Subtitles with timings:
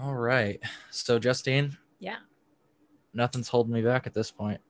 [0.00, 0.60] All right.
[0.90, 2.18] So, Justine, Yeah.
[3.14, 4.60] nothing's holding me back at this point.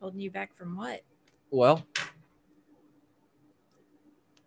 [0.00, 1.02] Holding you back from what?
[1.50, 1.84] Well,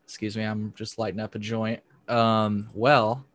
[0.03, 1.81] excuse me, I'm just lighting up a joint.
[2.07, 3.25] Um, well,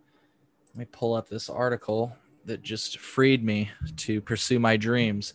[0.68, 5.34] let me pull up this article that just freed me to pursue my dreams.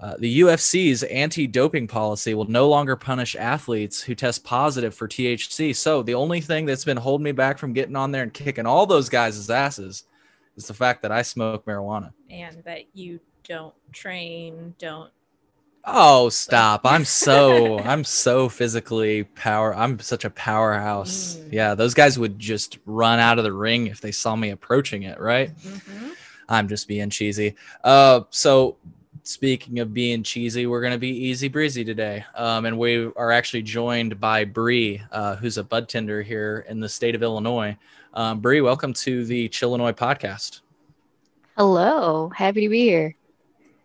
[0.00, 5.06] Uh, the UFC's anti doping policy will no longer punish athletes who test positive for
[5.06, 5.76] THC.
[5.76, 8.66] So, the only thing that's been holding me back from getting on there and kicking
[8.66, 10.04] all those guys' asses
[10.56, 12.12] is the fact that I smoke marijuana.
[12.30, 15.10] And that you don't train, don't.
[15.84, 16.82] Oh, stop.
[16.84, 19.74] I'm so I'm so physically power.
[19.74, 21.36] I'm such a powerhouse.
[21.40, 21.52] Mm.
[21.52, 25.02] Yeah, those guys would just run out of the ring if they saw me approaching
[25.02, 25.50] it, right?
[25.58, 26.12] Mhm.
[26.48, 27.56] I'm just being cheesy.
[27.82, 28.76] Uh so
[29.24, 32.24] speaking of being cheesy, we're going to be easy breezy today.
[32.36, 36.78] Um and we are actually joined by Bree, uh who's a bud tender here in
[36.78, 37.76] the state of Illinois.
[38.14, 40.60] Um Bree, welcome to the Chillinois podcast.
[41.56, 43.16] Hello, happy to be here.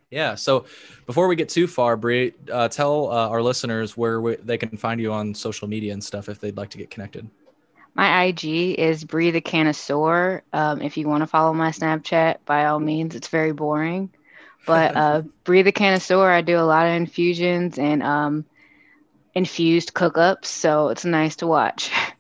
[0.10, 0.36] Yeah.
[0.36, 0.66] So
[1.06, 4.78] before we get too far, Bree, uh, tell uh, our listeners where we, they can
[4.78, 7.30] find you on social media and stuff if they'd like to get connected.
[7.94, 8.46] My IG
[8.78, 10.42] is Bree the Canosaur.
[10.54, 14.12] Um, if you want to follow my Snapchat, by all means, it's very boring.
[14.66, 18.46] But uh, Bree the Canosaur, I do a lot of infusions and um,
[19.34, 21.92] infused cookups, so it's nice to watch.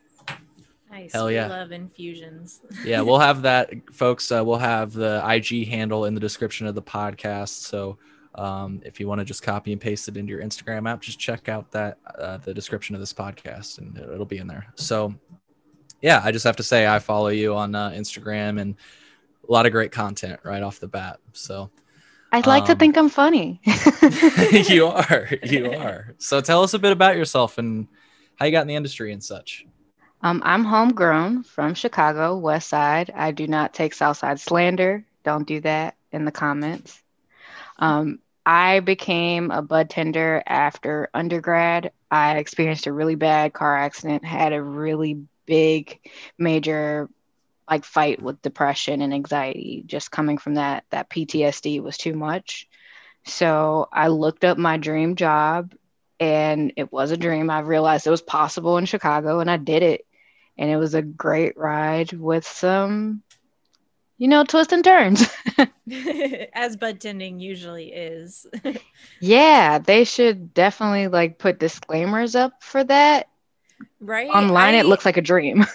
[0.97, 1.13] Nice.
[1.13, 1.47] Hell We yeah.
[1.47, 2.61] love infusions.
[2.83, 4.31] Yeah, we'll have that, folks.
[4.31, 7.49] Uh, we'll have the IG handle in the description of the podcast.
[7.49, 7.99] So
[8.33, 11.19] um, if you want to just copy and paste it into your Instagram app, just
[11.19, 14.65] check out that uh, the description of this podcast, and it'll be in there.
[14.75, 15.13] So
[16.01, 18.75] yeah, I just have to say I follow you on uh, Instagram and
[19.47, 21.19] a lot of great content right off the bat.
[21.33, 21.69] So
[22.31, 23.61] I'd like to Um, think I'm funny.
[24.67, 26.15] you are, you are.
[26.17, 27.87] So tell us a bit about yourself and
[28.35, 29.65] how you got in the industry and such.
[30.21, 33.11] Um, I'm homegrown from Chicago, West Side.
[33.15, 35.05] I do not take South Side slander.
[35.23, 37.01] Don't do that in the comments.
[37.79, 41.91] Um, I became a bud tender after undergrad.
[42.09, 45.99] I experienced a really bad car accident, had a really big,
[46.37, 47.09] major
[47.69, 49.83] like fight with depression and anxiety.
[49.85, 52.67] Just coming from that, that PTSD was too much.
[53.25, 55.73] So I looked up my dream job
[56.19, 57.49] and it was a dream.
[57.51, 60.06] I realized it was possible in Chicago and I did it.
[60.57, 63.23] And it was a great ride with some,
[64.17, 65.27] you know, twists and turns.
[66.53, 68.45] As bud tending usually is.
[69.19, 73.27] yeah, they should definitely like put disclaimers up for that.
[73.99, 74.29] right?
[74.33, 75.65] Online, I- it looks like a dream.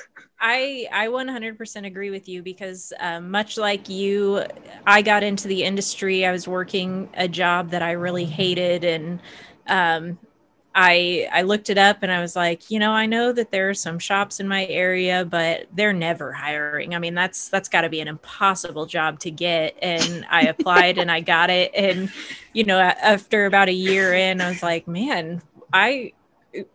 [0.40, 4.44] I I 100% agree with you because um, much like you,
[4.86, 6.26] I got into the industry.
[6.26, 9.20] I was working a job that I really hated, and
[9.68, 10.18] um,
[10.74, 13.68] I I looked it up and I was like, you know, I know that there
[13.68, 16.94] are some shops in my area, but they're never hiring.
[16.94, 19.76] I mean, that's that's got to be an impossible job to get.
[19.82, 22.10] And I applied and I got it, and
[22.52, 26.12] you know, after about a year in, I was like, man, I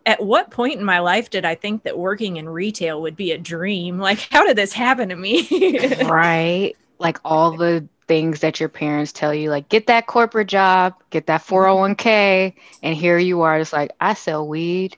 [0.06, 3.32] at what point in my life did I think that working in retail would be
[3.32, 4.00] a dream?
[4.00, 5.48] Like, how did this happen to me?
[6.06, 6.76] right?
[7.00, 11.28] Like all the things that your parents tell you, like get that corporate job, get
[11.28, 13.60] that 401k, and here you are.
[13.60, 14.98] It's like I sell weed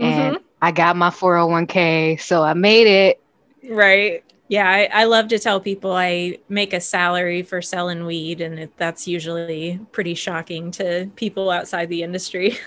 [0.00, 3.20] and I got my 401k, so I made it.
[3.68, 4.24] right.
[4.48, 8.58] Yeah, I, I love to tell people I make a salary for selling weed, and
[8.58, 12.58] it, that's usually pretty shocking to people outside the industry.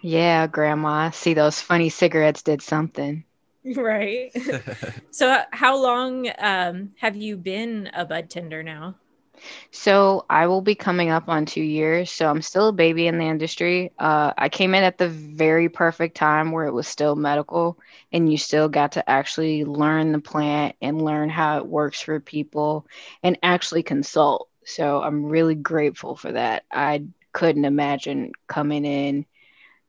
[0.00, 3.24] Yeah, grandma, see those funny cigarettes did something.
[3.76, 4.30] right.
[5.10, 8.96] So, how long um, have you been a bud tender now?
[9.70, 12.10] So I will be coming up on two years.
[12.10, 13.92] So I'm still a baby in the industry.
[13.98, 17.78] Uh, I came in at the very perfect time where it was still medical
[18.12, 22.20] and you still got to actually learn the plant and learn how it works for
[22.20, 22.86] people
[23.22, 24.48] and actually consult.
[24.64, 26.64] So I'm really grateful for that.
[26.72, 29.26] I couldn't imagine coming in,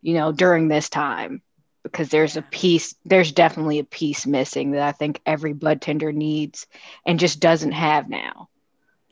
[0.02, 1.42] you know, during this time
[1.84, 6.12] because there's a piece, there's definitely a piece missing that I think every bud tender
[6.12, 6.68] needs
[7.06, 8.47] and just doesn't have now.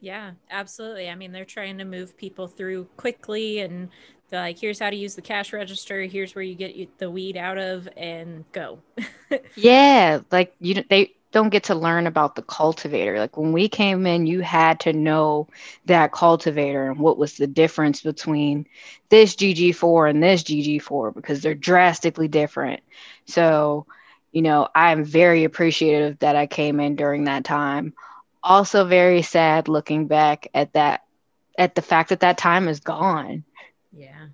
[0.06, 1.10] Yeah, absolutely.
[1.10, 3.90] I mean, they're trying to move people through quickly and
[4.30, 6.04] they're like, here's how to use the cash register.
[6.04, 8.84] Here's where you get the weed out of and go.
[9.56, 13.19] Yeah, like you they don't get to learn about the cultivator.
[13.19, 15.48] Like when we came in, you had to know
[15.86, 18.68] that cultivator and what was the difference between
[19.10, 22.81] this GG4 and this GG4 because they're drastically different.
[23.25, 23.86] So,
[24.31, 27.94] you know, I'm very appreciative that I came in during that time.
[28.45, 31.01] Also very sad looking back at that
[31.57, 33.44] at the fact that that time is gone.
[33.92, 34.27] yeah.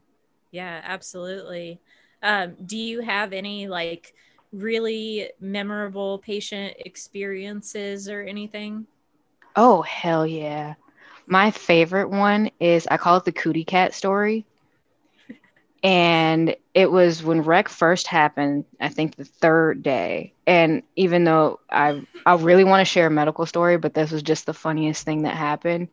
[0.51, 1.81] Yeah, absolutely.
[2.23, 4.13] Um, do you have any like
[4.51, 8.87] really memorable patient experiences or anything?
[9.55, 10.75] Oh, hell yeah.
[11.27, 14.45] My favorite one is I call it the Cootie Cat story.
[15.83, 20.33] And it was when rec first happened, I think the third day.
[20.45, 24.21] And even though I I really want to share a medical story, but this was
[24.21, 25.87] just the funniest thing that happened.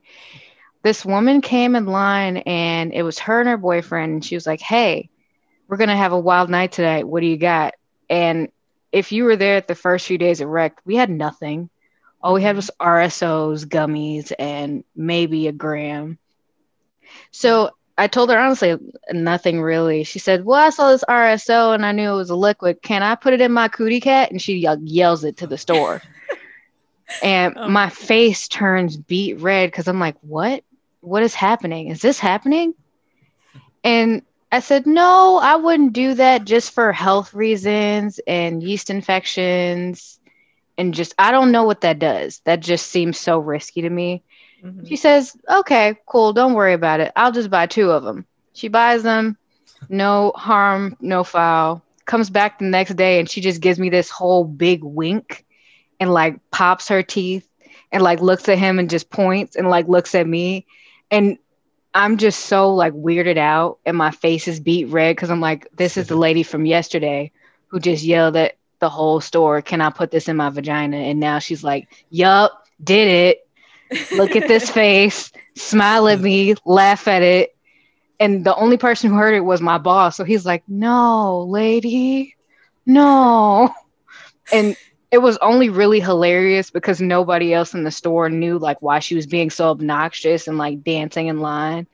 [0.82, 4.46] This woman came in line and it was her and her boyfriend, and she was
[4.46, 5.08] like, Hey,
[5.68, 7.08] we're gonna have a wild night tonight.
[7.08, 7.74] What do you got?
[8.10, 8.48] And
[8.92, 11.70] if you were there at the first few days of rec, we had nothing.
[12.22, 12.88] All we had was mm-hmm.
[12.88, 16.18] RSOs, gummies, and maybe a gram.
[17.30, 18.76] So I told her honestly,
[19.12, 20.04] nothing really.
[20.04, 22.80] She said, Well, I saw this RSO and I knew it was a liquid.
[22.80, 24.30] Can I put it in my cootie cat?
[24.30, 26.00] And she yells it to the store.
[27.22, 27.68] and oh.
[27.68, 30.62] my face turns beet red because I'm like, What?
[31.00, 31.88] What is happening?
[31.88, 32.74] Is this happening?
[33.82, 34.22] And
[34.52, 40.18] I said, No, I wouldn't do that just for health reasons and yeast infections
[40.78, 42.40] and just I don't know what that does.
[42.44, 44.22] That just seems so risky to me.
[44.64, 44.86] Mm-hmm.
[44.86, 47.12] She says, "Okay, cool, don't worry about it.
[47.16, 49.36] I'll just buy two of them." She buys them,
[49.88, 51.82] no harm, no foul.
[52.06, 55.44] Comes back the next day and she just gives me this whole big wink
[56.00, 57.48] and like pops her teeth
[57.92, 60.66] and like looks at him and just points and like looks at me
[61.10, 61.38] and
[61.94, 65.68] I'm just so like weirded out and my face is beet red because I'm like,
[65.76, 67.32] this is the lady from yesterday
[67.68, 70.96] who just yelled at the whole store, Can I put this in my vagina?
[70.96, 73.47] And now she's like, Yup, did it.
[74.12, 77.54] Look at this face, smile at me, laugh at it.
[78.20, 80.16] And the only person who heard it was my boss.
[80.16, 82.34] So he's like, No, lady,
[82.86, 83.72] no.
[84.52, 84.76] And
[85.10, 89.14] it was only really hilarious because nobody else in the store knew like why she
[89.14, 91.86] was being so obnoxious and like dancing in line.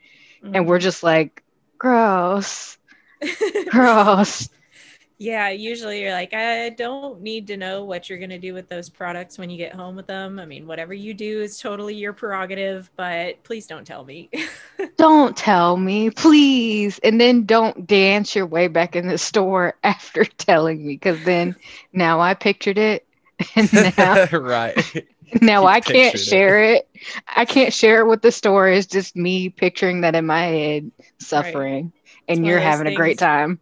[0.42, 0.56] Mm-hmm.
[0.56, 1.42] And we're just like,
[1.78, 2.78] gross.
[3.70, 4.48] gross.
[5.18, 8.68] Yeah, usually you're like, I don't need to know what you're going to do with
[8.68, 10.40] those products when you get home with them.
[10.40, 14.28] I mean, whatever you do is totally your prerogative, but please don't tell me.
[14.96, 16.98] don't tell me, please.
[17.04, 21.54] And then don't dance your way back in the store after telling me, because then
[21.92, 23.06] now I pictured it.
[23.56, 25.06] And now, right.
[25.42, 26.88] Now I can't share it.
[26.94, 27.20] it.
[27.34, 28.68] I can't share it with the store.
[28.68, 31.92] It's just me picturing that in my head, suffering, right.
[32.28, 32.94] and you're having things.
[32.94, 33.58] a great time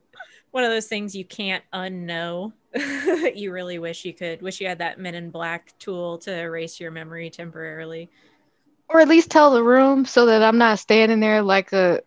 [0.53, 2.53] one of those things you can't unknow.
[3.35, 4.41] you really wish you could.
[4.41, 8.09] Wish you had that Men in Black tool to erase your memory temporarily,
[8.89, 12.03] or at least tell the room so that I'm not standing there like a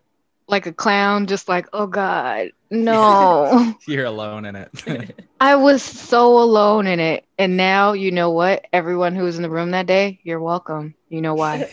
[0.48, 3.76] like a clown, just like, oh God, no.
[3.88, 5.26] You're alone in it.
[5.42, 7.26] I was so alone in it.
[7.38, 8.66] And now you know what?
[8.72, 10.94] Everyone who was in the room that day, you're welcome.
[11.10, 11.70] You know why.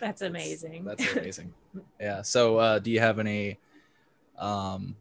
[0.00, 0.84] That's amazing.
[0.84, 1.54] That's, that's amazing.
[2.00, 2.22] Yeah.
[2.22, 3.58] So uh, do you have any
[4.40, 4.96] um,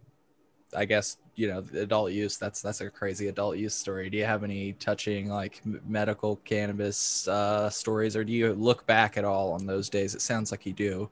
[0.75, 2.37] I guess you know adult use.
[2.37, 4.09] That's that's a crazy adult use story.
[4.09, 9.17] Do you have any touching like medical cannabis uh, stories, or do you look back
[9.17, 10.15] at all on those days?
[10.15, 11.09] It sounds like you do.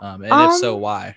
[0.00, 1.16] Um, and um, if so, um, why?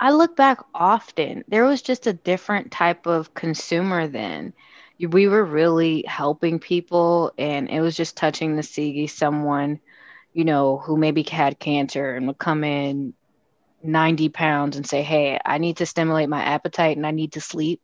[0.00, 1.44] I look back often.
[1.48, 4.52] There was just a different type of consumer then.
[4.98, 9.80] We were really helping people, and it was just touching to see someone,
[10.32, 13.14] you know, who maybe had cancer and would come in
[13.84, 17.40] 90 pounds and say, Hey, I need to stimulate my appetite and I need to
[17.40, 17.80] sleep.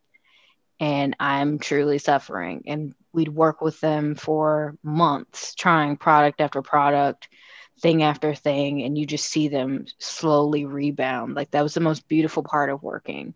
[0.80, 2.64] And I'm truly suffering.
[2.66, 7.28] And we'd work with them for months, trying product after product,
[7.80, 8.82] thing after thing.
[8.82, 11.34] And you just see them slowly rebound.
[11.34, 13.34] Like that was the most beautiful part of working,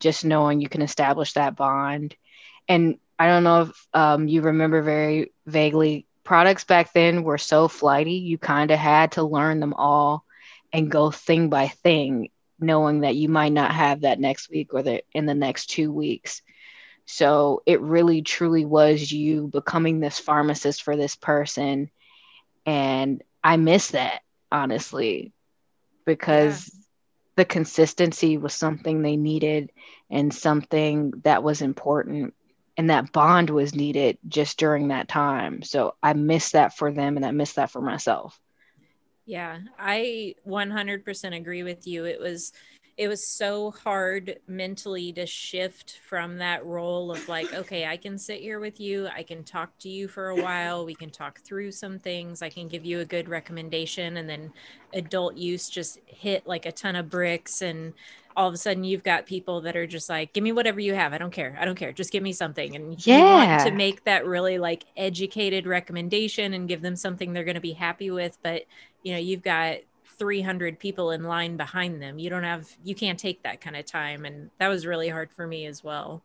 [0.00, 2.14] just knowing you can establish that bond.
[2.68, 7.68] And I don't know if um, you remember very vaguely, products back then were so
[7.68, 10.24] flighty, you kind of had to learn them all
[10.72, 14.82] and go thing by thing, knowing that you might not have that next week or
[14.82, 16.42] the, in the next two weeks.
[17.04, 21.90] So it really truly was you becoming this pharmacist for this person.
[22.64, 25.32] And I miss that, honestly,
[26.06, 26.80] because yeah.
[27.36, 29.72] the consistency was something they needed
[30.10, 32.34] and something that was important.
[32.76, 35.62] And that bond was needed just during that time.
[35.62, 38.38] So I miss that for them and I miss that for myself.
[39.32, 42.04] Yeah, I 100% agree with you.
[42.04, 42.52] It was
[42.98, 48.18] it was so hard mentally to shift from that role of like okay i can
[48.18, 51.40] sit here with you i can talk to you for a while we can talk
[51.40, 54.52] through some things i can give you a good recommendation and then
[54.92, 57.94] adult use just hit like a ton of bricks and
[58.36, 60.94] all of a sudden you've got people that are just like give me whatever you
[60.94, 63.16] have i don't care i don't care just give me something and yeah.
[63.16, 67.54] you want to make that really like educated recommendation and give them something they're going
[67.54, 68.64] to be happy with but
[69.02, 69.78] you know you've got
[70.18, 73.84] 300 people in line behind them you don't have you can't take that kind of
[73.84, 76.22] time and that was really hard for me as well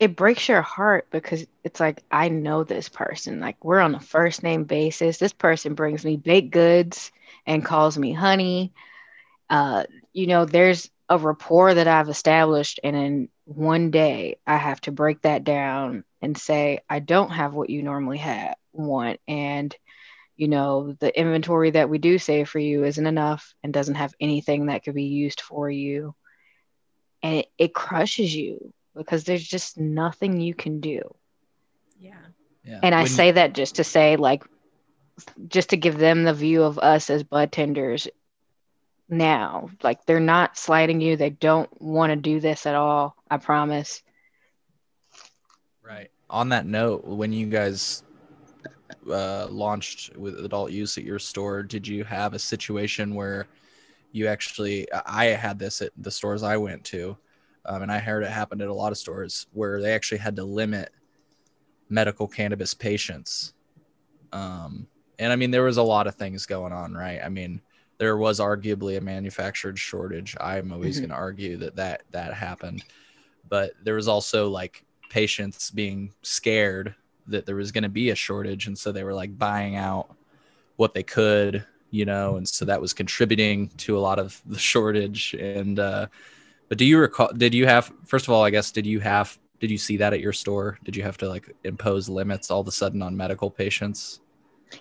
[0.00, 3.40] it breaks your heart because it's like I know this person.
[3.40, 5.18] Like we're on a first name basis.
[5.18, 7.12] This person brings me baked goods
[7.46, 8.72] and calls me honey.
[9.48, 14.80] Uh, you know, there's a rapport that I've established, and in one day I have
[14.82, 19.20] to break that down and say, I don't have what you normally have want.
[19.28, 19.74] And,
[20.36, 24.14] you know, the inventory that we do save for you isn't enough and doesn't have
[24.20, 26.14] anything that could be used for you.
[27.22, 31.14] And it, it crushes you because there's just nothing you can do.
[31.98, 32.14] Yeah.
[32.64, 32.80] Yeah.
[32.82, 34.44] And I When- say that just to say, like,
[35.48, 38.08] just to give them the view of us as bud tenders
[39.08, 39.70] now.
[39.82, 41.16] Like, they're not slighting you.
[41.16, 43.14] They don't want to do this at all.
[43.30, 44.02] I promise.
[45.82, 46.10] Right.
[46.30, 48.02] On that note, when you guys
[49.10, 53.46] uh, launched with adult use at your store, did you have a situation where
[54.12, 54.86] you actually?
[55.06, 57.16] I had this at the stores I went to,
[57.66, 60.36] um, and I heard it happened at a lot of stores where they actually had
[60.36, 60.90] to limit
[61.88, 63.54] medical cannabis patients.
[64.32, 64.86] Um,
[65.18, 67.20] and I mean, there was a lot of things going on, right?
[67.22, 67.60] I mean,
[67.98, 70.36] there was arguably a manufactured shortage.
[70.40, 71.02] I'm always Mhm.
[71.02, 72.84] going to argue that that that happened,
[73.48, 76.94] but there was also like patients being scared
[77.26, 80.14] that there was going to be a shortage, and so they were like buying out
[80.76, 84.58] what they could, you know, and so that was contributing to a lot of the
[84.58, 85.34] shortage.
[85.34, 86.06] And uh,
[86.68, 87.30] but do you recall?
[87.36, 88.42] Did you have first of all?
[88.42, 89.38] I guess did you have?
[89.60, 90.78] Did you see that at your store?
[90.84, 94.20] Did you have to like impose limits all of a sudden on medical patients?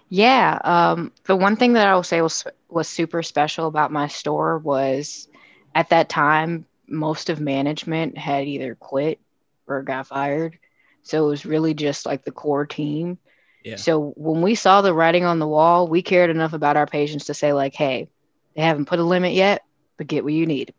[0.10, 4.08] Yeah, um, the one thing that I will say was was super special about my
[4.08, 5.28] store was
[5.76, 9.20] at that time most of management had either quit
[9.68, 10.58] or got fired.
[11.04, 13.20] So it was really just like the core team.
[13.64, 13.76] Yeah.
[13.78, 17.26] So when we saw the writing on the wall, we cared enough about our patients
[17.26, 18.10] to say like, "Hey,
[18.56, 19.64] they haven't put a limit yet,
[19.98, 20.74] but get what you need.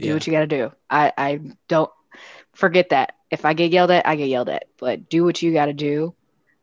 [0.00, 0.14] Do Yeah.
[0.14, 0.72] what you got to do.
[0.90, 1.90] I I don't
[2.54, 3.14] forget that.
[3.30, 5.72] If I get yelled at, I get yelled at, but do what you got to
[5.74, 6.14] do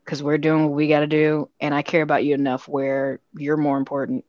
[0.06, 3.20] because we're doing what we got to do and i care about you enough where
[3.36, 4.26] you're more important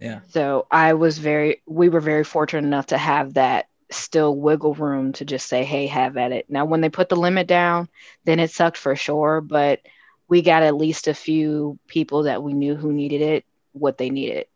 [0.00, 0.20] Yeah.
[0.28, 5.12] so i was very we were very fortunate enough to have that still wiggle room
[5.12, 7.88] to just say hey have at it now when they put the limit down
[8.24, 9.80] then it sucked for sure but
[10.28, 14.10] we got at least a few people that we knew who needed it what they
[14.10, 14.46] needed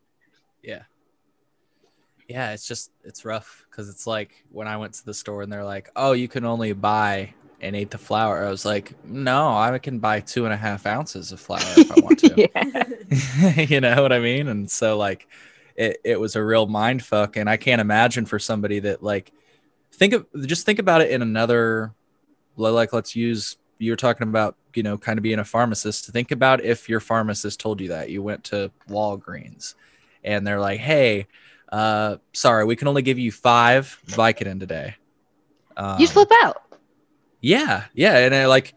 [0.61, 0.83] Yeah.
[2.27, 5.51] Yeah, it's just it's rough because it's like when I went to the store and
[5.51, 9.49] they're like, "Oh, you can only buy an eighth of flour." I was like, "No,
[9.55, 13.81] I can buy two and a half ounces of flour if I want to." you
[13.81, 14.47] know what I mean?
[14.47, 15.27] And so like,
[15.75, 19.31] it it was a real mind fuck, and I can't imagine for somebody that like
[19.93, 21.93] think of just think about it in another
[22.57, 26.31] like let's use you're talking about you know kind of being a pharmacist to think
[26.31, 29.75] about if your pharmacist told you that you went to walgreens
[30.23, 31.27] and they're like hey
[31.69, 34.95] uh sorry we can only give you five vicodin today.
[35.75, 36.63] Um, you flip out.
[37.41, 38.17] Yeah yeah.
[38.17, 38.73] And I, like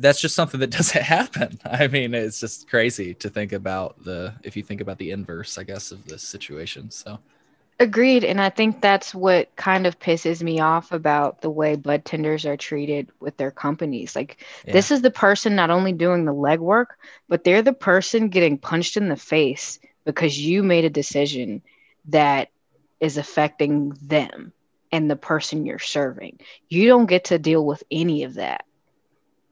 [0.00, 4.32] that's just something that doesn't happen i mean it's just crazy to think about the
[4.42, 7.18] if you think about the inverse i guess of this situation so
[7.80, 8.22] Agreed.
[8.22, 12.46] And I think that's what kind of pisses me off about the way bud tenders
[12.46, 14.14] are treated with their companies.
[14.14, 16.86] Like, this is the person not only doing the legwork,
[17.28, 21.62] but they're the person getting punched in the face because you made a decision
[22.06, 22.50] that
[23.00, 24.52] is affecting them
[24.92, 26.38] and the person you're serving.
[26.68, 28.64] You don't get to deal with any of that.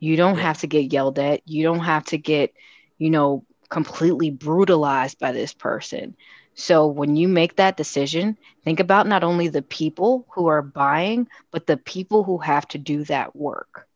[0.02, 1.48] You don't have to get yelled at.
[1.48, 2.54] You don't have to get,
[2.98, 6.16] you know, completely brutalized by this person.
[6.54, 11.28] So when you make that decision, think about not only the people who are buying,
[11.52, 13.86] but the people who have to do that work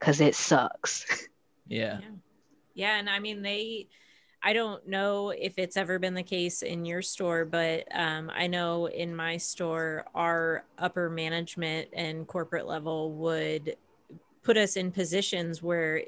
[0.00, 1.28] because it sucks.
[1.68, 2.00] yeah
[2.74, 3.88] Yeah, and I mean they
[4.42, 8.48] I don't know if it's ever been the case in your store, but um, I
[8.48, 13.76] know in my store, our upper management and corporate level would
[14.42, 16.02] put us in positions where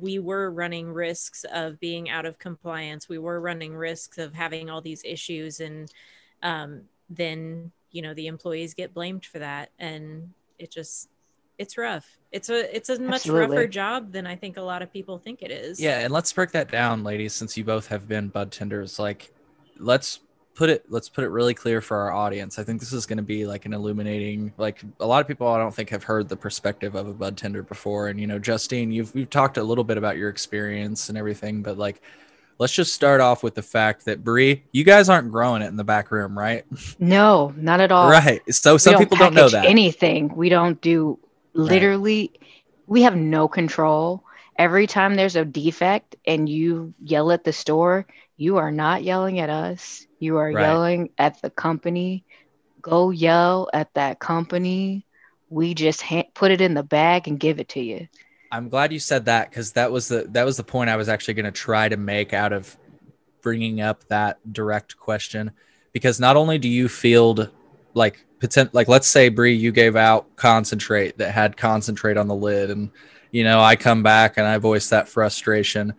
[0.00, 3.08] we were running risks of being out of compliance.
[3.08, 5.90] We were running risks of having all these issues, and
[6.42, 11.08] um, then you know the employees get blamed for that, and it just
[11.58, 12.18] it's rough.
[12.32, 13.56] It's a it's a much Absolutely.
[13.56, 15.80] rougher job than I think a lot of people think it is.
[15.80, 18.98] Yeah, and let's break that down, ladies, since you both have been bud tenders.
[18.98, 19.32] Like,
[19.78, 20.20] let's
[20.54, 22.58] put it let's put it really clear for our audience.
[22.58, 24.52] I think this is going to be like an illuminating.
[24.56, 27.36] Like a lot of people, I don't think have heard the perspective of a bud
[27.36, 28.08] tender before.
[28.08, 31.62] And you know, Justine, you've we've talked a little bit about your experience and everything,
[31.62, 32.00] but like,
[32.58, 35.76] let's just start off with the fact that Bree, you guys aren't growing it in
[35.76, 36.64] the back room, right?
[36.98, 38.08] No, not at all.
[38.08, 38.40] right.
[38.54, 39.66] So We some people don't know that.
[39.66, 40.34] anything.
[40.36, 41.18] We don't do
[41.52, 42.32] literally.
[42.86, 44.22] We have no control.
[44.56, 49.40] Every time there's a defect and you yell at the store, you are not yelling
[49.40, 50.06] at us.
[50.18, 50.60] You are Right.
[50.60, 52.24] yelling at the company.
[52.80, 55.06] Go yell at that company.
[55.48, 58.08] We just ha- put it in the bag and give it to you.
[58.50, 61.08] I'm glad you said that because that was the that was the point I was
[61.08, 62.76] actually going to try to make out of
[63.42, 65.50] bringing up that direct question
[65.92, 67.50] because not only do you field
[67.94, 72.34] like potent like let's say Bree you gave out concentrate that had concentrate on the
[72.34, 72.90] lid and
[73.32, 75.94] you know I come back and I voice that frustration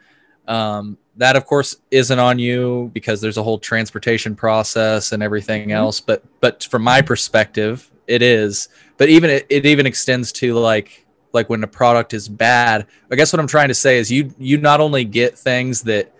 [0.48, 5.64] um, that of course isn't on you because there's a whole transportation process and everything
[5.64, 5.72] mm-hmm.
[5.72, 10.54] else but but from my perspective it is but even it, it even extends to
[10.56, 11.06] like
[11.36, 12.88] like when a product is bad.
[13.12, 16.12] I guess what I'm trying to say is you you not only get things that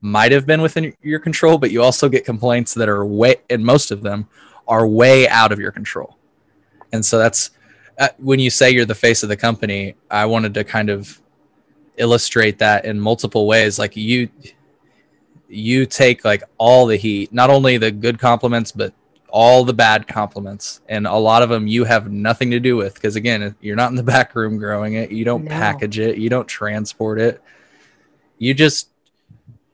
[0.00, 3.64] might have been within your control, but you also get complaints that are way and
[3.64, 4.26] most of them
[4.66, 6.16] are way out of your control.
[6.92, 7.50] And so that's
[7.98, 11.20] uh, when you say you're the face of the company, I wanted to kind of
[11.96, 14.28] illustrate that in multiple ways like you
[15.48, 18.94] you take like all the heat, not only the good compliments but
[19.28, 22.94] all the bad compliments and a lot of them you have nothing to do with
[22.94, 25.50] because again you're not in the back room growing it you don't no.
[25.50, 27.42] package it you don't transport it
[28.36, 28.90] you just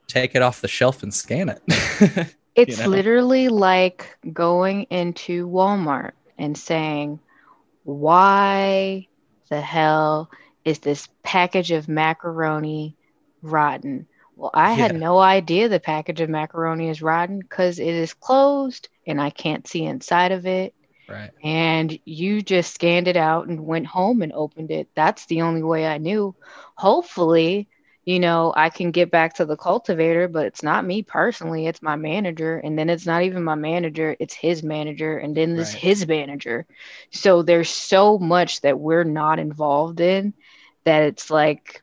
[0.07, 1.61] take it off the shelf and scan it
[2.55, 2.89] it's you know?
[2.89, 7.19] literally like going into walmart and saying
[7.83, 9.09] why
[9.51, 10.31] the hell
[10.69, 12.95] is this package of macaroni
[13.43, 14.07] rotten
[14.39, 18.89] well, I had no idea the package of macaroni is rotten because it is closed
[19.05, 20.75] and I can't see inside of it.
[21.09, 21.33] Right.
[21.43, 24.89] And you just scanned it out and went home and opened it.
[24.95, 26.37] That's the only way I knew.
[26.77, 27.67] Hopefully,
[28.05, 31.83] you know, I can get back to the cultivator, but it's not me personally, it's
[31.83, 32.59] my manager.
[32.59, 35.19] And then it's not even my manager, it's his manager.
[35.19, 35.83] And then this right.
[35.83, 36.65] his manager.
[37.11, 40.33] So there's so much that we're not involved in
[40.89, 41.83] that it's like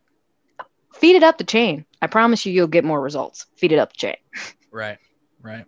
[0.96, 1.86] feed it up the chain.
[2.02, 3.46] I promise you, you'll get more results.
[3.56, 4.16] Feed it up the chain.
[4.72, 4.98] Right,
[5.42, 5.66] right.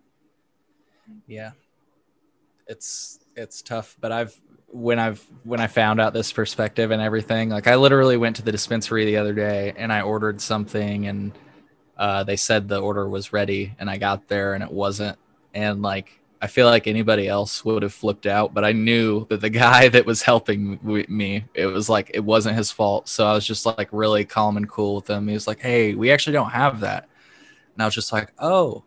[1.26, 1.52] Yeah,
[2.66, 7.48] it's it's tough, but I've when I've when I found out this perspective and everything,
[7.48, 11.32] like I literally went to the dispensary the other day and I ordered something and
[11.96, 15.16] uh, they said the order was ready and I got there and it wasn't,
[15.54, 19.40] and like I feel like anybody else would have flipped out, but I knew that
[19.40, 23.08] the guy that was helping me, it was like it wasn't his fault.
[23.08, 25.26] So I was just like really calm and cool with him.
[25.26, 27.08] He was like, "Hey, we actually don't have that,"
[27.74, 28.84] and I was just like, "Oh,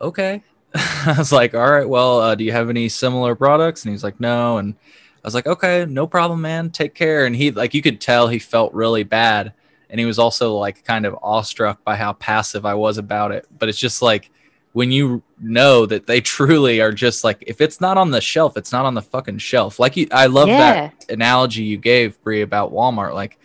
[0.00, 0.42] okay."
[0.74, 4.04] I was like, "All right, well, uh, do you have any similar products?" And he's
[4.04, 4.74] like, "No," and
[5.22, 6.70] I was like, "Okay, no problem, man.
[6.70, 9.52] Take care." And he like you could tell he felt really bad,
[9.90, 13.46] and he was also like kind of awestruck by how passive I was about it.
[13.58, 14.30] But it's just like
[14.72, 18.56] when you know that they truly are just like if it's not on the shelf,
[18.56, 19.78] it's not on the fucking shelf.
[19.78, 20.58] Like you, I love yeah.
[20.58, 23.38] that analogy you gave Bree about Walmart, like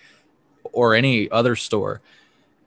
[0.64, 2.02] or any other store.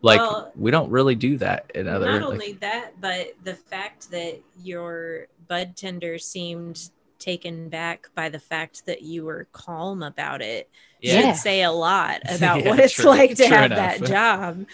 [0.01, 2.07] Like well, we don't really do that in other.
[2.07, 8.29] Not like, only that, but the fact that your bud tender seemed taken back by
[8.29, 11.21] the fact that you were calm about it yeah.
[11.21, 13.99] should say a lot about yeah, what it's true, like to have enough.
[13.99, 14.67] that job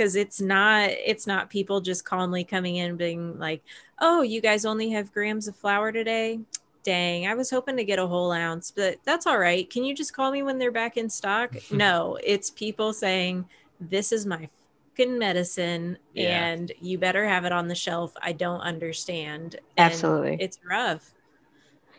[0.00, 3.62] because it's not it's not people just calmly coming in being like
[3.98, 6.40] oh you guys only have grams of flour today?
[6.82, 9.68] Dang i was hoping to get a whole ounce but that's all right.
[9.68, 11.54] Can you just call me when they're back in stock?
[11.70, 13.44] No it's people saying
[13.78, 14.48] this is my
[14.96, 16.46] fucking medicine yeah.
[16.46, 18.14] and you better have it on the shelf.
[18.22, 19.56] I don't understand.
[19.76, 20.38] And absolutely.
[20.40, 21.12] it's rough.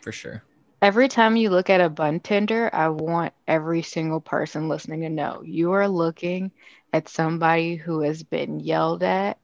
[0.01, 0.41] For sure.
[0.81, 5.09] Every time you look at a bud tender, I want every single person listening to
[5.09, 6.51] know you are looking
[6.93, 9.37] at somebody who has been yelled at,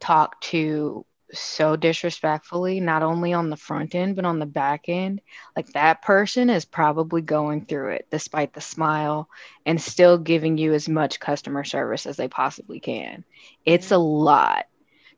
[0.00, 5.20] talked to so disrespectfully, not only on the front end, but on the back end.
[5.56, 9.28] Like that person is probably going through it despite the smile
[9.64, 13.24] and still giving you as much customer service as they possibly can.
[13.64, 14.66] It's a lot.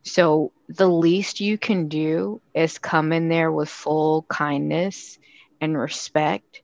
[0.02, 5.18] So the least you can do is come in there with full kindness
[5.60, 6.62] and respect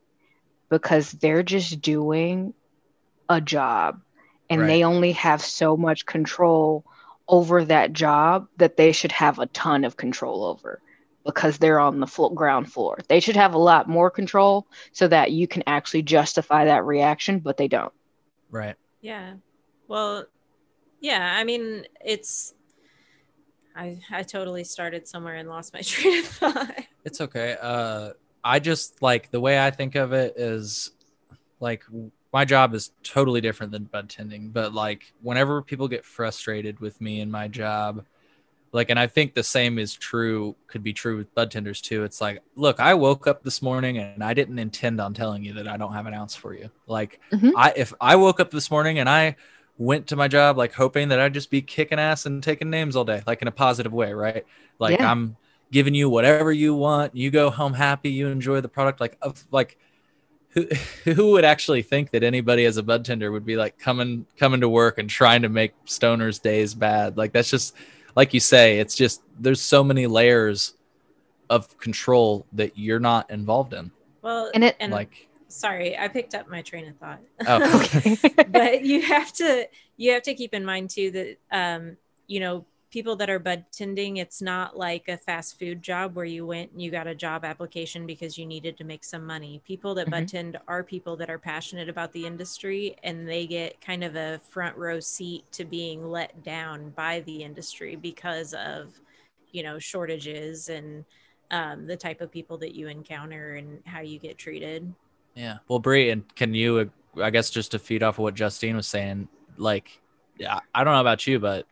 [0.68, 2.52] because they're just doing
[3.28, 4.00] a job
[4.50, 4.66] and right.
[4.66, 6.84] they only have so much control
[7.28, 10.80] over that job that they should have a ton of control over
[11.24, 12.98] because they're on the full ground floor.
[13.08, 17.40] They should have a lot more control so that you can actually justify that reaction,
[17.40, 17.92] but they don't.
[18.50, 18.76] Right.
[19.02, 19.34] Yeah.
[19.88, 20.24] Well,
[21.00, 22.54] yeah, I mean, it's
[23.76, 26.84] I I totally started somewhere and lost my train of thought.
[27.04, 27.56] It's okay.
[27.60, 28.10] Uh
[28.42, 30.92] I just like the way I think of it is
[31.60, 31.84] like
[32.32, 37.00] my job is totally different than bud tending, but like whenever people get frustrated with
[37.00, 38.04] me and my job,
[38.72, 42.04] like and I think the same is true could be true with bud tenders too.
[42.04, 45.54] It's like, look, I woke up this morning and I didn't intend on telling you
[45.54, 46.70] that I don't have an ounce for you.
[46.86, 47.50] Like mm-hmm.
[47.56, 49.36] I if I woke up this morning and I
[49.78, 52.94] went to my job like hoping that I'd just be kicking ass and taking names
[52.94, 54.44] all day, like in a positive way, right?
[54.78, 55.10] Like yeah.
[55.10, 55.36] I'm
[55.72, 59.42] giving you whatever you want, you go home happy, you enjoy the product like of
[59.50, 59.78] like
[61.04, 64.26] who, who would actually think that anybody as a bud tender would be like coming
[64.36, 67.74] coming to work and trying to make stoners days bad like that's just
[68.16, 70.74] like you say it's just there's so many layers
[71.50, 73.90] of control that you're not involved in
[74.22, 77.20] Well, And it- and like sorry, I picked up my train of thought.
[77.46, 78.16] oh Okay.
[78.48, 79.66] but you have to
[79.96, 83.64] you have to keep in mind too that um you know people that are bud
[83.70, 87.14] tending it's not like a fast food job where you went and you got a
[87.14, 89.60] job application because you needed to make some money.
[89.66, 93.80] People that bud tend are people that are passionate about the industry and they get
[93.80, 98.98] kind of a front row seat to being let down by the industry because of
[99.52, 101.04] you know shortages and
[101.50, 104.92] um, the type of people that you encounter and how you get treated.
[105.34, 105.58] Yeah.
[105.68, 106.78] Well, Bree, and can you,
[107.16, 110.00] uh, I guess, just to feed off of what Justine was saying, like,
[110.36, 111.66] yeah, I don't know about you, but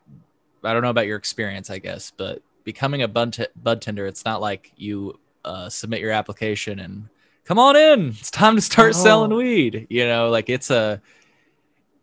[0.67, 4.05] I don't know about your experience, I guess, but becoming a bud, t- bud tender,
[4.05, 7.07] it's not like you uh, submit your application and
[7.45, 8.09] come on in.
[8.09, 9.03] It's time to start No.
[9.03, 9.87] selling weed.
[9.89, 11.01] You know, like it's a,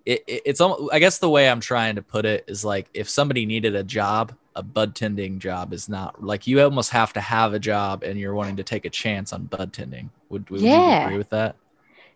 [0.07, 2.89] it, it- it's almost, I guess the way I'm trying to put it is like
[2.95, 7.13] if somebody needed a job, a bud tending job is not like you almost have
[7.15, 10.11] to have a job and you're wanting to take a chance on bud tending.
[10.29, 11.05] Would, would you Yeah.
[11.05, 11.57] agree with that?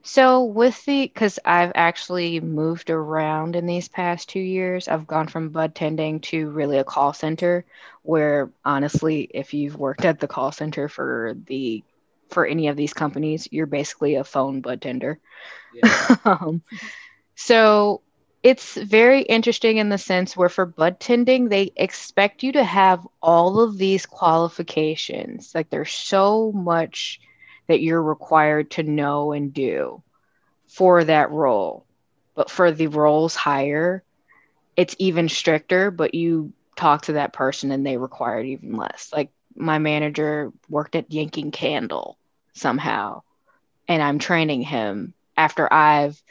[0.02, 5.28] So with the because I've actually moved around in these past two years, I've gone
[5.28, 7.64] from bud tending to really a call center
[8.02, 11.82] where honestly, if you've worked at the call center for the
[12.30, 15.18] for any of these companies, you're basically a phone bud tender.
[16.24, 16.62] um,
[17.34, 18.00] so
[18.42, 23.06] it's very interesting in the sense where for bud tending, they expect you to have
[23.20, 25.52] all of these qualifications.
[25.54, 27.20] Like there's so much
[27.68, 30.02] that you're required to know and do
[30.66, 31.86] for that role.
[32.34, 34.02] But for the roles higher,
[34.76, 39.10] it's even stricter, but you talk to that person and they require even less.
[39.12, 42.16] Like my manager worked at Yankee Candle
[42.52, 43.22] somehow,
[43.88, 46.22] and I'm training him after I've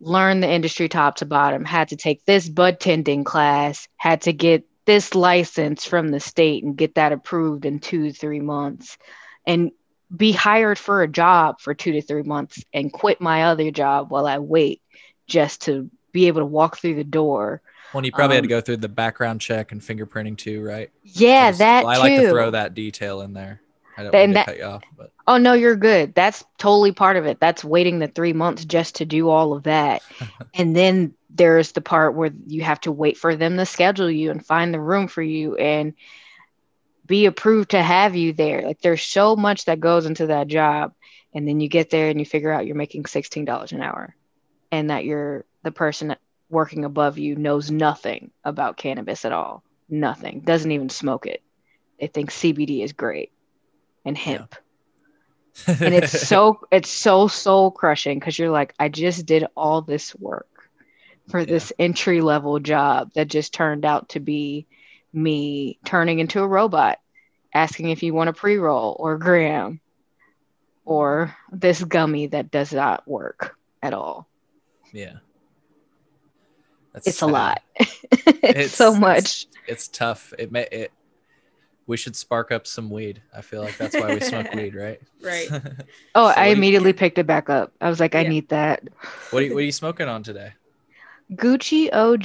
[0.00, 4.32] learned the industry top to bottom, had to take this bud tending class, had to
[4.32, 8.96] get this license from the state and get that approved in two, three months.
[9.46, 9.72] And
[10.14, 14.10] be hired for a job for two to three months and quit my other job
[14.10, 14.80] while I wait
[15.26, 17.60] just to be able to walk through the door.
[17.92, 20.90] Well, you probably had to Um, go through the background check and fingerprinting too, right?
[21.04, 22.00] Yeah, that I too.
[22.00, 23.60] like to throw that detail in there.
[23.96, 26.14] I don't And to that- cut you off, but Oh no, you're good.
[26.14, 27.38] That's totally part of it.
[27.40, 30.02] That's waiting the three months just to do all of that.
[30.54, 34.30] and then there's the part where you have to wait for them to schedule you
[34.30, 35.92] and find the room for you and
[37.08, 38.62] be approved to have you there.
[38.62, 40.94] Like there's so much that goes into that job.
[41.34, 44.14] And then you get there and you figure out you're making $16 an hour
[44.70, 46.14] and that you're the person
[46.48, 49.64] working above you knows nothing about cannabis at all.
[49.88, 50.40] Nothing.
[50.40, 51.42] Doesn't even smoke it.
[51.98, 53.32] They think CBD is great
[54.04, 54.54] and hemp
[55.66, 60.14] and it's so it's so soul crushing because you're like i just did all this
[60.16, 60.46] work
[61.28, 64.66] for this entry level job that just turned out to be
[65.12, 66.98] me turning into a robot
[67.54, 69.80] asking if you want a pre-roll or gram
[70.84, 74.26] or this gummy that does not work at all
[74.92, 75.16] yeah,
[76.94, 77.62] That's it's a lot
[78.10, 80.32] it's, so much It's, tough.
[80.38, 80.92] It may it.
[81.86, 83.22] We should spark up some weed.
[83.36, 85.00] I feel like that's why we smoke weed, right?
[85.22, 85.48] Right.
[86.14, 88.48] oh So i do you- immediately picked it back up i was like i need
[88.48, 88.82] that
[89.30, 90.52] what are you, what are you smoking on today?
[91.34, 92.20] gucci og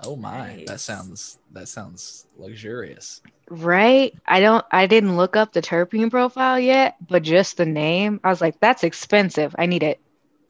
[0.00, 3.22] Oh my, that sounds that sounds luxurious.
[3.48, 4.14] Right?
[4.26, 8.28] I don't I didn't look up the terpene profile yet, but just the name, I
[8.30, 9.54] was like, that's expensive.
[9.58, 10.00] I need it.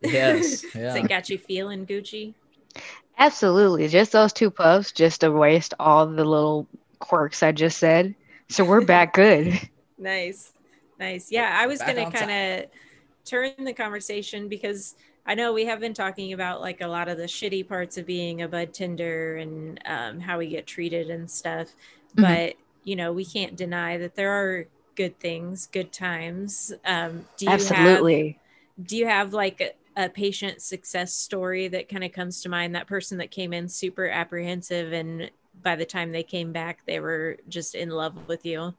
[0.02, 0.94] Yes, Has yeah.
[0.96, 2.34] it got you feeling Gucci?
[3.18, 3.88] Absolutely.
[3.88, 6.66] Just those two puffs just to waste all the little
[6.98, 8.14] quirks I just said.
[8.48, 9.58] So we're back good.
[9.98, 10.52] Nice.
[10.98, 11.30] Nice.
[11.30, 12.30] Yeah, I was Back gonna kind
[12.64, 12.70] of
[13.24, 14.94] turn the conversation because
[15.26, 18.06] I know we have been talking about like a lot of the shitty parts of
[18.06, 21.68] being a bud tender and um, how we get treated and stuff.
[22.14, 22.40] Mhm.
[22.40, 26.72] But, you know, we can't deny that there are good things, good times.
[26.84, 28.38] Um, do you have Absolutely.
[28.82, 29.60] do you have like
[29.96, 33.52] a, a patient success story that kind of comes to mind that person that came
[33.52, 35.30] in super apprehensive and
[35.62, 38.74] by the time they came back they were just in love with you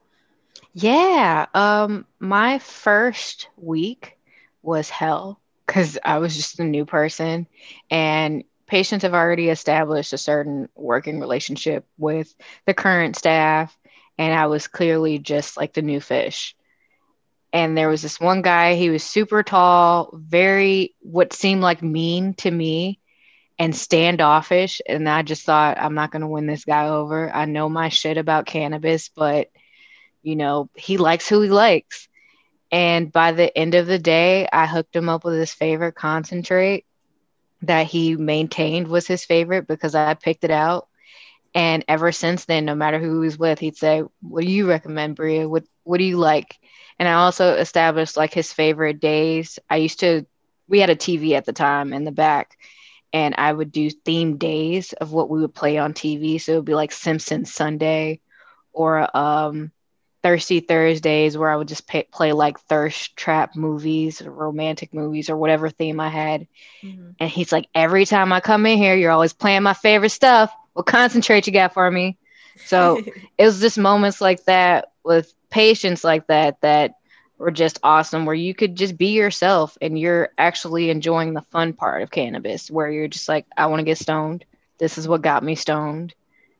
[0.73, 1.47] Yeah.
[1.53, 4.17] Um, my first week
[4.61, 7.45] was hell because I was just a new person
[7.91, 12.33] and patients have already established a certain working relationship with
[12.65, 13.77] the current staff.
[14.17, 16.55] And I was clearly just like the new fish.
[17.53, 22.33] And there was this one guy, he was super tall, very what seemed like mean
[22.35, 22.99] to me
[23.59, 24.81] and standoffish.
[24.87, 27.33] And I just thought, I'm not going to win this guy over.
[27.33, 29.49] I know my shit about cannabis, but
[30.23, 32.09] you know, he likes who he likes.
[32.71, 36.85] And by the end of the day, I hooked him up with his favorite concentrate
[37.63, 40.79] that he maintained was his favorite because I picked it out.
[41.47, 44.67] And ever since then, no matter who he was with, he'd say, What do you
[44.67, 45.47] recommend, Bria?
[45.47, 46.55] What what do you like?
[46.99, 49.59] And I also established like his favorite days.
[49.69, 50.25] I used to
[50.67, 52.51] we had a TV at the time in the back
[53.13, 56.37] and I would do theme days of what we would play on TV.
[56.37, 58.19] So it would be like Simpsons Sunday
[58.73, 59.71] or um,
[60.27, 65.29] Thirsty Thursdays, where I would just pay, play like thirst trap movies, or romantic movies,
[65.29, 66.47] or whatever theme I had.
[66.83, 67.11] Mm-hmm.
[67.17, 70.53] And he's like, every time I come in here, you're always playing my favorite stuff.
[70.73, 72.17] What concentrate you got for me?
[72.65, 73.01] So
[73.37, 76.95] it was just moments like that with patients like that that
[77.37, 81.71] were just awesome where you could just be yourself and you're actually enjoying the fun
[81.71, 84.43] part of cannabis where you're just like i want to get stoned
[84.79, 86.15] this is what got me stoned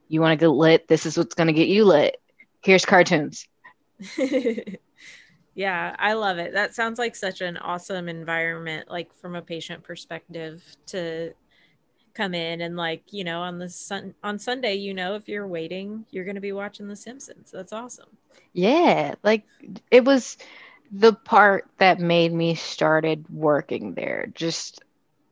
[0.07, 2.21] you want to get lit this is what's going to get you lit
[2.61, 3.47] here's cartoons
[5.55, 9.83] yeah i love it that sounds like such an awesome environment like from a patient
[9.83, 11.33] perspective to
[12.13, 15.47] come in and like you know on the sun on sunday you know if you're
[15.47, 18.09] waiting you're going to be watching the simpsons that's awesome
[18.53, 19.43] yeah like
[19.91, 20.37] it was
[20.91, 24.83] the part that made me started working there just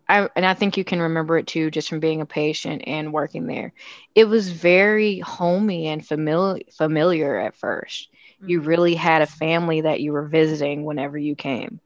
[0.08, 3.12] I, and I think you can remember it too, just from being a patient and
[3.12, 3.74] working there.
[4.14, 8.15] It was very homey and familiar familiar at 1st mm-hmm.
[8.46, 11.82] You really had a family that you were visiting whenever you came.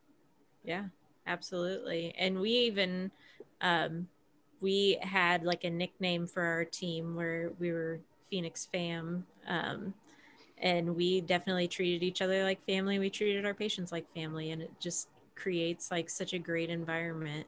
[0.63, 0.85] Yeah,
[1.25, 2.13] absolutely.
[2.17, 3.11] And we even
[3.61, 4.07] um,
[4.61, 9.25] we had like a nickname for our team where we were Phoenix Fam.
[9.47, 9.93] Um,
[10.57, 14.61] and we definitely treated each other like family we treated our patients like family and
[14.61, 17.47] it just creates like such a great environment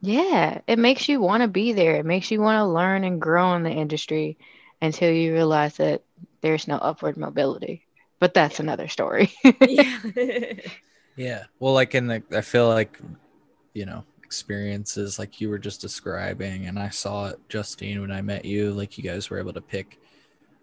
[0.00, 3.20] yeah it makes you want to be there it makes you want to learn and
[3.20, 4.38] grow in the industry
[4.80, 6.02] until you realize that
[6.42, 7.86] there's no upward mobility
[8.20, 8.62] but that's yeah.
[8.62, 9.32] another story
[9.66, 9.98] yeah.
[11.16, 12.98] yeah well like in the i feel like
[13.74, 18.22] you know experiences like you were just describing and i saw it justine when i
[18.22, 19.98] met you like you guys were able to pick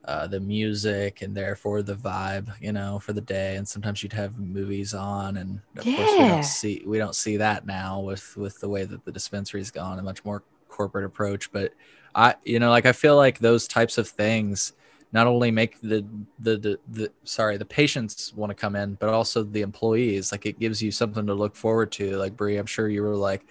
[0.08, 3.58] uh, the music and therefore the vibe, you know, for the day.
[3.58, 5.98] And sometimes you'd have movies on, and of yeah.
[5.98, 9.12] course we don't see we don't see that now with with the way that the
[9.12, 11.52] dispensary's gone, a much more corporate approach.
[11.52, 11.74] But
[12.16, 14.74] I, you know, like I feel like those types of things
[15.12, 16.06] not only make the
[16.40, 20.32] the the, the sorry the patients want to come in, but also the employees.
[20.32, 22.18] Like it gives you something to look forward to.
[22.18, 23.46] Like Bree, I'm sure you were like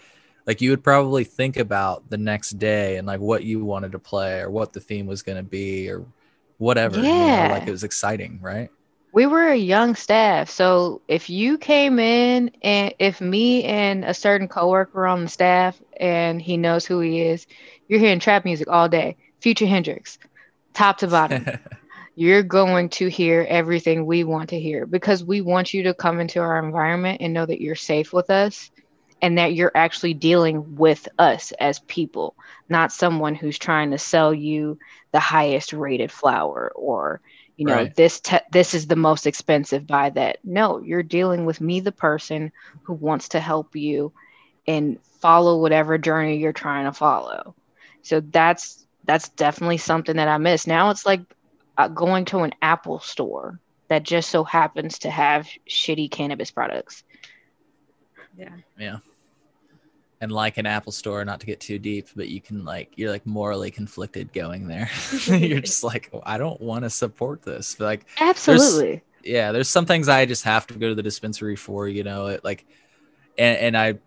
[0.46, 3.98] like you would probably think about the next day and like what you wanted to
[3.98, 6.04] play or what the theme was going to be or
[6.58, 7.00] whatever.
[7.00, 7.42] Yeah.
[7.42, 8.70] You know, like it was exciting, right?
[9.12, 10.50] We were a young staff.
[10.50, 15.80] So if you came in and if me and a certain coworker on the staff
[15.98, 17.46] and he knows who he is,
[17.88, 19.16] you're hearing trap music all day.
[19.40, 20.18] Future Hendrix,
[20.76, 21.46] top to bottom.
[22.16, 26.20] you're going to hear everything we want to hear because we want you to come
[26.20, 28.70] into our environment and know that you're safe with us
[29.20, 32.34] and that you're actually dealing with us as people,
[32.68, 34.78] not someone who's trying to sell you
[35.12, 37.20] the highest rated flower or
[37.56, 37.94] you know right.
[37.94, 41.90] this te- this is the most expensive buy that no you're dealing with me the
[41.90, 44.12] person who wants to help you
[44.66, 47.54] and follow whatever journey you're trying to follow
[48.02, 51.20] so that's that's definitely something that i miss now it's like
[51.78, 57.04] uh, going to an apple store that just so happens to have shitty cannabis products
[58.36, 58.54] yeah.
[58.78, 58.98] Yeah.
[60.20, 63.10] And like an Apple store, not to get too deep, but you can like you're
[63.10, 64.90] like morally conflicted going there.
[65.26, 67.76] you're just like, oh, I don't want to support this.
[67.78, 68.86] But like absolutely.
[68.86, 72.02] There's, yeah, there's some things I just have to go to the dispensary for, you
[72.02, 72.64] know, it like
[73.36, 73.98] and, and I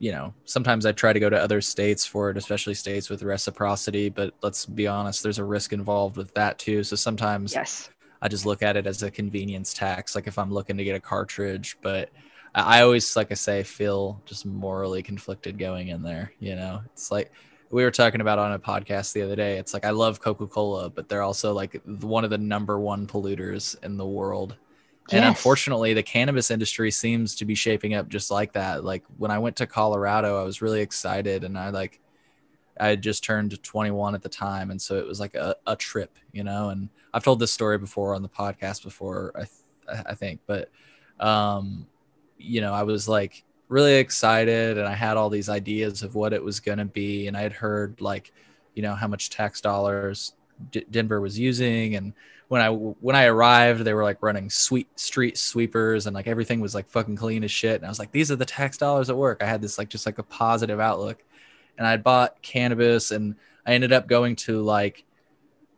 [0.00, 3.22] you know, sometimes I try to go to other states for it, especially states with
[3.22, 6.82] reciprocity, but let's be honest, there's a risk involved with that too.
[6.82, 7.90] So sometimes yes.
[8.22, 10.96] I just look at it as a convenience tax, like if I'm looking to get
[10.96, 12.08] a cartridge, but
[12.54, 16.32] I always, like I say, feel just morally conflicted going in there.
[16.40, 17.30] You know, it's like
[17.70, 19.58] we were talking about on a podcast the other day.
[19.58, 23.06] It's like I love Coca Cola, but they're also like one of the number one
[23.06, 24.56] polluters in the world.
[25.10, 25.18] Yes.
[25.18, 28.84] And unfortunately, the cannabis industry seems to be shaping up just like that.
[28.84, 32.00] Like when I went to Colorado, I was really excited and I like,
[32.78, 34.70] I had just turned 21 at the time.
[34.70, 37.76] And so it was like a, a trip, you know, and I've told this story
[37.76, 40.70] before on the podcast before, I, th- I think, but,
[41.18, 41.86] um,
[42.38, 46.32] you know, I was like really excited and I had all these ideas of what
[46.32, 47.26] it was going to be.
[47.26, 48.32] And I had heard like,
[48.74, 50.34] you know, how much tax dollars
[50.70, 51.96] D- Denver was using.
[51.96, 52.12] And
[52.50, 56.58] when I, when I arrived, they were like running sweet street sweepers and like everything
[56.58, 57.76] was like fucking clean as shit.
[57.76, 59.40] And I was like, these are the tax dollars at work.
[59.40, 61.22] I had this like, just like a positive outlook
[61.78, 65.04] and I bought cannabis and I ended up going to like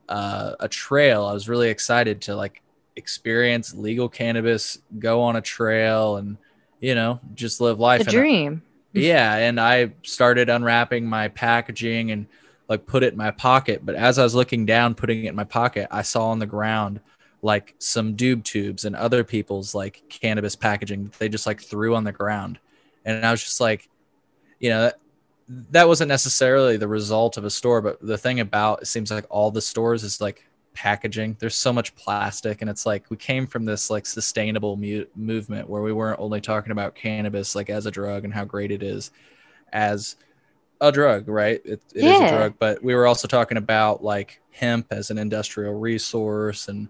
[0.09, 1.27] uh, a trail.
[1.27, 2.63] I was really excited to like
[2.97, 6.39] experience legal cannabis, go on a trail, and
[6.81, 8.07] you know just live life.
[8.07, 8.63] The dream.
[8.93, 12.27] yeah, and I started unwrapping my packaging and
[12.73, 13.85] like put it in my pocket.
[13.85, 16.47] But as I was looking down, putting it in my pocket, I saw on the
[16.47, 17.01] ground
[17.43, 21.95] like some doob tubes and other people's like cannabis packaging that they just like threw
[21.95, 22.59] on the ground.
[23.05, 23.89] And I was just like,
[24.59, 24.99] you know, that,
[25.71, 29.27] that wasn't necessarily the result of a store, but the thing about it seems like
[29.29, 31.37] all the stores is like packaging.
[31.41, 35.69] There's so much plastic, and it's like we came from this like sustainable mu- movement
[35.69, 38.83] where we weren't only talking about cannabis like as a drug and how great it
[38.83, 39.11] is
[39.73, 40.17] as
[40.83, 41.61] a drug, right?
[41.65, 42.15] It, it yeah.
[42.15, 46.69] is a drug, but we were also talking about like hemp as an industrial resource
[46.69, 46.89] and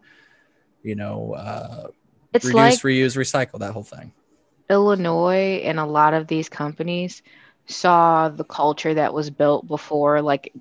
[0.83, 1.89] you know, uh,
[2.33, 4.13] it's reduce, like reuse, recycle, that whole thing.
[4.69, 7.23] Illinois and a lot of these companies
[7.67, 10.53] saw the culture that was built before, like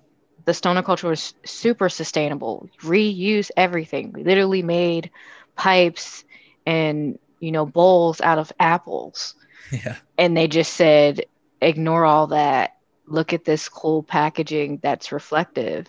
[0.46, 4.12] the stoner culture was super sustainable, reuse everything.
[4.12, 5.10] We literally made
[5.56, 6.24] pipes
[6.66, 9.36] and you know bowls out of apples.
[9.72, 9.96] Yeah.
[10.18, 11.24] And they just said,
[11.62, 12.76] ignore all that.
[13.12, 15.88] Look at this cool packaging that's reflective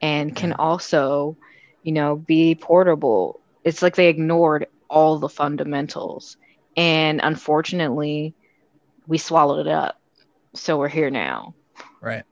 [0.00, 1.36] and can also,
[1.82, 6.38] you know, be portable it's like they ignored all the fundamentals.
[6.76, 8.34] And unfortunately,
[9.06, 10.00] we swallowed it up.
[10.54, 11.54] So we're here now.
[12.00, 12.24] Right.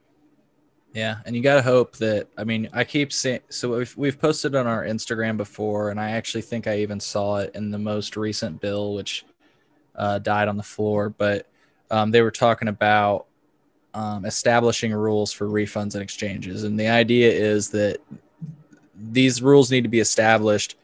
[0.94, 4.18] Yeah, and you got to hope that I mean, I keep saying so we've we've
[4.18, 7.78] posted on our Instagram before and I actually think I even saw it in the
[7.78, 9.26] most recent bill which
[9.94, 11.48] uh, died on the floor, but
[11.90, 13.25] um, they were talking about
[13.96, 16.64] um, establishing rules for refunds and exchanges.
[16.64, 17.96] And the idea is that
[18.94, 20.76] these rules need to be established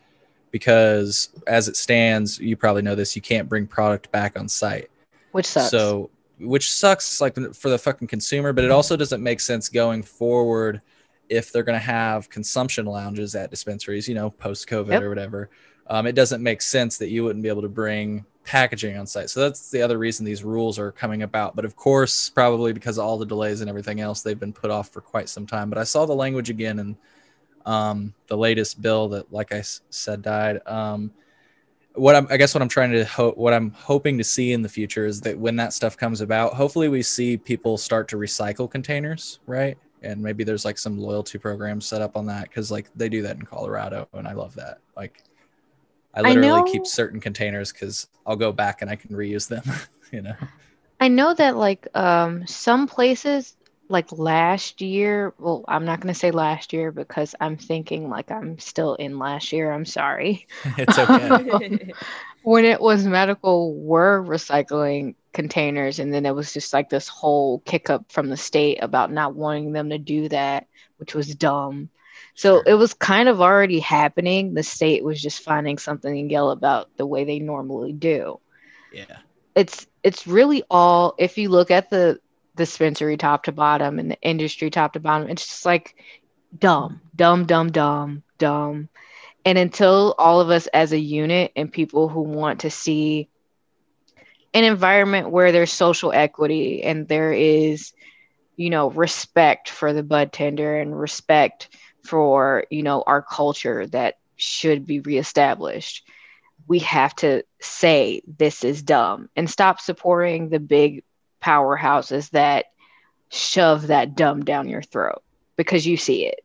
[0.50, 4.90] because as it stands, you probably know this, you can't bring product back on site.
[5.32, 5.70] Which sucks.
[5.70, 6.08] So,
[6.40, 10.80] which sucks like for the fucking consumer, but it also doesn't make sense going forward
[11.28, 15.02] if they're going to have consumption lounges at dispensaries, you know, post COVID yep.
[15.02, 15.50] or whatever.
[15.86, 19.30] Um, it doesn't make sense that you wouldn't be able to bring packaging on site.
[19.30, 21.54] So that's the other reason these rules are coming about.
[21.54, 24.70] But of course, probably because of all the delays and everything else, they've been put
[24.70, 25.68] off for quite some time.
[25.68, 26.96] But I saw the language again and
[27.66, 30.60] um, the latest bill that, like I said, died.
[30.66, 31.12] Um,
[31.94, 33.04] what I'm, I guess what I'm trying to
[33.36, 36.54] what I'm hoping to see in the future is that when that stuff comes about,
[36.54, 39.76] hopefully we see people start to recycle containers, right?
[40.02, 43.22] And maybe there's like some loyalty programs set up on that because like they do
[43.22, 44.78] that in Colorado, and I love that.
[44.96, 45.22] Like,
[46.14, 49.62] I literally I keep certain containers because I'll go back and I can reuse them.
[50.12, 50.34] you know.
[51.00, 53.56] I know that like um, some places
[53.88, 58.30] like last year, well, I'm not going to say last year because I'm thinking like
[58.30, 59.70] I'm still in last year.
[59.70, 60.46] I'm sorry.
[60.78, 61.92] it's okay.
[62.42, 67.60] when it was medical, were recycling containers, and then it was just like this whole
[67.60, 71.90] kick up from the state about not wanting them to do that, which was dumb.
[72.34, 74.54] So it was kind of already happening.
[74.54, 78.40] The state was just finding something to yell about the way they normally do.
[78.92, 79.18] Yeah.
[79.54, 82.18] It's it's really all if you look at the
[82.56, 85.28] dispensary top to bottom and the industry top to bottom.
[85.28, 85.94] It's just like
[86.58, 88.88] dumb, dumb, dumb, dumb, dumb.
[89.44, 93.28] And until all of us as a unit and people who want to see
[94.54, 97.92] an environment where there's social equity and there is,
[98.56, 101.68] you know, respect for the bud tender and respect
[102.04, 106.06] for, you know, our culture that should be reestablished,
[106.68, 111.04] we have to say this is dumb and stop supporting the big
[111.42, 112.66] powerhouses that
[113.30, 115.22] shove that dumb down your throat
[115.56, 116.44] because you see it.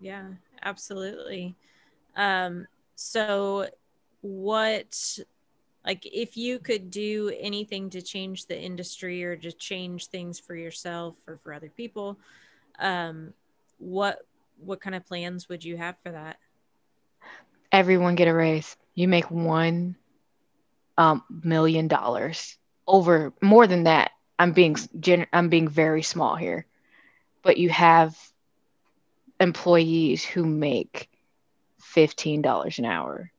[0.00, 0.28] Yeah,
[0.62, 1.56] absolutely.
[2.16, 3.68] Um, so,
[4.20, 5.18] what,
[5.84, 10.54] like, if you could do anything to change the industry or to change things for
[10.54, 12.18] yourself or for other people,
[12.78, 13.32] um,
[13.78, 14.18] what
[14.58, 16.36] what kind of plans would you have for that?
[17.72, 18.76] Everyone get a raise.
[18.94, 19.96] You make one
[20.96, 24.10] um, million dollars over more than that.
[24.38, 26.66] I'm being gen- I'm being very small here,
[27.42, 28.16] but you have
[29.40, 31.08] employees who make
[31.80, 33.30] fifteen dollars an hour.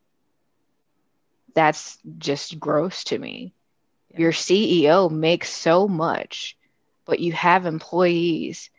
[1.53, 3.53] That's just gross to me.
[4.11, 4.19] Yeah.
[4.21, 6.57] Your CEO makes so much,
[7.05, 8.69] but you have employees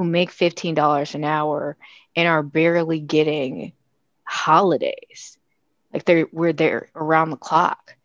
[0.00, 1.76] who make fifteen dollars an hour
[2.16, 3.74] and are barely getting
[4.24, 5.36] holidays.
[5.92, 7.96] Like they're we're there around the clock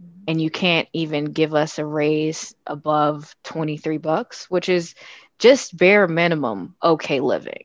[0.00, 0.22] mm-hmm.
[0.28, 4.94] and you can't even give us a raise above 23 bucks, which is
[5.40, 7.64] just bare minimum okay living.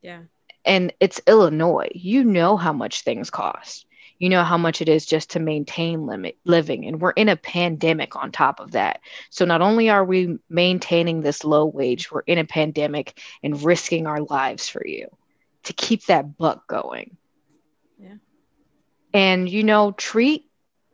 [0.00, 0.22] Yeah.
[0.64, 1.90] And it's Illinois.
[1.94, 3.84] You know how much things cost.
[4.18, 7.36] You know how much it is just to maintain limit living and we're in a
[7.36, 9.00] pandemic on top of that.
[9.30, 14.06] So not only are we maintaining this low wage, we're in a pandemic and risking
[14.06, 15.08] our lives for you
[15.64, 17.16] to keep that buck going.
[17.98, 18.16] Yeah.
[19.12, 20.50] and you know treat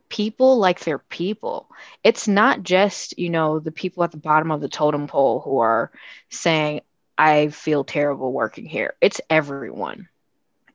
[0.07, 1.69] people like they're people
[2.03, 5.59] it's not just you know the people at the bottom of the totem pole who
[5.59, 5.91] are
[6.29, 6.81] saying
[7.17, 10.09] i feel terrible working here it's everyone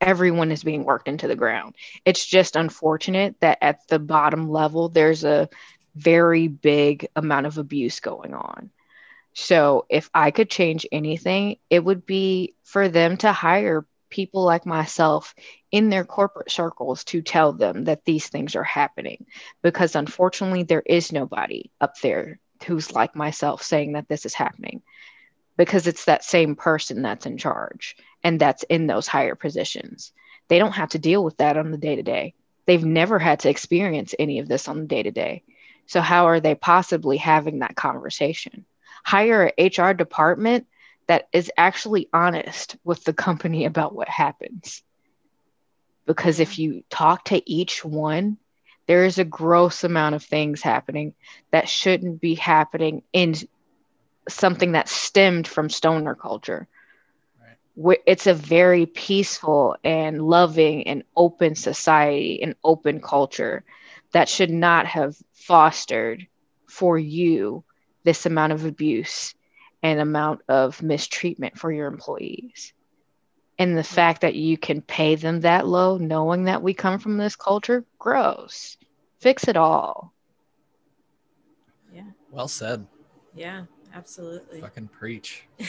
[0.00, 1.74] everyone is being worked into the ground.
[2.04, 5.48] It's just unfortunate that at the bottom level there's a
[5.94, 8.70] very big amount of abuse going on.
[9.32, 14.64] So if i could change anything it would be for them to hire people like
[14.66, 15.34] myself
[15.70, 19.26] in their corporate circles to tell them that these things are happening.
[19.62, 24.82] Because unfortunately there is nobody up there who's like myself saying that this is happening.
[25.56, 30.12] Because it's that same person that's in charge and that's in those higher positions.
[30.48, 32.34] They don't have to deal with that on the day to day
[32.66, 35.44] they've never had to experience any of this on the day to day
[35.86, 38.64] so how are they possibly having that conversation?
[39.04, 40.66] Hire a hr department
[41.06, 44.82] that is actually honest with the company about what happens.
[46.04, 48.38] Because if you talk to each one,
[48.86, 51.14] there is a gross amount of things happening
[51.52, 53.34] that shouldn't be happening in
[54.28, 56.66] something that stemmed from stoner culture.
[57.76, 58.00] Right.
[58.06, 63.64] It's a very peaceful and loving and open society and open culture
[64.12, 66.26] that should not have fostered
[66.66, 67.64] for you
[68.04, 69.34] this amount of abuse
[69.82, 72.72] and amount of mistreatment for your employees.
[73.58, 77.18] And the fact that you can pay them that low knowing that we come from
[77.18, 78.76] this culture gross.
[79.18, 80.12] Fix it all.
[81.92, 82.10] Yeah.
[82.30, 82.86] Well said.
[83.34, 83.64] Yeah
[83.96, 84.60] absolutely.
[84.60, 85.44] Fucking preach.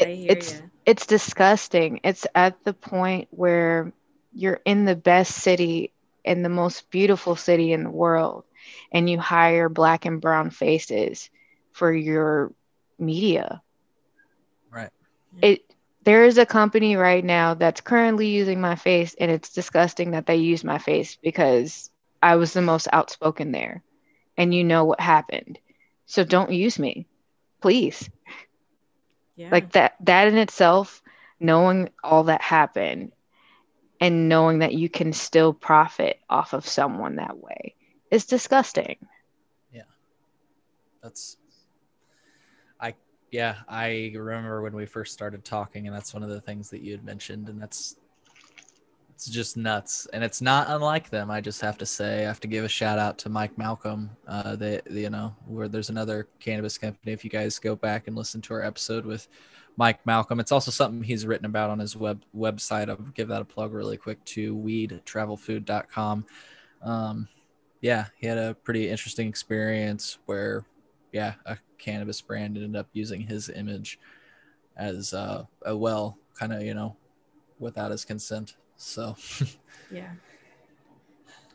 [0.00, 0.66] I hear it's ya.
[0.86, 2.00] it's disgusting.
[2.04, 3.92] It's at the point where
[4.34, 5.92] you're in the best city
[6.24, 8.44] in the most beautiful city in the world
[8.92, 11.30] and you hire black and brown faces
[11.72, 12.52] for your
[12.98, 13.62] media.
[14.70, 14.90] Right.
[15.42, 15.62] It
[16.04, 20.26] there is a company right now that's currently using my face and it's disgusting that
[20.26, 21.90] they use my face because
[22.22, 23.82] I was the most outspoken there
[24.36, 25.58] and you know what happened.
[26.06, 27.06] So don't use me.
[27.60, 28.08] Please.
[29.36, 31.02] yeah Like that that in itself
[31.40, 33.12] knowing all that happened
[34.00, 37.74] and knowing that you can still profit off of someone that way
[38.10, 38.96] is disgusting.
[39.72, 39.82] Yeah.
[41.02, 41.36] That's
[42.80, 42.94] i
[43.30, 46.82] yeah i remember when we first started talking and that's one of the things that
[46.82, 47.96] you had mentioned and that's
[49.14, 50.06] it's just nuts.
[50.12, 52.20] And it's not unlike them i just have to say.
[52.20, 55.68] I have to give a shout out to mike malcolm uh they you know where
[55.68, 57.12] there's another cannabis company.
[57.12, 59.28] If you guys go back and listen to our episode with
[59.76, 62.88] mike malcolm it's also something he's written about on his web website.
[62.88, 66.26] I'll give that a plug really quick to weedtravelfood.com
[66.82, 67.28] um
[67.80, 70.64] yeah he had a pretty interesting experience where
[71.12, 74.00] yeah, a cannabis brand ended up using his image
[74.76, 76.96] as uh, a well, kind of, you know,
[77.58, 78.56] without his consent.
[78.82, 79.16] So,
[79.92, 80.10] yeah.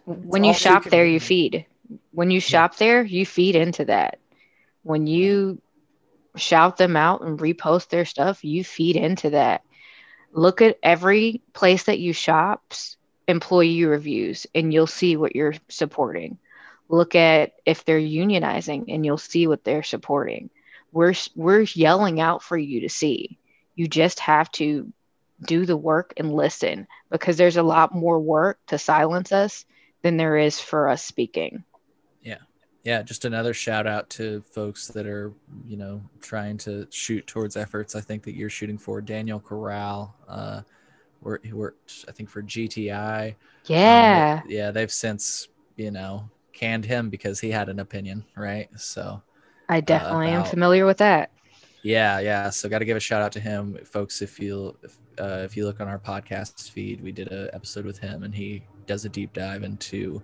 [0.05, 1.65] When you shop there you feed.
[2.11, 4.19] When you shop there you feed into that.
[4.83, 5.61] When you
[6.37, 9.63] shout them out and repost their stuff you feed into that.
[10.31, 12.95] Look at every place that you shop's
[13.27, 16.37] employee reviews and you'll see what you're supporting.
[16.87, 20.49] Look at if they're unionizing and you'll see what they're supporting.
[20.93, 23.37] We're we're yelling out for you to see.
[23.75, 24.93] You just have to
[25.45, 29.65] do the work and listen because there's a lot more work to silence us
[30.01, 31.63] than there is for us speaking.
[32.21, 32.37] yeah,
[32.83, 33.01] Yeah.
[33.03, 35.33] just another shout out to folks that are,
[35.67, 37.95] you know, trying to shoot towards efforts.
[37.95, 40.15] I think that you're shooting for Daniel Corral.
[40.27, 40.61] Uh,
[41.21, 43.29] wor- he worked, I think, for GTI.
[43.29, 43.35] Um,
[43.65, 44.41] Yeah.
[44.47, 48.69] they- yeah, they've since, you know, canned him because he had an opinion, right?
[48.79, 49.21] So,
[49.69, 51.29] I definitely am about- familiar with that.
[51.83, 52.49] Yeah, yeah.
[52.49, 54.21] So got to give a shout out to him, folks.
[54.21, 57.85] If you if, uh, if you look on our podcast feed, we did an episode
[57.85, 60.21] with him, and he does a deep dive into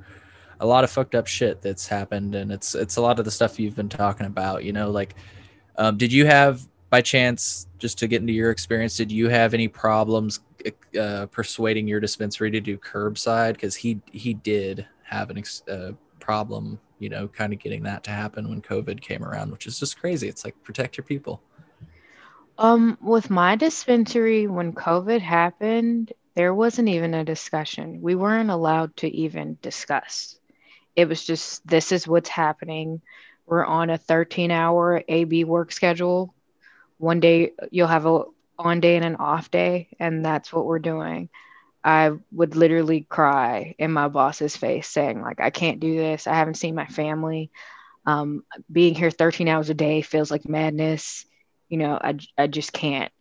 [0.60, 3.32] a lot of fucked up shit that's happened, and it's it's a lot of the
[3.32, 4.64] stuff you've been talking about.
[4.64, 5.16] You know, like,
[5.78, 9.56] um, did you have by chance, just to get into your experience, did you have
[9.56, 10.42] any problems
[11.00, 13.54] uh, persuading your dispensary to do curbside?
[13.54, 18.06] Because he he did have an ex- uh, problem, you know, kind of getting that
[18.06, 20.30] to happen when COVID came around, which is just crazy.
[20.30, 21.42] It's like protect your people.
[22.58, 28.02] Um, with my dispensary, when COVID happened, there wasn't even a discussion.
[28.02, 30.40] We weren't allowed to even discuss.
[30.96, 33.02] It was just, this is what's happening.
[33.46, 36.34] We're on a 13 hour AB work schedule.
[37.00, 38.24] One day you'll have a
[38.58, 41.30] on day and an off day, and that's what we're doing.
[41.84, 46.28] I would literally cry in my boss's face saying, like, I can't do this.
[46.28, 47.52] I haven't seen my family.
[48.06, 51.26] Um, being here 13 hours a day feels like madness.
[51.70, 53.12] You know, I, I just can't.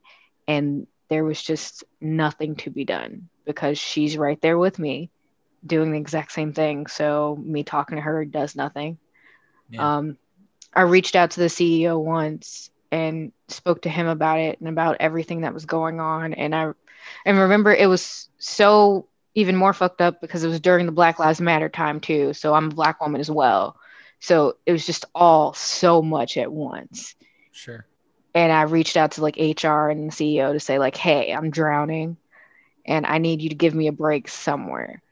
[0.47, 5.11] And there was just nothing to be done because she's right there with me
[5.65, 6.87] doing the exact same thing.
[6.87, 8.99] So me talking to her does nothing.
[9.71, 9.97] Yeah.
[9.99, 10.17] Um,
[10.75, 14.99] I reached out to the CEO once and spoke to him about it and about
[15.01, 16.35] everything that was going on.
[16.35, 16.73] And I
[17.25, 21.19] and remember it was so even more fucked up because it was during the Black
[21.19, 22.33] Lives Matter time too.
[22.35, 23.77] So I'm a black woman as well.
[24.21, 27.15] So it was just all so much at once.
[27.51, 27.87] Sure.
[28.35, 31.51] And I reached out to like HR and the CEO to say like, "Hey, I'm
[31.51, 32.17] drowning
[32.87, 35.03] and I need you to give me a break somewhere."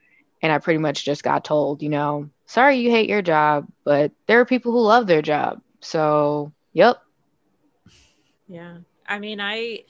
[0.43, 4.13] And I pretty much just got told, you know, sorry you hate your job, but
[4.27, 5.61] there are people who love their job.
[5.81, 7.03] So, yep.
[8.49, 8.79] Yeah.
[9.07, 9.85] I mean, I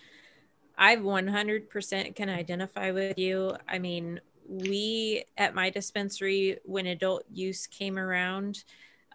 [0.80, 3.54] I 100% can identify with you.
[3.68, 8.64] I mean, we at my dispensary when adult use came around,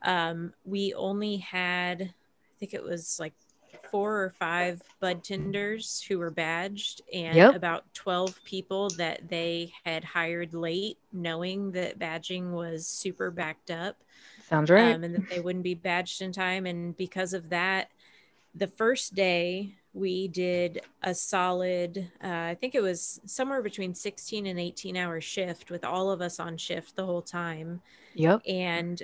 [0.04, 3.34] um, we only had I think it was like
[3.92, 7.56] four or five bud tenders who were badged and Yep.
[7.56, 13.98] about 12 people that they had hired late knowing that badging was super backed up
[14.50, 14.96] Sounds right.
[14.96, 16.66] um, and that they wouldn't be badged in time.
[16.66, 17.90] And because of that,
[18.56, 24.46] the first day we did a solid, uh, I think it was somewhere between 16
[24.46, 27.82] and 18 hour shift with all of us on shift the whole time.
[28.14, 28.42] yep.
[28.46, 29.02] And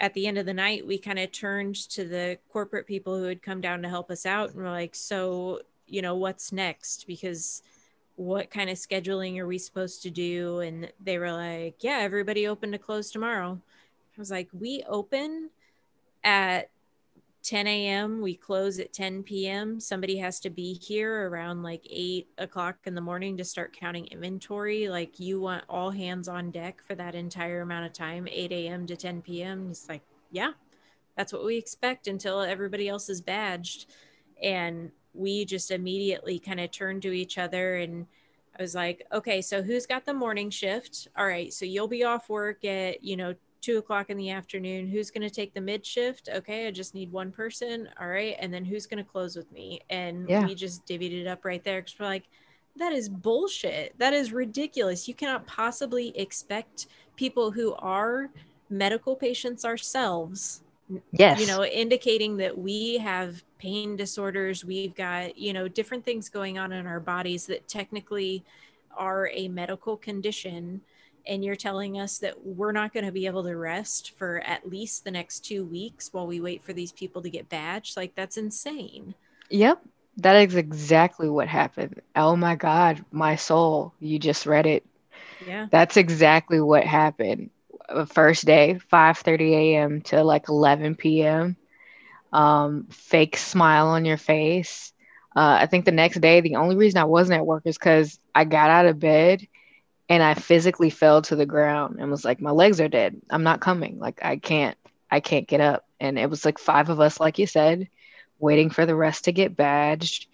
[0.00, 3.24] at the end of the night, we kind of turned to the corporate people who
[3.24, 7.06] had come down to help us out and we're like, so, you know, what's next?
[7.06, 7.62] Because
[8.16, 10.58] what kind of scheduling are we supposed to do?
[10.58, 13.60] And they were like, yeah, everybody open to close tomorrow.
[14.16, 15.50] I was like, we open
[16.24, 16.70] at
[17.44, 18.22] 10 a.m.
[18.22, 19.78] We close at 10 p.m.
[19.78, 24.06] Somebody has to be here around like eight o'clock in the morning to start counting
[24.06, 24.88] inventory.
[24.88, 28.86] Like you want all hands on deck for that entire amount of time, 8 a.m.
[28.86, 29.68] to 10 p.m.
[29.70, 30.52] It's like, yeah,
[31.18, 33.92] that's what we expect until everybody else is badged.
[34.42, 38.06] And we just immediately kind of turned to each other and
[38.58, 41.08] I was like, okay, so who's got the morning shift?
[41.16, 43.34] All right, so you'll be off work at, you know,
[43.64, 44.86] two o'clock in the afternoon.
[44.86, 46.28] Who's going to take the mid shift?
[46.32, 47.88] Okay, I just need one person.
[48.00, 48.36] All right.
[48.38, 49.80] And then who's going to close with me?
[49.88, 50.46] And Yeah.
[50.46, 52.24] we just divvied it up right there because we're like,
[52.76, 53.98] that is bullshit.
[53.98, 55.08] That is ridiculous.
[55.08, 58.30] You cannot possibly expect people who are
[58.68, 60.62] medical patients ourselves
[61.12, 61.40] Yes.
[61.40, 66.58] you know indicating that we have pain disorders we've got you know different things going
[66.58, 68.44] on in our bodies that technically
[68.96, 70.80] are a medical condition
[71.26, 74.68] and you're telling us that we're not going to be able to rest for at
[74.68, 78.14] least the next two weeks while we wait for these people to get badged like
[78.14, 79.14] that's insane
[79.50, 79.80] Yep.
[80.18, 82.00] That is exactly what happened.
[82.16, 83.92] Oh my God, my soul.
[84.00, 84.84] You just read it.
[85.40, 87.50] yeah That's exactly what happened.
[87.88, 90.02] Uh, First day, 5:30 a.m.
[90.02, 91.56] to like 11 p.m.
[92.32, 94.92] Um, fake smile on your face.
[95.36, 98.18] Uh, I think the next day, the only reason I wasn't at work is because
[98.34, 99.42] I got out of bed
[100.08, 103.20] and I physically fell to the ground and was like, my legs are dead.
[103.30, 103.98] I'm not coming.
[103.98, 104.76] Like I can't,
[105.10, 105.86] I can't get up.
[106.00, 107.88] And it was like five of us, like you said,
[108.38, 110.26] waiting for the rest to get badged,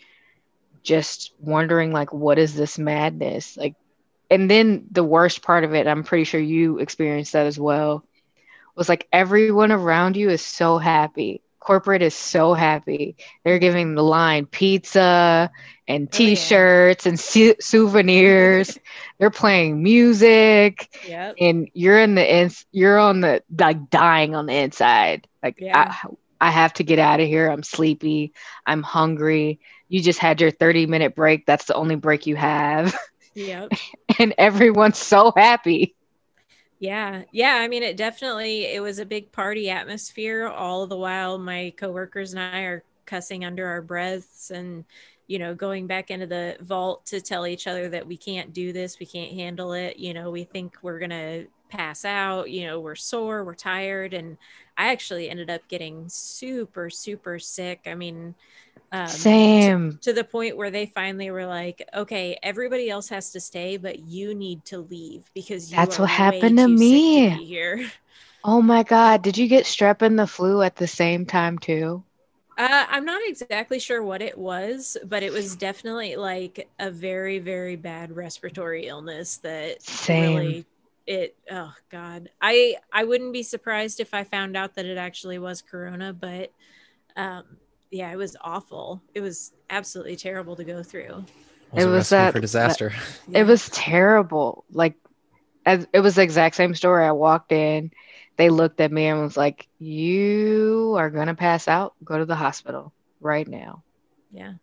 [0.83, 3.57] just wondering like, what is this madness?
[3.57, 3.75] Like,
[4.31, 8.05] and then the worst part of it, I'm pretty sure you experienced that as well,
[8.75, 11.43] was like everyone around you is so happy.
[11.61, 13.17] Corporate is so happy.
[13.45, 15.51] They're giving the line pizza
[15.87, 16.35] and Oh, yeah.
[16.35, 18.79] t-shirts and su- souvenirs.
[19.19, 20.89] They're playing music.
[21.07, 21.35] Yep.
[21.39, 25.27] And you're in the ins you're on the like dying on the inside.
[25.43, 25.95] Like Yeah.
[26.03, 26.09] I,
[26.49, 27.49] I have to get out of here.
[27.51, 28.33] I'm sleepy.
[28.67, 29.61] I'm hungry.
[29.89, 31.45] You just had your 30 minute break.
[31.47, 32.97] That's the only break you have.
[33.35, 33.71] Yep.
[34.19, 35.95] And everyone's so happy
[36.81, 37.57] Yeah, yeah.
[37.57, 40.49] I mean, it definitely it was a big party atmosphere.
[40.49, 44.85] All the while, my coworkers and I are cussing under our breaths, and
[45.27, 48.73] you know, going back into the vault to tell each other that we can't do
[48.73, 49.99] this, we can't handle it.
[49.99, 52.51] You know, we think we're gonna pass out.
[52.51, 54.39] You know, we're sore, we're tired, and
[54.79, 57.81] I actually ended up getting super, super sick.
[57.87, 58.35] I mean,
[58.93, 63.41] um, same to the point where they finally were like, okay, everybody else has to
[63.41, 67.31] stay, but you need to leave because you That's what happened to me.
[67.31, 67.91] be here.
[68.45, 72.05] oh my god did you get strep and the flu at the same time too
[72.59, 77.39] Uh, I'm not exactly sure what it was, but it was definitely like a very,
[77.39, 80.11] very bad respiratory illness that Same.
[80.11, 80.67] really
[81.07, 85.39] it oh god i i wouldn't be surprised if i found out that it actually
[85.39, 86.53] was corona but
[87.17, 87.45] um
[87.91, 91.25] yeah it was awful it was absolutely terrible to go through
[91.73, 92.93] Was It a was recipe that- for disaster.
[93.29, 93.41] Yeah.
[93.41, 94.65] It was terrible.
[94.73, 94.95] Like,
[95.65, 97.05] as it was the exact same story.
[97.07, 97.93] I walked in,
[98.37, 101.95] they looked at me and was like, "You are gonna pass out.
[102.03, 103.85] Go to the hospital right now."
[104.33, 104.55] Yeah.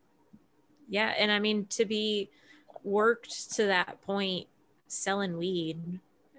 [0.89, 1.13] Yeah.
[1.17, 2.29] And I mean, to be
[2.83, 4.47] worked to that point
[4.87, 5.77] selling weed,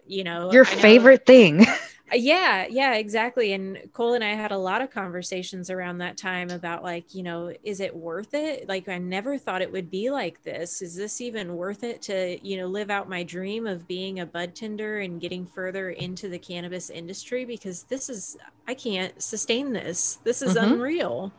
[0.07, 1.64] you know, Your I know- favorite thing.
[2.11, 6.17] Uh, yeah yeah exactly and cole and i had a lot of conversations around that
[6.17, 9.91] time about like you know is it worth it like i never thought it would
[9.91, 13.67] be like this is this even worth it to you know live out my dream
[13.67, 18.39] of being a bud tender and getting further into the cannabis industry because this is
[18.67, 20.57] i can't sustain this this is Mhm.
[20.57, 21.31] unreal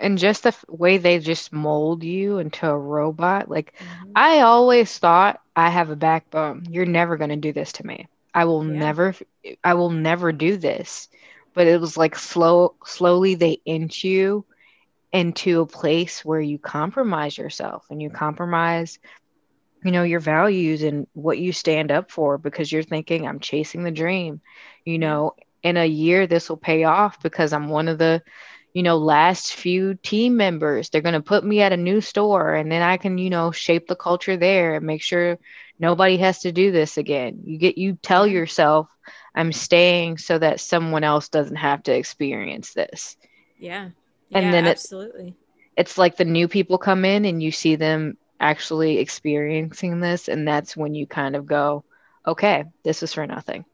[0.00, 3.48] and just the f- way they just mold you into a robot.
[3.48, 4.14] Like, Mhm.
[4.14, 6.66] I always thought I have a backbone.
[6.70, 8.08] You're never going to do this to me.
[8.34, 8.78] I will Yeah.
[8.78, 9.14] never,
[9.64, 11.08] I will never do this.
[11.54, 14.44] But it was like slow, slowly they inch you
[15.12, 18.98] into a place where you compromise yourself and you compromise,
[19.84, 23.82] you know, your values and what you stand up for because you're thinking, I'm chasing
[23.84, 24.40] the dream.
[24.84, 28.22] You know, in a year, this will pay off because I'm one of the,
[28.72, 30.88] you know, last few team members.
[30.90, 33.50] They're going to put me at a new store and then I can, you know,
[33.50, 35.38] shape the culture there and make sure
[35.82, 37.42] nobody has to do this again.
[37.44, 38.34] You get, you tell mm-hmm.
[38.34, 38.88] yourself,
[39.36, 43.16] I'm staying so that someone else doesn't have to experience this.
[43.58, 43.90] yeah
[44.34, 45.36] And yeah, then it- absolutely
[45.76, 50.28] It's like the new people come in and you see them actually experiencing this.
[50.28, 51.84] And that's when you kind of go,
[52.26, 53.66] okay, this is for nothing.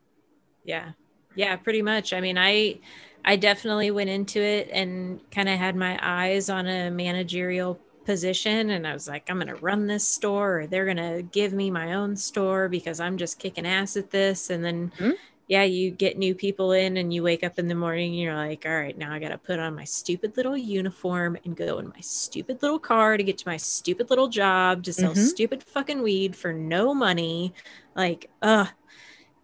[0.64, 0.92] Yeah.
[1.34, 2.12] Yeah, pretty much.
[2.12, 2.80] I mean, I
[3.24, 8.70] I definitely went into it and kind of had my eyes on a managerial position
[8.70, 11.52] and I was like, I'm going to run this store or they're going to give
[11.52, 15.14] me my own store because I'm just kicking ass at this and then Mhm.
[15.48, 18.34] yeah, you get new people in and you wake up in the morning and you're
[18.34, 21.78] like, all right, now I got to put on my stupid little uniform and go
[21.78, 25.16] in my stupid little car to get to my stupid little job to sell Mhm.
[25.16, 27.54] stupid fucking weed for no money.
[27.96, 28.68] Like, ugh,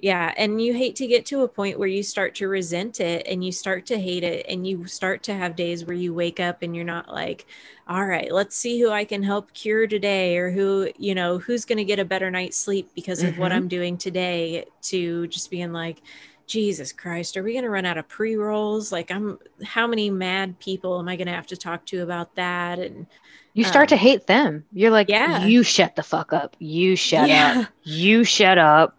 [0.04, 0.34] yeah.
[0.36, 3.42] And you hate to get to a point where you start to resent it and
[3.42, 6.60] you start to hate it and you start to have days where you wake up
[6.60, 7.46] and you're not like,
[7.88, 11.64] all right, let's see who I can help cure today or who, you know, who's
[11.64, 13.54] going to get a better night's sleep because of what Mhm.
[13.56, 16.02] I'm doing today to just being like,
[16.46, 18.92] Jesus Christ, are we going to run out of pre rolls?
[18.92, 22.34] Like, I'm, how many mad people am I going to have to talk to about
[22.34, 22.78] that?
[22.78, 23.06] And
[23.54, 24.64] You start to Um, hate them.
[24.70, 25.46] You're like, yeah.
[25.46, 26.56] you shut the fuck up.
[26.58, 27.62] You shut Yeah.
[27.62, 27.68] up.
[27.84, 28.98] You shut up.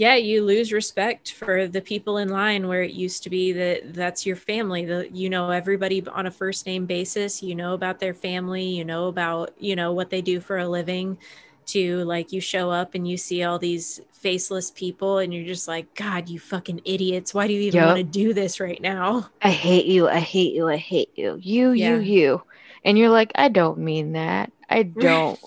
[0.00, 3.92] Yeah you lose respect for the people in line where it used to be that
[3.92, 8.00] that's your family the you know everybody on a first name basis you know about
[8.00, 11.18] their family you know about you know what they do for a living
[11.66, 15.68] to like you show up and you see all these faceless people and you're just
[15.68, 17.86] like god you fucking idiots why do you even Yup.
[17.86, 20.08] want to do this right now I hate you.
[20.08, 20.68] I hate you.
[20.68, 21.38] I hate you.
[21.40, 21.96] You, Yeah.
[21.96, 22.42] you, you.
[22.84, 24.52] And you're like, I don't mean that.
[24.68, 25.38] I don't.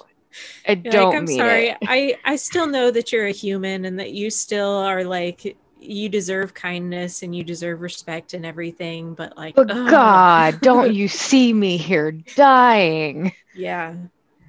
[0.68, 1.78] I don't like i'm sorry it.
[1.86, 6.08] i i still know that you're a human and that you still are like you
[6.10, 9.90] deserve kindness and you deserve respect and everything but like But ugh.
[9.90, 13.34] God, don't you see me here dying?
[13.54, 13.96] Yeah.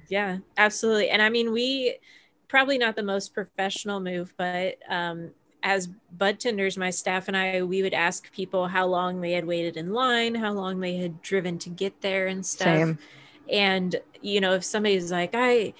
[0.07, 1.09] Yeah, absolutely.
[1.09, 1.97] And I mean, we
[2.47, 5.31] probably not the most professional move, but um,
[5.63, 9.45] as bud tenders, my staff and I, we would ask people how long they had
[9.45, 12.65] waited in line, how long they had driven to get there and stuff.
[12.65, 12.99] Same.
[13.51, 15.73] And, you know, if somebody's like, I,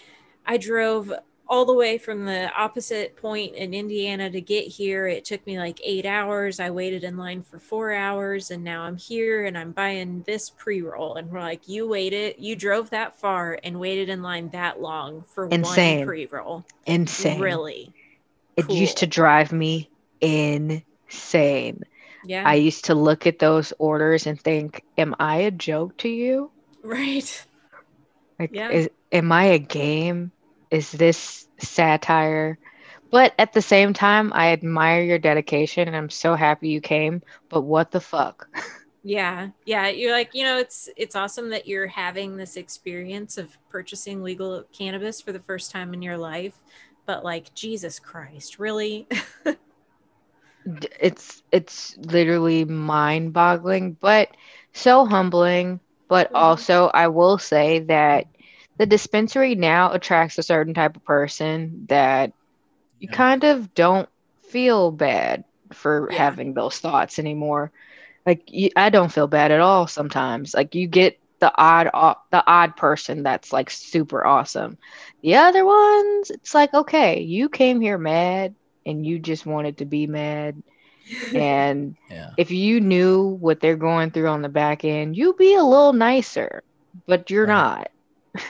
[0.46, 1.12] I drove
[1.48, 5.08] all the way from the opposite point in Indiana to get here.
[5.08, 6.60] It took me like eight hours.
[6.60, 10.50] I waited in line for four hours and now I'm here and I'm buying this
[10.50, 11.16] pre roll.
[11.16, 15.24] And we're like, you waited, you drove that far and waited in line that long
[15.28, 16.00] for Insane.
[16.00, 16.66] one pre roll.
[16.86, 17.40] Insane.
[17.40, 17.94] Really?
[18.58, 19.90] It used to drive me
[20.22, 21.84] insane.
[22.26, 22.44] Yeah.
[22.48, 26.52] I used to look at those orders and think, am I a joke to you?
[26.84, 27.46] right.
[28.40, 28.70] Like, Yeah.
[28.70, 30.32] is, am I a game?
[30.72, 32.60] Is this satire?
[33.12, 37.22] But at the same time, I admire your dedication and I'm so happy you came.
[37.50, 38.48] But what the fuck?
[39.04, 39.50] Yeah.
[39.66, 39.88] Yeah.
[39.88, 44.64] You're like, you know, it's it's awesome that you're having this experience of purchasing legal
[44.74, 46.56] cannabis for the first time in your life.
[47.06, 49.08] But like, Jesus Christ, really?
[51.00, 54.30] It's it's literally mind-boggling, but
[54.74, 55.80] so humbling.
[56.10, 56.34] But Mhm.
[56.34, 58.28] also, I will say that
[58.78, 62.32] the dispensary now attracts a certain type of person that
[63.00, 63.10] you Yeah.
[63.10, 64.10] kind of don't
[64.52, 65.44] feel bad
[65.74, 66.12] for Yeah.
[66.12, 67.72] having those thoughts anymore.
[68.26, 70.54] Like you, I don't feel bad at all sometimes.
[70.54, 74.78] Like you get the odd au- the odd person that's like super awesome.
[75.24, 79.86] The other ones, it's like okay, you came here mad and you just wanted to
[79.86, 80.62] be mad.
[81.34, 82.32] And Yeah.
[82.38, 85.94] if you knew what they're going through on the back end, you'd be a little
[85.94, 86.64] nicer,
[87.08, 87.48] but you're Right.
[87.48, 87.88] not.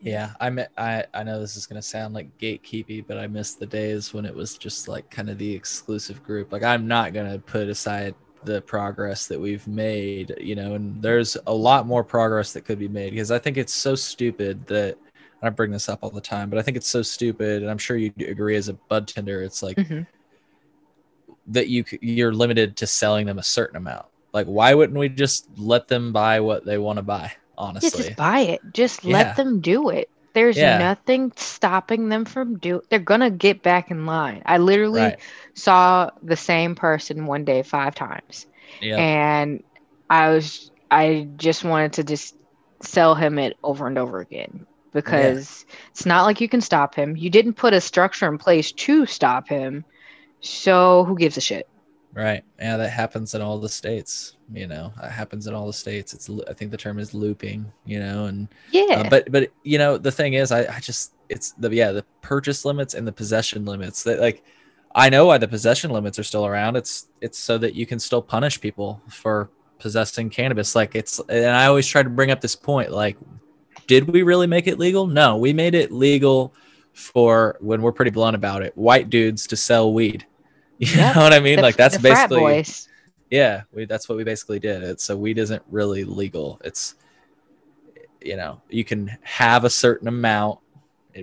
[0.00, 3.54] Yeah, I mi- I I know this is gonna sound like gatekeepy, but I miss
[3.54, 6.52] the days when it was just like kind of the exclusive group.
[6.52, 11.36] Like I'm not gonna put aside the progress that we've made, you know, and there's
[11.46, 14.98] a lot more progress that could be made because I think it's so stupid that
[15.42, 17.78] I bring this up all the time, but I think it's so stupid, and I'm
[17.78, 19.42] sure you agree as a bud tender.
[19.42, 20.02] It's like Mm-hmm.
[21.48, 24.06] That you you're limited to selling them a certain amount.
[24.32, 27.32] Like, why wouldn't we just let them buy what they want to buy?
[27.58, 28.60] Honestly, Yeah, just buy it.
[28.72, 29.06] Just Yeah.
[29.06, 30.10] let them do it.
[30.34, 30.62] There's Yeah.
[30.62, 32.82] nothing stopping them from do.
[32.90, 34.42] They're gonna get back in line.
[34.46, 35.20] I literally right?
[35.54, 38.46] saw the same person one day five times,
[38.80, 39.62] Yeah, and
[40.10, 42.34] I was I just wanted to just
[42.82, 47.16] sell him it over and over again because it's not like you can stop him.
[47.16, 49.84] You didn't put a structure in place to stop him,
[50.46, 51.68] so who gives a shit?
[52.14, 52.42] right.
[52.58, 54.36] Yeah, that happens in all the states.
[54.52, 56.14] You know, it happens in all the states.
[56.14, 57.70] It's I think the term is looping.
[57.84, 61.12] You know, and Yeah, Uh, but but you know the thing is I, I just
[61.28, 64.44] it's the yeah the purchase limits and the possession limits that like
[64.94, 67.98] i know why the possession limits are still around it's it's so that you can
[67.98, 72.40] still punish people for possessing cannabis like it's and i always try to bring up
[72.40, 73.16] this point like
[73.86, 76.54] did we really make it legal no we made it legal
[76.92, 80.24] for when we're pretty blunt about it white dudes to sell weed
[80.78, 81.14] you Yep.
[81.14, 82.62] know what i mean The- like that's basically
[83.30, 86.94] yeah we, that's what we basically did it so weed isn't really legal it's
[88.20, 90.58] you know you can have a certain amount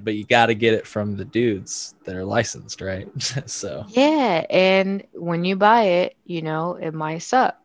[0.01, 3.07] but you got to get it from the dudes that are licensed right
[3.45, 7.55] so Yeah, and when you buy it, you know, it might suck.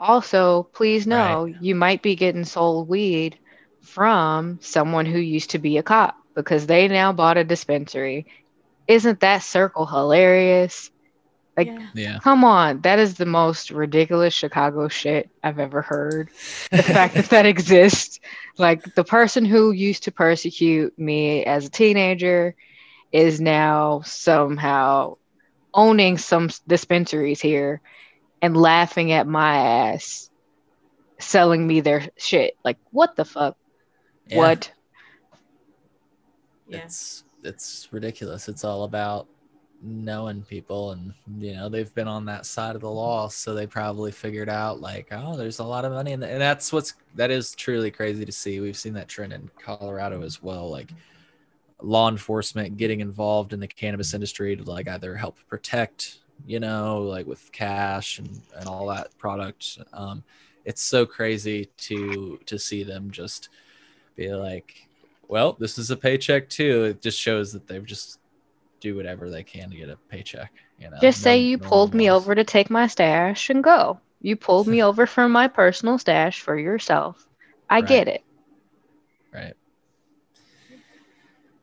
[0.00, 3.38] Also, please know you might be getting sold weed
[3.80, 8.26] from someone who used to be a cop because they now bought a dispensary.
[8.88, 10.90] Isn't that circle hilarious?
[11.60, 11.88] Like, Yeah.
[11.94, 16.30] yeah come on, that is the most ridiculous Chicago shit I've ever heard.
[16.70, 18.18] The fact that that exists.
[18.56, 22.54] Like, the person who used to persecute me as a teenager
[23.12, 25.16] is now somehow
[25.74, 27.82] owning some dispensaries here
[28.40, 30.30] and laughing at my ass
[31.18, 32.56] selling me their shit.
[32.64, 33.56] Like, what the fuck?
[34.28, 34.38] Yeah.
[34.38, 34.72] What?
[36.68, 36.78] Yeah.
[36.84, 39.26] it's it's ridiculous it's all about
[39.82, 43.66] knowing people and you know they've been on that side of the law so they
[43.66, 47.54] probably figured out like oh there's a lot of money and that's what's that is
[47.54, 50.90] truly crazy to see we've seen that trend in colorado as well like
[51.80, 57.02] law enforcement getting involved in the cannabis industry to like either help protect you know
[57.02, 60.22] like with cash and and all that product um
[60.66, 63.48] it's so crazy to to see them just
[64.14, 64.86] be like
[65.30, 66.86] well, this is a paycheck too.
[66.86, 68.18] It just shows that they've just
[68.80, 70.52] do whatever they can to get a paycheck.
[70.78, 73.62] You know, Just say No- you no pulled me over to take my stash and
[73.62, 74.00] go.
[74.20, 77.28] You pulled me over from my personal stash for yourself.
[77.68, 77.82] I Right.
[77.82, 78.22] get it.
[79.32, 79.54] Right.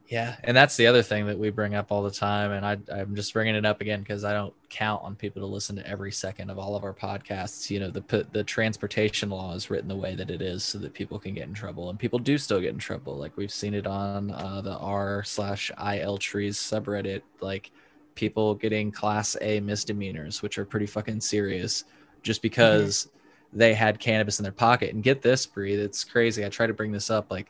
[0.07, 2.77] Yeah, and that's the other thing that we bring up all the time, and I,
[2.97, 5.85] I'm just bringing it up again because I don't count on people to listen to
[5.85, 7.69] every second of all of our podcasts.
[7.69, 10.93] You know, the the transportation law is written the way that it is so that
[10.93, 13.17] people can get in trouble, and people do still get in trouble.
[13.17, 17.71] Like we've seen it on uh, the r slash il trees subreddit, like
[18.15, 21.83] people getting class A misdemeanors, which are pretty fucking serious,
[22.23, 23.09] just because
[23.51, 24.93] they had cannabis in their pocket.
[24.93, 26.45] And get this, Bree, it's crazy.
[26.45, 27.47] I try to bring this up like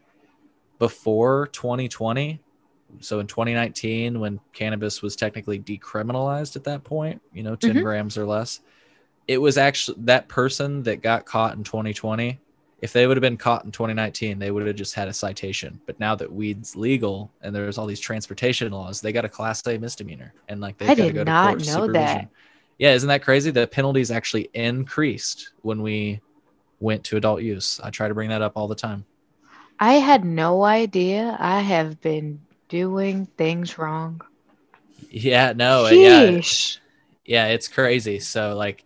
[0.79, 2.39] before 2020
[2.99, 7.83] so in 2019 when cannabis was technically decriminalized at that point you know 10 Mhm.
[7.83, 8.61] grams or less
[9.27, 12.39] it was actually that person that got caught in 2020
[12.81, 15.81] if they would have been caught in 2019 they would have just had a citation.
[15.87, 19.65] But now that weed's legal and there's all these transportation laws they got a class
[19.67, 22.19] a misdemeanor and like they've got to did go to not court know supervision.
[22.19, 22.29] that.
[22.77, 23.51] yeah isn't that crazy?
[23.51, 26.21] The penalties actually increased when we
[26.79, 27.79] went to adult use.
[27.83, 29.05] I try to bring that up all the time.
[29.79, 31.35] I had no idea.
[31.39, 32.39] I have been
[32.69, 34.21] doing things wrong.
[35.09, 36.41] yeah no yeah.
[37.25, 38.19] Yeah it's crazy.
[38.19, 38.83] So like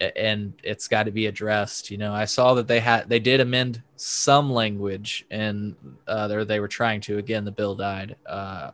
[0.00, 2.12] and it's got to be addressed you know.
[2.12, 5.74] I saw that they had they did amend some language and
[6.06, 7.18] uh there they were trying to.
[7.18, 8.16] Again the bill died.
[8.26, 8.70] Uh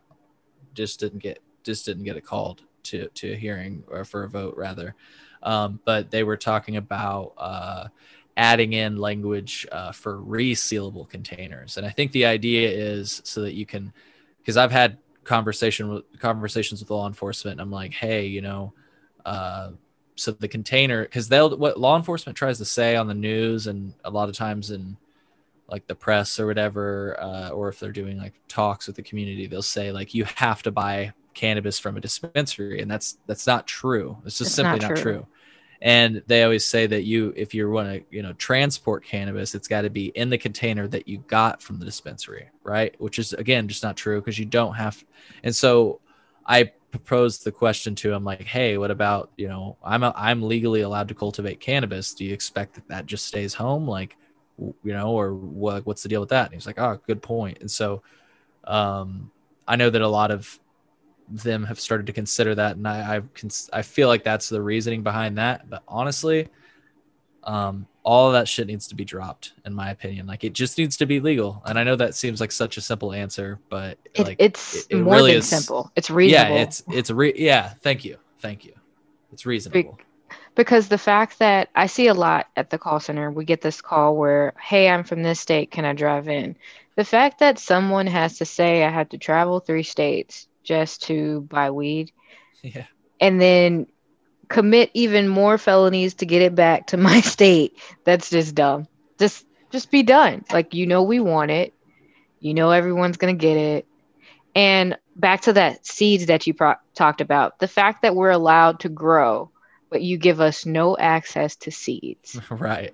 [0.73, 4.29] just didn't get just didn't get it called to to a hearing or for a
[4.29, 4.95] vote rather.
[5.43, 7.87] Um but they were talking about uh
[8.37, 11.77] adding in language uh, for resealable containers.
[11.77, 13.91] And i think the idea is so that you can
[14.41, 18.73] because i've had conversation with conversations with law enforcement and i'm like hey you know
[19.25, 19.69] uh,
[20.15, 23.93] so the container because they'll what law enforcement tries to say on the news and
[24.03, 24.97] a lot of times in
[25.67, 29.47] like the press or whatever uh, or if they're doing like talks with the community
[29.47, 33.65] they'll say like you have to buy cannabis from a dispensary and that's that's not
[33.67, 35.25] true it's just It's simply not not, true.
[35.81, 39.67] And they always say that you if you want to you know transport cannabis it's
[39.67, 42.95] got to be in the container that you got from the dispensary right?
[42.99, 45.03] Which is again just not true because you don't have
[45.43, 45.99] and so
[46.45, 50.43] i proposed the question to him like hey what about you know i'm a, i'm
[50.43, 52.13] legally allowed to cultivate cannabis.
[52.13, 53.87] Do you expect that that just stays home?
[53.87, 54.17] Like
[54.57, 56.45] you know or what what's the deal with that?
[56.45, 57.59] And he's like oh good point.
[57.61, 58.03] And so
[58.65, 59.31] Um,
[59.67, 60.59] I know that a lot of
[61.31, 64.61] them have started to consider that, and I I, cons- I feel like that's the
[64.61, 65.69] reasoning behind that.
[65.69, 66.47] But honestly,
[67.43, 70.27] um, all of that shit needs to be dropped, in my opinion.
[70.27, 71.61] Like it just needs to be legal.
[71.65, 74.87] And I know that seems like such a simple answer, but It, like it's it-
[74.91, 75.91] it more really than is- simple.
[75.95, 76.55] It's reasonable.
[76.55, 77.69] yeah, it's it's re- yeah.
[77.81, 78.73] Thank you, thank you.
[79.33, 79.97] It's reasonable.
[80.55, 83.81] because the fact that I see a lot at the call center, we get this
[83.81, 86.55] call where, hey, I'm from this state, can I drive in?
[86.97, 91.41] The fact that someone has to say I have to travel three states just to
[91.49, 92.11] buy weed
[92.63, 92.85] Yeah,
[93.19, 93.87] and then
[94.49, 97.73] commit even more felonies to get it back to my state,
[98.05, 98.87] that's just dumb.
[99.19, 100.43] Just just be done.
[100.51, 101.73] Like you know we want it.
[102.39, 103.85] You know everyone's going to get it.
[104.55, 108.79] And back to that seeds that you pro- talked about, the fact that we're allowed
[108.81, 109.51] to grow,
[109.89, 112.41] but you give us no access to seeds.
[112.51, 112.93] right.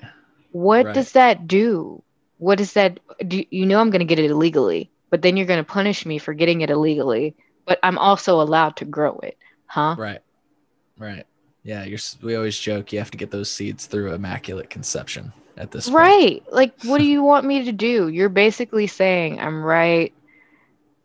[0.51, 0.93] What Right.
[0.93, 2.03] does that do?
[2.38, 3.43] What does that do?
[3.49, 6.18] You know I'm going to get it illegally, but then you're going to punish me
[6.18, 7.36] for getting it illegally,
[7.68, 9.38] but I'm also allowed to grow it.
[9.68, 9.95] Huh?
[9.99, 10.22] Right.
[10.97, 11.28] Right.
[11.63, 11.99] Yeah, you're.
[12.24, 15.95] We always joke you have to get those seeds through immaculate conception at this point.
[15.97, 16.43] Right.
[16.49, 18.07] Like, what do you want me to do?
[18.07, 20.13] You're basically saying I'm right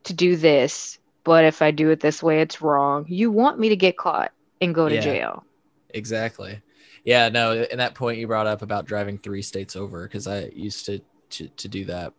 [0.05, 3.05] to do this, but if I do it this way, it's wrong.
[3.09, 5.01] You want me to get caught and go to Yeah.
[5.01, 5.45] jail.
[5.91, 6.61] Exactly.
[7.05, 7.29] Yeah.
[7.29, 7.67] No.
[7.71, 11.01] And that point you brought up about driving three states over, because I used to,
[11.31, 12.13] to to do that,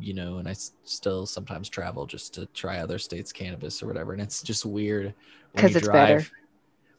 [0.00, 3.86] you know, and I s- still sometimes travel just to try other states' cannabis or
[3.86, 5.14] whatever, and it's just weird
[5.54, 6.26] because it's better.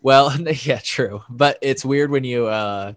[0.01, 2.93] Well, yeah, true, but it's weird when you uh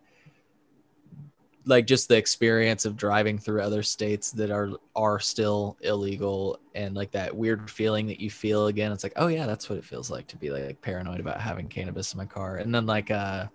[1.67, 6.95] like just the experience of driving through other states that are are still illegal and
[6.95, 8.91] like that weird feeling that you feel again.
[8.91, 11.69] It's like oh yeah that's what it feels like to be like paranoid about having
[11.69, 12.57] cannabis in my car.
[12.57, 13.47] And then like uh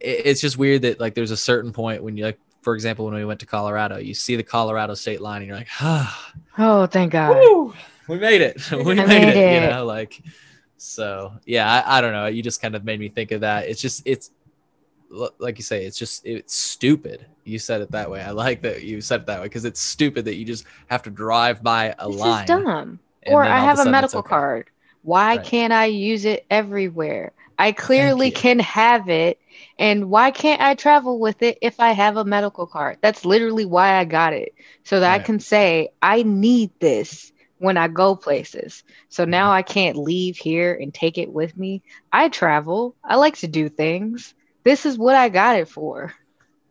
[0.00, 3.04] it, it's just weird that like there's a certain point when you like for example
[3.04, 6.32] when we went to colorado you see the colorado state line and you're like ah
[6.58, 7.52] Oh, thank God.
[7.52, 7.74] Woo!
[8.08, 9.52] we made it we made, made it, it.
[9.52, 10.20] you know like
[10.76, 13.68] so yeah I, I don't know you just kind of made me think of that
[13.68, 14.32] it's just it's
[15.38, 18.82] like you say it's just it's stupid you said it that way i like that
[18.82, 21.94] you said it that way because it's stupid that you just have to drive by
[21.98, 23.00] a This line is dumb.
[23.24, 24.28] Or I have a it's medical okay.
[24.28, 24.70] card.
[25.02, 25.46] Why Right.
[25.46, 27.32] can't I use it everywhere?
[27.58, 29.38] I clearly can have it.
[29.78, 32.98] And why can't I travel with it if I have a medical card?
[33.02, 34.54] That's literally why I got it.
[34.84, 38.82] So that I can say, I need this when I go places.
[39.08, 39.30] So Mm-hmm.
[39.30, 41.82] now I can't leave here and take it with me.
[42.12, 42.96] I travel.
[43.04, 44.34] I like to do things.
[44.64, 46.12] This is what I got it for.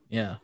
[0.09, 0.37] Yeah.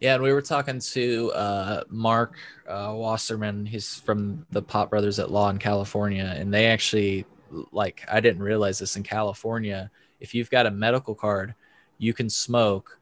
[0.00, 2.36] Yeah, and we were talking to uh, Mark
[2.68, 3.66] uh, Wasserman.
[3.66, 7.26] He's from the Pot Brothers at Law in California, and they actually
[7.72, 9.90] like I didn't realize this in California.
[10.20, 11.54] If you've got a medical card,
[11.98, 12.98] you can smoke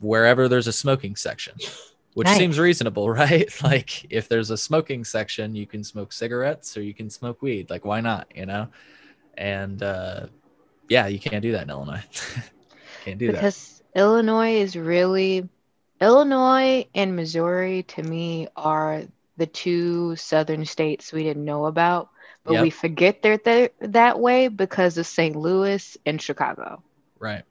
[0.00, 1.54] wherever there's a smoking section,
[2.14, 2.38] which Nice.
[2.38, 3.50] seems reasonable, right?
[3.62, 7.70] Like if there's a smoking section, you can smoke cigarettes or you can smoke weed.
[7.70, 8.28] Like why not?
[8.34, 8.68] You know?
[9.36, 10.26] And uh,
[10.88, 12.02] yeah, you can't do that in Illinois.
[13.04, 13.32] can't do that.
[13.32, 15.48] because Illinois is really
[16.00, 19.02] Illinois and Missouri to me are
[19.36, 22.10] the two southern states we didn't know about,
[22.44, 22.62] but Yep.
[22.62, 25.34] we forget they're th- that way because of St.
[25.34, 26.82] Louis and Chicago.
[27.18, 27.42] Right.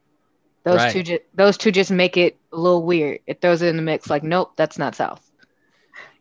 [0.63, 0.91] Those Right.
[0.93, 3.19] two, ju- those two just make it a little weird.
[3.27, 4.05] It throws it in the mix.
[4.05, 4.11] Mm-hmm.
[4.13, 5.21] Like, nope, that's not South.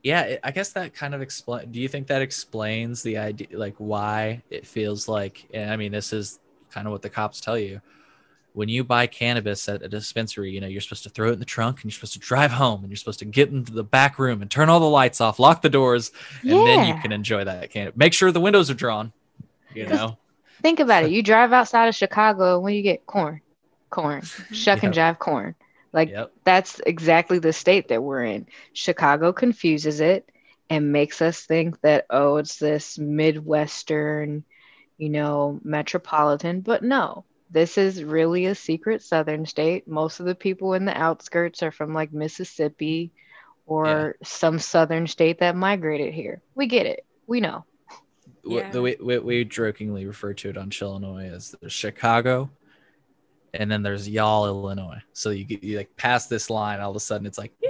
[0.03, 1.71] Yeah, it- I guess that kind of explain.
[1.71, 5.47] Do you think that explains the idea, like why it feels like?
[5.55, 6.41] And I mean, this is
[6.73, 7.81] kind of what the cops tell you.
[8.55, 11.39] When you buy cannabis at a dispensary, you know you're supposed to throw it in
[11.39, 13.85] the trunk, and you're supposed to drive home, and you're supposed to get into the
[13.85, 16.11] back room and turn all the lights off, lock the doors,
[16.43, 17.97] and then you can enjoy that cannabis.
[17.97, 19.13] Make sure the windows are drawn.
[19.75, 20.19] You know,
[20.61, 21.11] Think about it.
[21.13, 23.41] You drive outside of Chicago, when you get corn,
[23.93, 24.23] corn,
[24.53, 25.55] shuck and jive corn.
[25.93, 28.47] Like yep, that's exactly the state that we're in.
[28.73, 30.29] Chicago confuses it
[30.69, 34.43] and makes us think that, oh, it's this Midwestern,
[34.97, 36.63] you know, metropolitan.
[36.63, 39.87] But no, this is really a secret Southern state.
[39.87, 43.13] Most of the people in the outskirts are from like Mississippi
[43.67, 46.41] or some Southern state that migrated here.
[46.55, 47.05] We get it.
[47.27, 47.65] We know.
[48.45, 48.71] W- Yeah.
[48.71, 52.51] the way we, we jokingly refer to it on Chill Illinois as there's Chicago,
[53.55, 55.01] and then there's y'all Illinois.
[55.13, 57.69] So you get you like pass this line, all of a sudden it's like, yeah,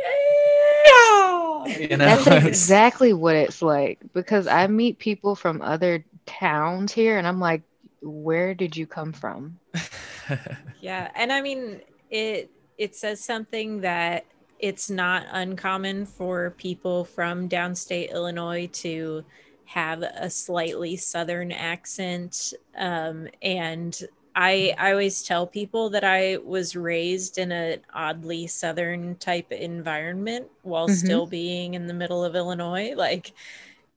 [1.79, 7.19] you know, That's exactly what it's like because I meet people from other towns here
[7.19, 7.63] and I'm like,
[8.01, 9.59] where did you come from?
[10.81, 14.25] Yeah, and I mean it it says something that
[14.59, 19.25] it's not uncommon for people from downstate Illinois to
[19.65, 24.01] have a slightly southern accent um, and
[24.35, 30.49] I I always tell people that I was raised in an oddly southern type environment
[30.63, 30.97] while Mhm.
[30.97, 33.33] still being in the middle of Illinois like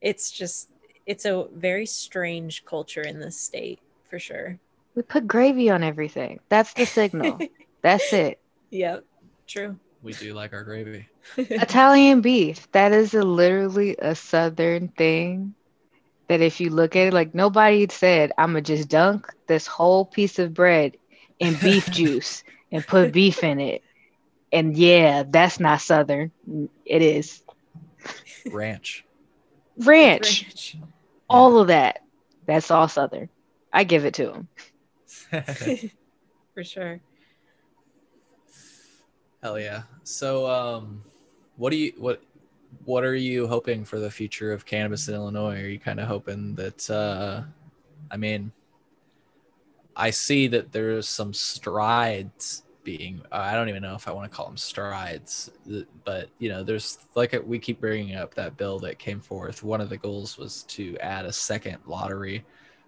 [0.01, 0.69] it's just
[1.05, 3.79] it's a very strange culture in this state
[4.09, 4.59] for sure.
[4.95, 6.39] We put gravy on everything.
[6.49, 7.39] That's the signal.
[7.83, 8.39] That's it.
[8.71, 9.03] Yep.
[9.47, 9.75] True.
[10.01, 11.07] We do like our gravy.
[11.37, 12.67] Italian beef.
[12.71, 15.55] That is a, literally a southern thing.
[16.27, 20.05] That if you look at it, like nobody said, I'm gonna just dunk this whole
[20.05, 20.97] piece of bread
[21.39, 23.83] in beef juice and put beef in it.
[24.51, 26.31] And yeah, that's not southern.
[26.85, 27.41] It is
[28.51, 29.05] Ranch.
[29.77, 30.21] ranch.
[30.21, 30.77] Ranch.
[31.29, 32.01] All of that.
[32.45, 33.29] That's all southern.
[33.71, 34.47] I give it to them.
[36.53, 36.99] for sure.
[39.41, 39.83] Hell yeah.
[40.03, 41.03] So um
[41.57, 42.21] what do you what
[42.83, 45.61] what are you hoping for the future of cannabis in Illinois?
[45.61, 47.43] Are you kind of hoping that uh
[48.11, 48.51] I mean
[49.95, 54.35] I see that there's some strides being I don't even know if I want to
[54.35, 55.51] call them strides,
[56.05, 59.63] but you know, there's like we keep bringing up that bill that came forth.
[59.63, 62.45] One of the goals was to add a second lottery.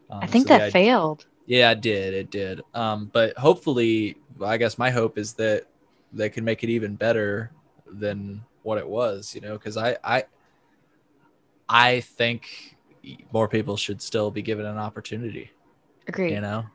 [0.09, 1.25] Um, I think so that failed.
[1.47, 2.13] yeah, it did.
[2.13, 2.61] It did.
[2.73, 5.65] Um, but hopefully, I guess my hope is that
[6.13, 7.51] they can make it even better
[7.91, 9.33] than what it was.
[9.33, 10.25] You know, because I, I,
[11.69, 12.75] I think
[13.31, 15.51] more people should still be given an opportunity.
[16.07, 16.33] Agreed.
[16.33, 16.65] You know,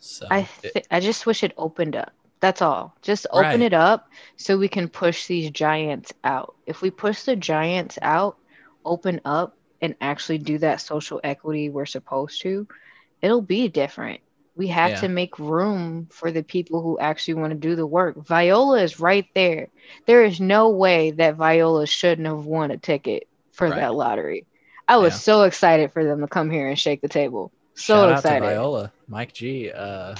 [0.00, 2.12] so I it- I just wish it opened up.
[2.40, 2.94] That's all.
[3.00, 3.62] Just open Right.
[3.62, 6.54] it up so we can push these giants out.
[6.66, 8.36] If we push the giants out,
[8.84, 12.66] open up and actually do that social equity we're supposed to,
[13.22, 14.20] it'll be different.
[14.56, 15.00] We have Yeah.
[15.02, 18.16] to make room for the people who actually want to do the work.
[18.26, 19.68] Viola is right there.
[20.06, 23.76] There is no way that Viola shouldn't have won a ticket for Right.
[23.76, 24.46] that lottery.
[24.88, 25.18] I was Yeah.
[25.18, 27.52] so excited for them to come here and shake the table.
[27.74, 28.46] So shout excited.
[28.46, 29.70] Viola, Mike G.
[29.70, 30.14] Uh,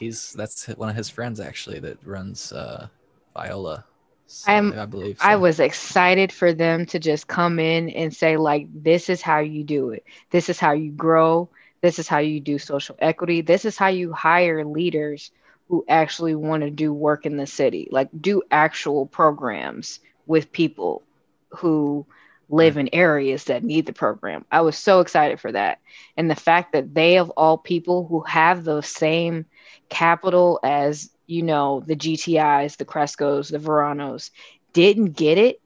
[0.00, 2.88] he's that's one of his friends actually that runs uh,
[3.34, 3.84] Viola.
[4.28, 5.18] So, I'm- I believe.
[5.20, 9.38] I was excited for them to just come in and say, like, this is how
[9.38, 10.02] you do it.
[10.30, 11.48] This is how you grow.
[11.80, 13.40] This is how you do social equity.
[13.40, 15.30] This is how you hire leaders
[15.68, 21.02] who actually want to do work in the city, like, do actual programs with people
[21.50, 22.06] who
[22.48, 24.44] live in areas that need the program.
[24.50, 25.80] I was so excited for that.
[26.16, 29.46] And the fact that they, of all people, who have the same
[29.88, 34.30] capital as, you know, the GTIs, the Crescos, the Veranos,
[34.72, 35.60] didn't get it.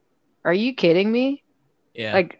[0.44, 1.42] Are you kidding me?
[1.94, 2.39] yeah, Like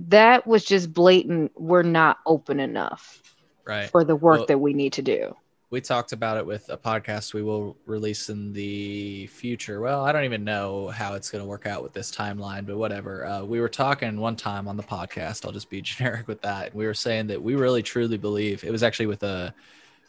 [0.00, 1.52] that was just blatant.
[1.56, 3.22] We're not open enough
[3.64, 3.88] right.
[3.90, 5.34] for the work Well- that we need to do.
[5.70, 9.82] we talked about it with a podcast we will release in the future.
[9.82, 12.78] Well, I don't even know how it's going to work out with this timeline, but
[12.78, 13.26] whatever.
[13.26, 15.44] Uh, we were talking one time on the podcast.
[15.44, 16.74] I'll just be generic with that.
[16.74, 19.52] We were saying that we really truly believe it was actually with a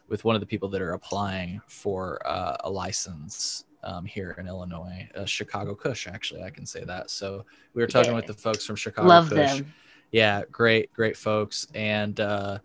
[0.07, 4.47] with one of the people that are applying for uh, a license um, here in
[4.47, 6.07] Illinois, uh, Chicago Kush.
[6.07, 7.09] Actually, I can say that.
[7.09, 8.17] So we were talking Yeah.
[8.17, 9.07] with the folks from Chicago.
[9.07, 9.73] Love Kush them.
[10.11, 12.57] yeah great great folks and uh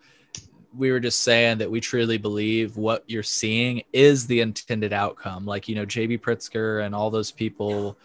[0.76, 5.44] we were just saying that we truly believe what you're seeing is the intended outcome
[5.44, 7.98] like you know jb pritzker and all those people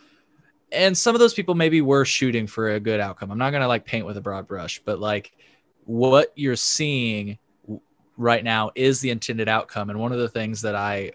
[0.73, 3.61] and some of those people maybe were shooting for a good outcome i'm not going
[3.61, 5.31] to like paint with a broad brush but like
[5.85, 7.79] what you're seeing w-
[8.17, 11.09] right now is the intended outcome and one of the things that i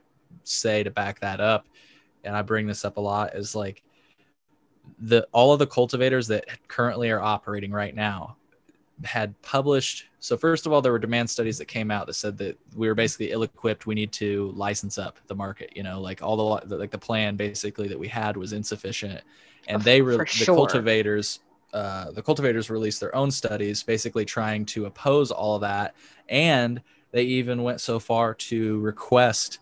[0.45, 1.67] say to back that up
[2.25, 3.83] and i bring this up a lot is like
[4.99, 8.37] the all of the cultivators that currently are operating right now
[9.03, 12.39] had published so first of all there were demand studies that came out that said
[12.39, 13.87] that we were basically ill-equipped.
[13.87, 17.37] We need to license up the market you know like all the like the plan
[17.37, 19.23] basically that we had was insufficient.
[19.67, 20.55] And they were re- the sure.
[20.55, 21.41] cultivators
[21.73, 25.97] uh, the cultivators released their own studies basically trying to oppose all of that.
[26.29, 29.59] And they even went so far to request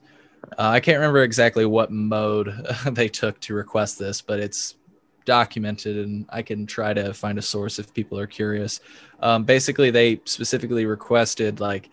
[0.59, 2.53] uh, i can't remember exactly what mode
[2.93, 4.76] they took to request this but it's
[5.24, 8.80] documented and i can try to find a source if people are curious.
[9.20, 11.90] Um, basically they specifically requested like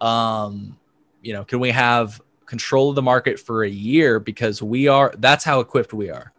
[0.00, 0.76] um,
[1.22, 4.20] you know can we have control of the market for a year?
[4.20, 6.32] Because we are that's how equipped we are.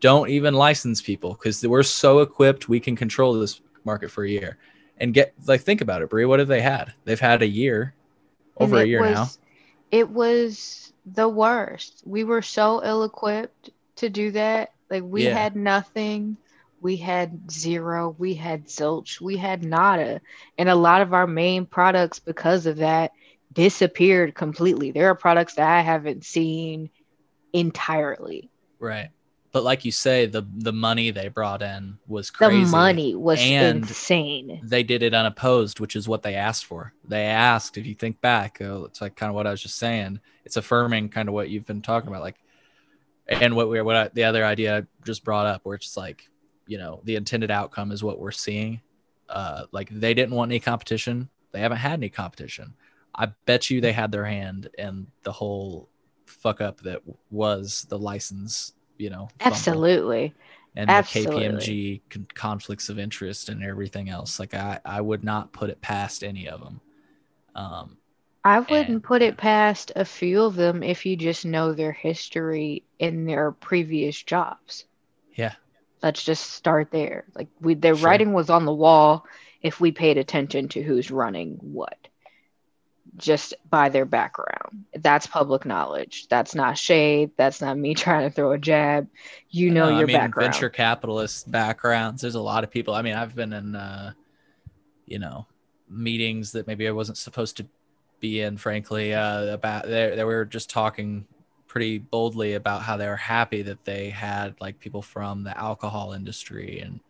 [0.00, 4.30] Don't even license people because we're so equipped we can control this market for a
[4.30, 4.58] year.
[4.98, 6.24] And get like think about it Bree.
[6.26, 6.92] what have they had?
[7.04, 7.94] They've had a year
[8.58, 9.28] over a year now
[9.92, 12.02] It was the worst.
[12.06, 14.70] We were so ill equipped to do that.
[14.90, 15.34] Like we Yeah.
[15.34, 16.38] had nothing.
[16.80, 18.14] We had zero.
[18.18, 19.20] We had zilch.
[19.20, 20.20] We had nada.
[20.58, 23.12] And a lot of our main products, because of that,
[23.52, 24.92] disappeared completely.
[24.92, 26.90] There are products that I haven't seen
[27.52, 28.50] entirely.
[28.80, 29.10] right
[29.52, 32.64] but like you say the the money they brought in was crazy.
[32.64, 34.60] The money was And- insane.
[34.64, 36.92] they did it unopposed, which is what they asked for.
[37.06, 39.76] They asked, if you think back, uh, it's like kind of what I was just
[39.76, 40.20] saying.
[40.44, 42.36] It's affirming kind of what you've been talking about, like,
[43.28, 46.28] and what we what I, the other idea I just brought up, where it's like,
[46.66, 48.80] you know, the intended outcome is what we're seeing.
[49.28, 51.28] Uh, like they didn't want any competition.
[51.52, 52.74] They haven't had any competition.
[53.14, 55.88] I bet you they had their hand in the whole
[56.26, 58.72] fuck up that was the license.
[59.02, 60.32] You know, Absolutely.
[60.76, 61.48] and absolutely.
[61.48, 64.38] the KPMG con- conflicts of interest and everything else.
[64.38, 66.80] Like I, I would not put it past any of them.
[67.56, 67.96] Um,
[68.44, 71.92] I wouldn't And- put it past a few of them if you just know their
[71.92, 74.84] history in their previous jobs.
[75.34, 75.54] yeah,
[76.02, 77.24] Let's just start there.
[77.34, 78.06] Like we, their Sure.
[78.08, 79.26] writing was on the wall
[79.62, 81.98] if we paid attention to who's running what,
[83.16, 84.84] just by their background.
[84.94, 86.26] That's public knowledge.
[86.28, 87.32] That's not shade.
[87.36, 89.08] That's not me trying to throw a jab.
[89.50, 90.52] You know No, your I mean, background.
[90.52, 92.22] venture capitalist backgrounds.
[92.22, 92.94] There's a lot of people.
[92.94, 94.12] I mean, I've been in, uh,
[95.06, 95.46] you know,
[95.88, 97.66] meetings that maybe I wasn't supposed to
[98.20, 98.56] be in.
[98.56, 101.26] Frankly, uh, about they, they were just talking
[101.66, 106.12] pretty boldly about how they were happy that they had like people from the alcohol
[106.12, 107.00] industry and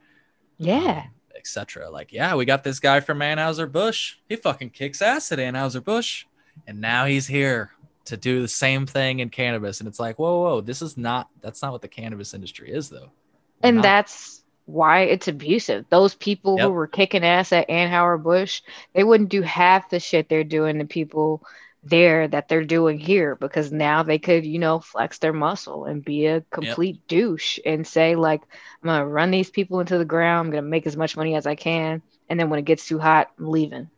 [0.59, 1.05] yeah.
[1.05, 1.11] um,
[1.43, 1.91] etc.
[1.91, 4.15] Like, yeah, we got this guy from Anheuser Busch.
[4.29, 6.25] He fucking kicks ass at Anheuser Busch,
[6.67, 7.73] and now he's here
[8.05, 9.81] to do the same thing in cannabis.
[9.81, 11.29] And it's like, whoa, whoa, this is not.
[11.41, 13.11] That's not what the cannabis industry is, though.
[13.63, 15.85] We're And not- that's why it's abusive.
[15.91, 16.67] Those people Yep.
[16.67, 18.63] who were kicking ass at Anheuser Busch,
[18.95, 21.43] they wouldn't do half the shit they're doing to people
[21.83, 26.05] there that they're doing here because now they could, you know, flex their muscle and
[26.05, 28.43] be a complete douche and say, like,
[28.83, 31.47] I'm gonna run these people into the ground, I'm gonna make as much money as
[31.47, 33.89] I can, and then when it gets too hot, I'm leaving.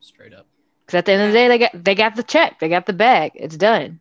[0.00, 0.46] straight up.
[0.86, 2.86] Because at the end of the day, they got they got the check, they got
[2.86, 4.00] the bag, it's done.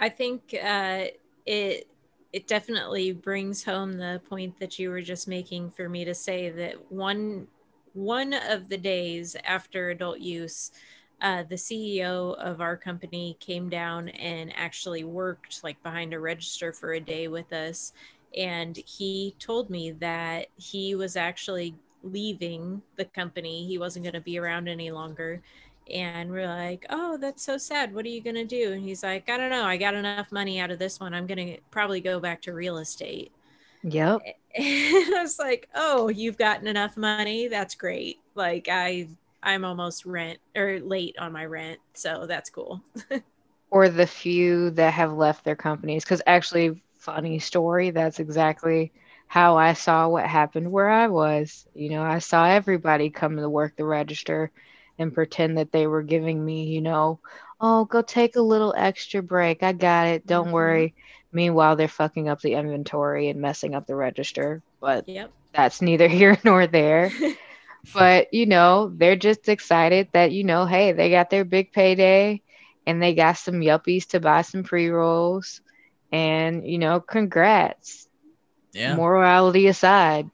[0.00, 1.06] I think uh,
[1.46, 1.88] it
[2.32, 6.50] it definitely brings home the point that you were just making for me to say
[6.50, 7.48] that one
[7.92, 10.70] one of the days after adult use,
[11.20, 16.72] uh, the CEO of our company came down and actually worked like behind a register
[16.72, 17.92] for a day with us,
[18.36, 23.66] and he told me that he was actually leaving the company.
[23.66, 25.42] He wasn't going to be around any longer
[25.90, 27.94] and we're like, "Oh, that's so sad.
[27.94, 29.64] What are you gonna do?" And he's like, "I don't know.
[29.64, 31.14] I got enough money out of this one.
[31.14, 33.32] I'm gonna probably go back to real estate."
[33.82, 34.26] Yep.
[34.58, 37.48] And I was like, "Oh, you've gotten enough money.
[37.48, 38.18] That's great.
[38.34, 39.08] Like I,
[39.46, 42.82] I'm almost rent or late on my rent, so that's cool."
[43.70, 48.92] or the few that have left their companies because actually funny story that's exactly
[49.28, 53.48] how i saw what happened where i was you know i saw everybody come to
[53.48, 54.50] work the register
[54.98, 57.20] and pretend that they were giving me you know
[57.60, 60.52] oh go take a little extra break i got it don't Mhm.
[60.52, 60.94] worry
[61.32, 65.32] meanwhile they're fucking up the inventory and messing up the register but Yep.
[65.54, 67.12] that's neither here nor there
[67.94, 72.40] but you know they're just excited that you know hey they got their big payday
[72.86, 75.60] and they got some yuppies to buy some pre-rolls
[76.12, 78.08] and you know congrats
[78.72, 78.96] Yeah.
[78.96, 80.30] morality aside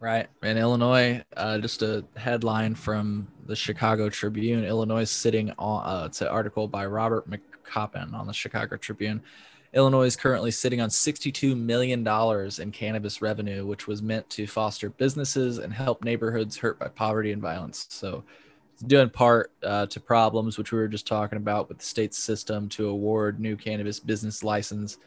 [0.00, 0.28] Right.
[0.44, 4.64] In Illinois, uh, just a headline from the Chicago Tribune.
[4.64, 9.20] Illinois sitting on, uh, it's an article by Robert McCoppin on the Chicago Tribune.
[9.78, 12.04] Illinois is currently sitting on $62 million
[12.60, 17.30] in cannabis revenue, which was meant to foster businesses and help neighborhoods hurt by poverty
[17.30, 17.86] and violence.
[17.88, 18.24] So,
[18.72, 22.12] it's doing part uh, to problems, which we were just talking about with the state
[22.12, 24.98] system to award new cannabis business license.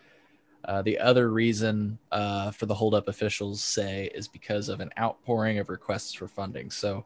[0.64, 5.60] Uh, the other reason uh, for the holdup officials say is because of an outpouring
[5.60, 6.72] of requests for funding.
[6.72, 7.04] So,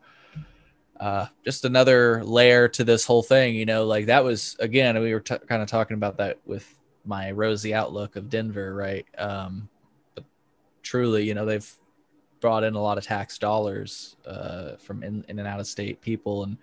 [0.99, 3.55] uh, just another layer to this whole thing.
[3.55, 6.71] You know, like that was again, we were t- kind of talking about that with
[7.05, 9.05] my rosy outlook of Denver, right?
[9.17, 9.69] Um,
[10.15, 10.23] but
[10.83, 11.69] truly, you know, they've
[12.41, 16.01] brought in a lot of tax dollars uh, from in, in and out of state
[16.01, 16.57] people, and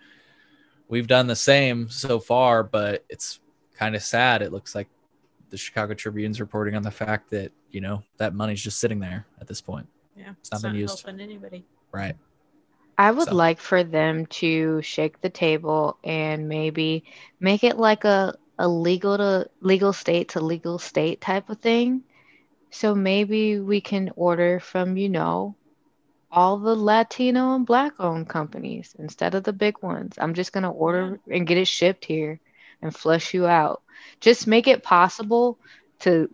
[0.87, 2.63] we've done the same so far.
[2.63, 3.39] But it's
[3.77, 4.41] kind of sad.
[4.41, 4.87] It looks like
[5.49, 9.25] the Chicago Tribune's reporting on the fact that you know that money's just sitting there
[9.41, 11.03] at this point, Yeah, It's not been used.
[11.03, 11.65] helping anybody.
[11.91, 12.15] right?
[12.99, 17.03] i would So- like for them to shake the table and maybe
[17.39, 22.03] make it like a, a legal to legal state to legal state type of thing
[22.71, 25.55] so maybe we can order from you know
[26.31, 30.15] all the Latino and Black owned companies instead of the big ones.
[30.17, 32.39] I'm just going to order and get it shipped here
[32.81, 33.83] and flush you out.
[34.19, 35.59] Just make it possible
[35.99, 36.31] to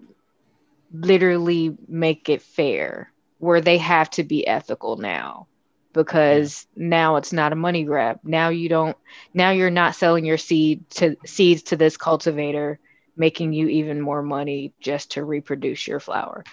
[0.94, 5.49] literally make it fair where they have to be ethical now
[5.94, 8.20] because now it's not a money grab.
[8.24, 8.98] Now you don't
[9.34, 12.80] now you're not selling your seed to seeds to this cultivator
[13.16, 16.44] making you even more money just to reproduce your flower.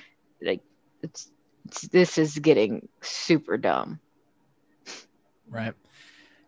[0.42, 0.62] Like
[1.02, 1.30] it's
[1.92, 4.00] this is getting super dumb.
[5.48, 5.74] Right.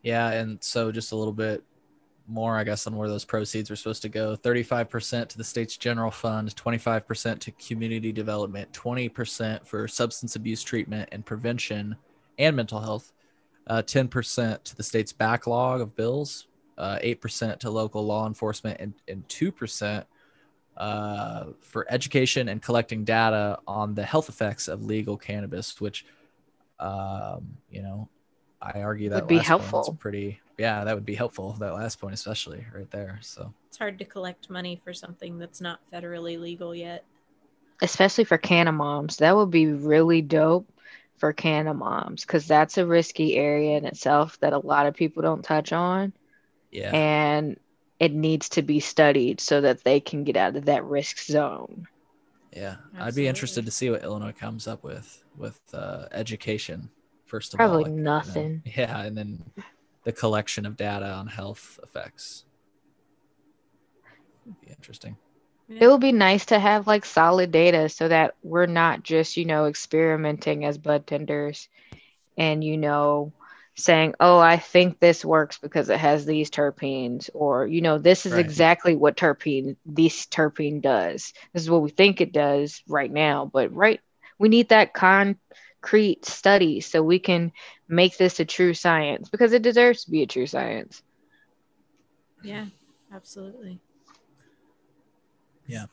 [0.02, 1.62] Yeah, and so just a little bit
[2.26, 4.36] more, I guess, on where those proceeds are supposed to go.
[4.36, 11.08] 35% to the state's general fund, 25% to community development, 20% for substance abuse treatment
[11.10, 11.96] and prevention,
[12.38, 13.12] and mental health,
[13.66, 16.46] uh, 10% to the state's backlog of bills,
[16.78, 20.04] uh, 8% to local law enforcement, and, and 2%
[20.76, 26.06] uh, for education and collecting data on the health effects of legal cannabis, which,
[26.78, 28.08] um, you know,
[28.62, 29.96] I argue that Would be helpful.
[29.98, 31.52] Pretty, yeah, that would be helpful.
[31.60, 33.18] That last point, especially right there.
[33.22, 37.04] So It's hard to collect money for something that's not federally legal yet.
[37.82, 39.18] especially for canna moms.
[39.18, 40.66] That would be really dope
[41.18, 45.22] for canna moms because that's a risky area in itself that a lot of people
[45.22, 46.12] don't touch on.
[46.70, 47.58] yeah, And
[48.00, 51.88] it needs to be studied so that they can get out of that risk zone.
[52.52, 52.76] yeah.
[52.98, 56.90] I'd be interested to see what Illinois comes up with with uh, education.
[57.26, 57.92] First of Probably all, like,
[58.24, 58.62] you know, nothing.
[58.76, 59.52] yeah, and then
[60.04, 62.44] the collection of data on health effects.
[64.60, 65.16] Be interesting.
[65.76, 69.44] It would be nice to have like solid data so that we're not just, you
[69.44, 71.68] know, experimenting as bud tenders
[72.36, 73.32] and, you know,
[73.76, 78.26] saying, oh, I think this works because it has these terpenes, or, you know, this
[78.26, 78.38] is Right.
[78.38, 81.32] exactly what terpene, this terpene does.
[81.52, 83.50] This is what we think it does right now.
[83.52, 84.00] But, right,
[84.38, 87.52] we need that concrete study so we can
[87.88, 91.02] make this a true science because it deserves to be a true science.
[92.42, 92.66] Yeah,
[93.12, 93.80] absolutely.
[95.68, 95.86] Yeah.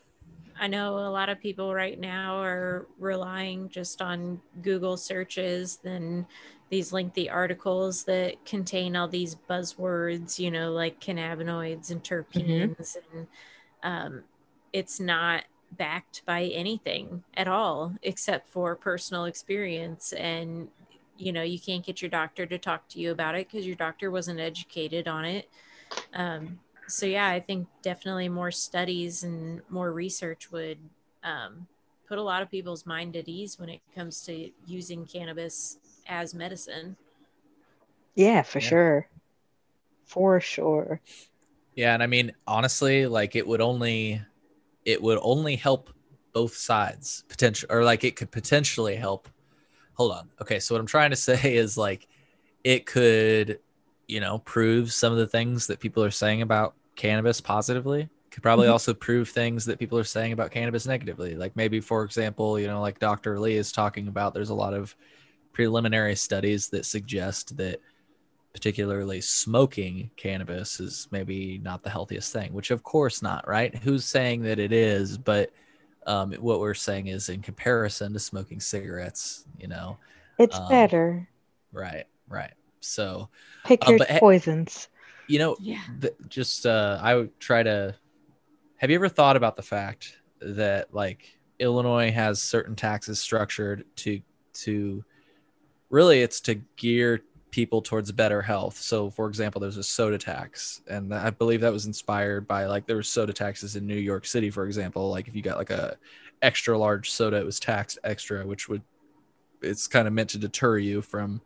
[0.59, 6.25] I know a lot of people right now are relying just on Google searches, then
[6.69, 12.95] these lengthy articles that contain all these buzzwords, you know, like cannabinoids and terpenes.
[13.13, 13.27] And
[13.83, 14.23] um,
[14.71, 15.43] it's not
[15.73, 20.13] backed by anything at all except for personal experience.
[20.13, 20.69] And,
[21.17, 23.75] you know, you can't get your doctor to talk to you about it because your
[23.75, 25.49] doctor wasn't educated on it.
[26.13, 30.77] Um, so yeah, I think definitely more studies and more research would
[31.23, 31.67] um,
[32.07, 36.33] put a lot of people's mind at ease when it comes to using cannabis as
[36.33, 36.95] medicine.
[38.15, 38.69] Yeah, for Yeah.
[38.69, 39.07] sure.
[40.05, 41.01] For sure.
[41.75, 44.21] Yeah, and I mean honestly, like it would only
[44.85, 45.91] it would only help
[46.33, 49.29] both sides potential or like it could potentially help.
[49.95, 50.29] Hold on.
[50.41, 52.07] Okay, so what I'm trying to say is like
[52.63, 53.59] it could,
[54.07, 58.09] you know, prove some of the things that people are saying about cannabis positively.
[58.31, 58.71] Could probably Mhm.
[58.71, 61.35] also prove things that people are saying about cannabis negatively.
[61.35, 63.39] Like maybe for example, you know, like Dr.
[63.39, 64.95] Lee is talking about there's a lot of
[65.53, 67.79] preliminary studies that suggest that
[68.53, 73.75] particularly smoking cannabis is maybe not the healthiest thing, which of course not, right?
[73.75, 75.17] Who's saying that it is?
[75.17, 75.51] But
[76.07, 79.97] um, what we're saying is in comparison to smoking cigarettes, you know,
[80.37, 81.29] It's Um, better.
[81.73, 82.53] right, right.
[82.85, 83.29] So,
[83.65, 84.89] Pick uh, your but poisons.
[85.27, 85.81] you know, Yeah.
[86.01, 87.95] th- just uh, I would try to.
[88.77, 94.21] Have you ever thought about the fact that like Illinois has certain taxes structured to
[94.53, 95.03] to
[95.89, 97.21] really it's to gear
[97.51, 98.77] people towards better health.
[98.77, 102.85] So, for example, there's a soda tax, and I believe that was inspired by like
[102.85, 105.09] there were soda taxes in New York City, for example.
[105.09, 105.95] Like if you got like a
[106.41, 108.81] extra large soda, it was taxed extra, which would
[109.61, 111.41] it's kind of meant to deter you from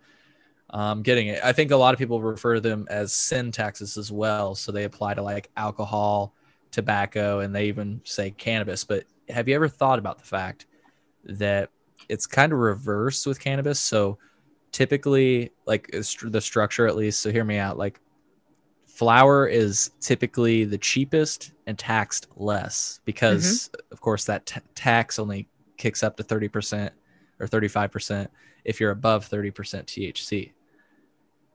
[0.71, 1.43] um, getting it.
[1.43, 4.55] I think a lot of people refer to them as sin taxes as well.
[4.55, 6.33] So they apply to like alcohol,
[6.71, 8.83] tobacco, and they even say cannabis.
[8.83, 10.67] But have you ever thought about the fact
[11.25, 11.69] that
[12.07, 13.79] it's kind of reversed with cannabis?
[13.79, 14.17] So
[14.71, 17.21] typically, like the structure at least.
[17.21, 17.77] So hear me out.
[17.77, 17.99] Like
[18.85, 25.47] flour is typically the cheapest and taxed less because, of course, that t- tax only
[25.77, 26.89] kicks up to 30%
[27.39, 28.27] or 35%
[28.65, 30.51] if you're above 30% THC.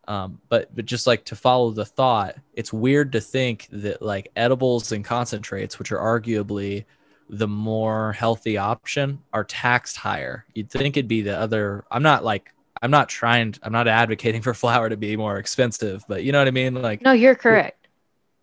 [0.07, 4.31] Um, but but just like to follow the thought, it's weird to think that like
[4.37, 6.85] edibles and concentrates, which are arguably
[7.31, 10.45] the more healthy option, are taxed higher.
[10.55, 11.85] You'd think it'd be the other.
[11.91, 12.53] I'm not like
[12.83, 13.55] I'm not trying.
[13.63, 16.75] I'm not advocating for flour to be more expensive, but you know what I mean.
[16.75, 17.89] Like No, you're correct.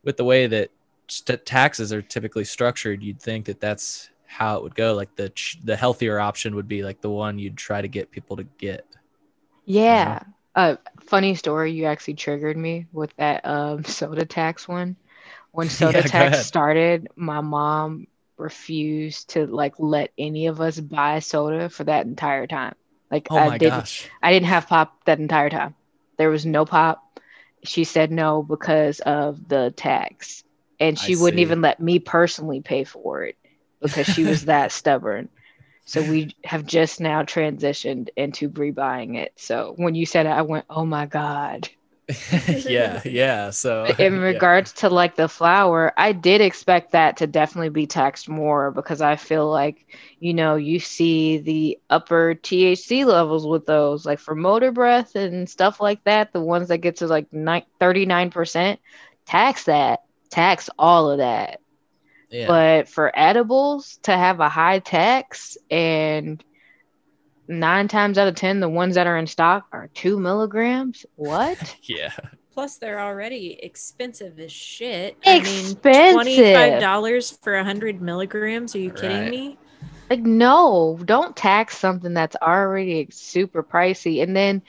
[0.03, 0.71] with the way that
[1.07, 4.95] st- taxes are typically structured, you'd think that that's how it would go.
[4.95, 8.09] Like the ch- the healthier option would be like the one you'd try to get
[8.09, 8.87] people to get.
[9.65, 10.23] Yeah.
[10.55, 10.75] Uh,
[11.05, 11.71] funny story.
[11.73, 14.97] You actually triggered me with that um, soda tax one.
[15.51, 18.07] When soda Yeah, tax started, my mom
[18.37, 22.75] refused to like let any of us buy soda for that entire time.
[23.11, 24.11] Like Oh I didn't, gosh.
[24.21, 25.75] I didn't have pop that entire time.
[26.17, 27.01] There was no pop.
[27.63, 30.43] She said no because of the tax,
[30.79, 31.41] and I she wouldn't see.
[31.41, 33.35] even let me personally pay for it
[33.81, 35.29] because she was that stubborn.
[35.85, 39.33] So we have just now transitioned into rebuying it.
[39.35, 41.69] So when you said it, I went, "Oh my god!"
[42.67, 43.49] yeah, yeah.
[43.51, 44.19] So in yeah.
[44.19, 49.01] regards to like the flour, I did expect that to definitely be taxed more because
[49.01, 49.85] I feel like,
[50.19, 55.79] you know, you see the upper THC levels with those, like for Motorbreath and stuff
[55.79, 58.77] like that, the ones that get to like 39%,
[59.25, 61.59] tax that, tax all of that.
[62.31, 62.47] Yeah.
[62.47, 66.43] But for edibles to have a high tax and
[67.47, 71.75] nine times out of 10, the ones that are in stock are two milligrams, what?
[71.83, 72.13] yeah.
[72.53, 75.17] Plus, they're already expensive as shit.
[75.23, 76.13] Expensive.
[76.13, 78.75] twenty-five dollars for hundred milligrams.
[78.75, 79.57] Are you kidding me?
[80.09, 84.21] Like, no, don't tax something that's already super pricey.
[84.21, 84.61] And then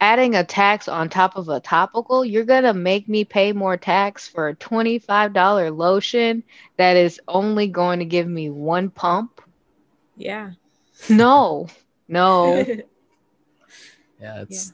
[0.00, 3.76] adding a tax on top of a topical, you're going to make me pay more
[3.76, 6.42] tax for a $25 lotion
[6.76, 9.40] that is only going to give me one pump.
[10.16, 10.52] Yeah.
[11.08, 11.68] No,
[12.08, 12.66] no.
[14.20, 14.72] Yeah, it's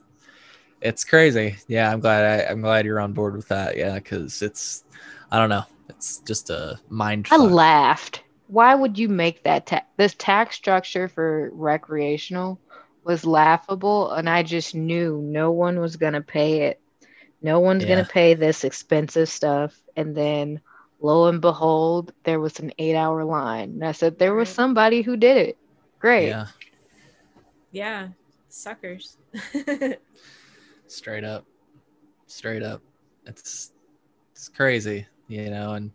[0.80, 1.56] it's crazy.
[1.68, 3.76] Yeah, I'm glad I, I'm glad you're on board with that.
[3.76, 4.84] Yeah, because it's
[5.30, 7.28] I don't know, it's just a mind.
[7.30, 7.50] I fuck.
[7.50, 8.22] laughed.
[8.48, 12.60] Why would you make that ta- this tax structure for recreational
[13.06, 16.80] was laughable and I just knew no one was going to pay it.
[17.40, 20.60] No one's going to pay this expensive stuff and then
[21.00, 23.70] lo and behold there was an 8-hour line.
[23.70, 25.58] And I said there was somebody who did it.
[26.00, 26.28] Great.
[26.28, 26.46] Yeah,
[27.70, 28.08] yeah.
[28.48, 29.16] Suckers.
[30.88, 31.44] straight up,
[32.26, 32.82] straight up.
[33.26, 33.72] It's
[34.32, 35.92] it's crazy, you know, and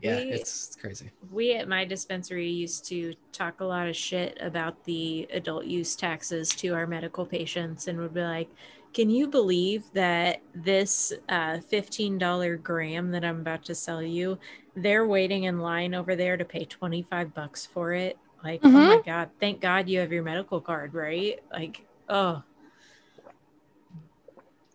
[0.00, 1.10] yeah, We- it's crazy.
[1.30, 5.96] we at my dispensary used to talk a lot of shit about the adult use
[5.96, 8.48] taxes to our medical patients and would be like
[8.94, 14.38] can you believe that this uh, $15 gram that i'm about to sell you
[14.76, 18.16] they're waiting in line over there to pay 25 bucks for it?
[18.44, 21.40] Like oh my god thank god you have your medical card right?
[21.52, 22.42] Like oh.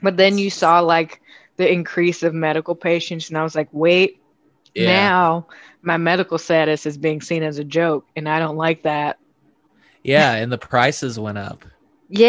[0.01, 1.21] But then you saw like
[1.55, 4.19] the increase of medical patients and I was like, "Wait,
[4.75, 5.47] Yeah, now
[5.81, 9.17] my medical status is being seen as a joke and I don't like that."
[10.03, 11.65] yeah, and the prices went up.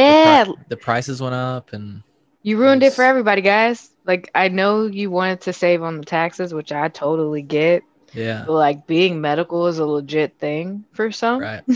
[0.06, 2.02] The Yeah, pri- the prices went up, and
[2.42, 3.90] You ruined it for everybody, guys.
[4.04, 7.82] Like I know you wanted to save on the taxes, which I totally get.
[8.12, 11.40] yeah, But like being medical is a legit thing for some.
[11.40, 11.62] right.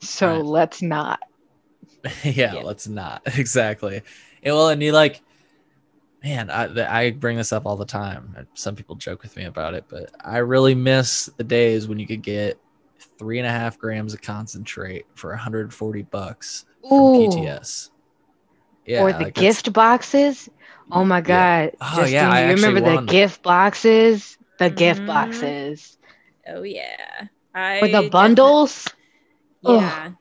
[0.00, 0.44] So right.
[0.44, 1.20] let's not.
[2.24, 2.62] yeah, Yeah.
[2.62, 4.02] let's not exactly.
[4.42, 5.22] And well, and you like,
[6.22, 8.46] man, I the, I bring this up all the time.
[8.54, 12.06] Some people joke with me about it, but I really miss the days when you
[12.06, 12.58] could get
[13.18, 17.28] three and a half grams of concentrate for 140 bucks from Ooh.
[17.28, 17.90] PTS.
[18.86, 20.48] Yeah, or the like, gift boxes.
[20.90, 21.72] Oh my god.
[21.80, 24.38] Oh, Justin, yeah, I you remember the gift boxes?
[24.58, 25.06] The gift Mhm.
[25.06, 25.98] boxes.
[26.48, 28.88] oh yeah i Or the defi- bundles.
[29.64, 29.74] Ugh.
[29.80, 30.12] yeah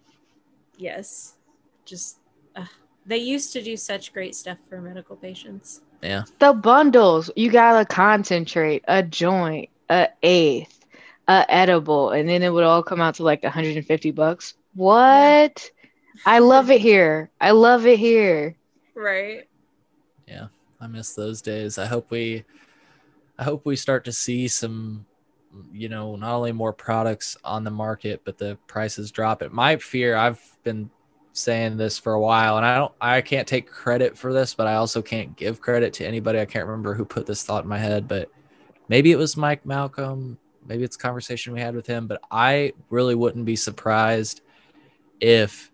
[0.78, 1.38] yes
[1.86, 2.20] just
[2.56, 2.66] uh,
[3.06, 7.32] they used to do such great stuff for medical patients Yeah, The bundles.
[7.36, 10.86] You gotta concentrate, a joint, a eighth,
[11.28, 14.54] a edible, and then it would all come out to like 150 bucks.
[14.76, 15.72] What?
[16.26, 17.30] I love it here.
[17.42, 18.56] I love it here.
[18.96, 19.48] right
[20.28, 20.48] Yeah.
[20.80, 21.78] I miss those days.
[21.78, 22.44] I hope we,
[23.40, 25.06] I hope we start to see some,
[25.72, 29.42] you know, not only more products on the market, but the prices drop.
[29.42, 30.16] It my fear.
[30.16, 30.90] I've been
[31.38, 34.68] saying this for a while, and I don't, I can't take credit for this, but
[34.68, 36.40] I also can't give credit to anybody.
[36.40, 38.30] I can't remember who put this thought in my head, but
[38.90, 40.38] maybe it was Mike Malcolm.
[40.68, 44.42] Maybe it's a conversation we had with him, but I really wouldn't be surprised
[45.20, 45.72] if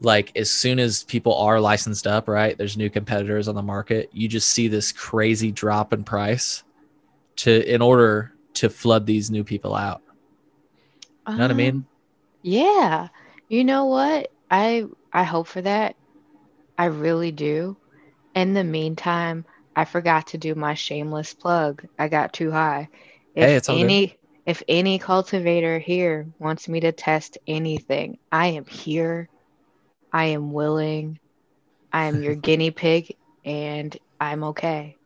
[0.00, 2.56] like as soon as people are licensed up, right?
[2.56, 4.08] There's new competitors on the market.
[4.12, 6.62] You just see this crazy drop in price
[7.36, 10.02] to in order to flood these new people out.
[11.28, 11.86] You know what I Um, mean?
[12.42, 13.08] Yeah.
[13.48, 14.30] You know what?
[14.50, 15.96] I I hope for that.
[16.78, 17.78] I really do.
[18.34, 19.46] In the meantime,
[19.76, 21.82] I forgot to do my shameless plug.
[21.98, 22.88] I got too high.
[23.34, 23.96] If Hey, it's all good.
[23.96, 24.16] any
[24.46, 29.28] if any cultivator here wants me to test anything, I am here.
[30.12, 31.18] I am willing.
[31.92, 33.14] I am your guinea pig
[33.44, 34.98] and I'm okay.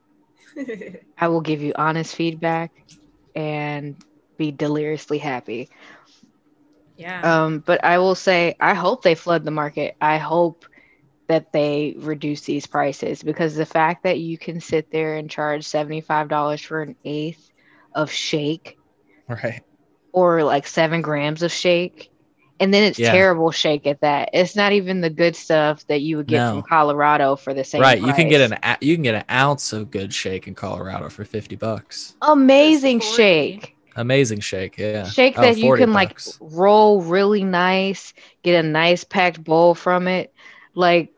[1.18, 2.72] I will give you honest feedback
[3.34, 3.96] and
[4.38, 5.70] be deliriously happy.
[6.96, 9.96] Yeah Um, but I will say, I hope they flood the market.
[10.00, 10.64] I hope
[11.28, 15.64] that they reduce these prices because the fact that you can sit there and charge
[15.66, 17.50] $75 for an eighth
[17.94, 18.76] of shake
[19.28, 19.62] Right.
[20.12, 22.10] or like seven grams of shake,
[22.60, 23.10] and then it's Yeah.
[23.10, 24.30] terrible shake at that.
[24.32, 26.50] It's not even the good stuff that you would get No.
[26.52, 28.00] from Colorado for the same Right.
[28.00, 31.24] You can get an you can get an ounce of good shake in Colorado for
[31.24, 32.14] 50 bucks.
[32.22, 33.73] amazing shake.
[33.96, 34.78] Amazing shake.
[34.78, 35.04] Yeah.
[35.04, 38.12] Shake Oh, that you 40 can like roll really nice,
[38.42, 40.32] get a nice packed bowl from it.
[40.74, 41.12] Like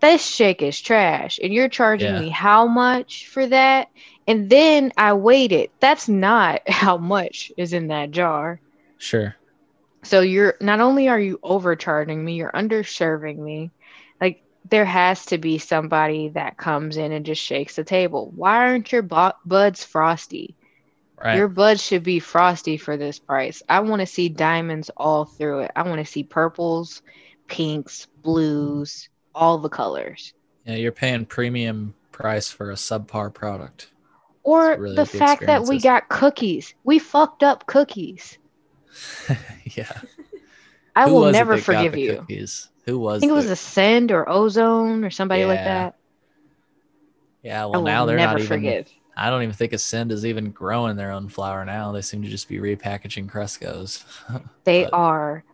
[0.00, 2.20] this shake is trash and you're charging Yeah.
[2.20, 3.88] me how much for that
[4.26, 8.60] and then i weighed it that's not how much is in that jar
[8.98, 9.34] Sure.
[10.02, 13.70] so you're not only are you overcharging me you're underserving me
[14.20, 18.68] like there has to be somebody that comes in and just shakes the table why
[18.68, 20.56] aren't your bu- buds frosty
[21.22, 21.36] Right.
[21.36, 25.60] your buds should be frosty for this price i want to see diamonds all through
[25.60, 27.00] it i want to see purples
[27.48, 30.34] pinks blues all the colors
[30.66, 33.88] yeah, you're paying premium price for a subpar product.
[34.42, 38.36] or really the fact that we got cookies we fucked up cookies
[39.64, 39.90] yeah.
[40.94, 42.68] i Who will never forgive you Cookies?
[42.84, 43.18] Who was?
[43.18, 45.96] i think it was the- ascend or ozone or somebody like that
[47.42, 47.64] Yeah.
[47.66, 48.48] Well, now they're never not even.
[48.48, 51.92] forgive I don't even think Ascend is even growing their own flower now.
[51.92, 54.04] They seem to just be repackaging Crescos.
[54.64, 55.44] They But, are.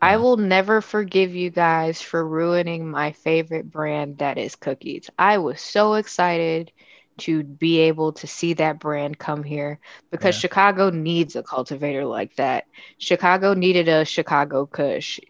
[0.00, 5.10] I will never forgive you guys for ruining my favorite brand that is cookies.
[5.18, 6.72] I was so excited
[7.20, 9.78] to be able to see that brand come here
[10.10, 10.36] because Yeah.
[10.36, 12.64] Chicago needs a cultivator like that.
[12.98, 15.20] Chicago needed a Chicago Kush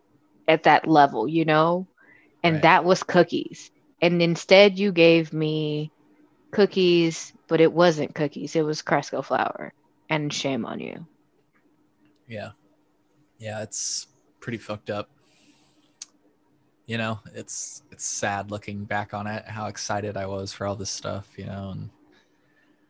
[0.49, 1.89] at that level, you know?
[2.43, 2.63] And Right.
[2.63, 3.71] that was cookies.
[4.01, 5.93] And instead you gave me
[6.51, 8.57] cookies, but it wasn't cookies.
[8.57, 9.73] It was Cresco flour.
[10.09, 11.07] And shame on you.
[12.27, 12.51] Yeah.
[13.39, 14.07] Yeah, it's
[14.41, 15.09] pretty fucked up.
[16.87, 20.75] You know, it's it's sad looking back on it, how excited I was for all
[20.75, 21.91] this stuff, you know, and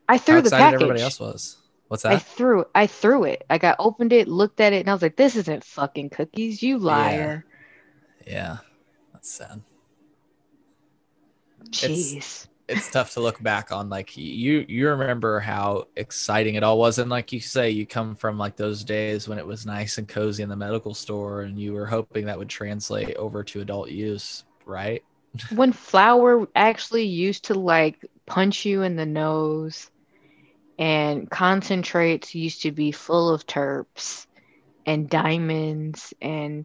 [0.09, 0.74] I threw the package.
[0.77, 1.59] everybody else was.
[1.89, 2.12] What's that?
[2.12, 3.45] I threw I threw it.
[3.51, 6.62] Like I opened it, looked at it, and I was like, "This isn't fucking cookies,
[6.62, 7.45] you liar!"
[8.27, 8.59] Yeah.
[9.12, 9.61] That's sad.
[11.69, 12.16] Jeez.
[12.16, 12.49] It's
[12.90, 17.10] tough to look back on like you you remember how exciting it all was and
[17.10, 20.42] like you say you come from like those days when it was nice and cozy
[20.42, 24.44] in the medical store and you were hoping that would translate over to adult use,
[24.64, 25.02] right?
[25.55, 29.90] when flour actually used to like punch you in the nose,
[30.78, 34.26] and concentrates used to be full of terps
[34.86, 36.64] and diamonds, and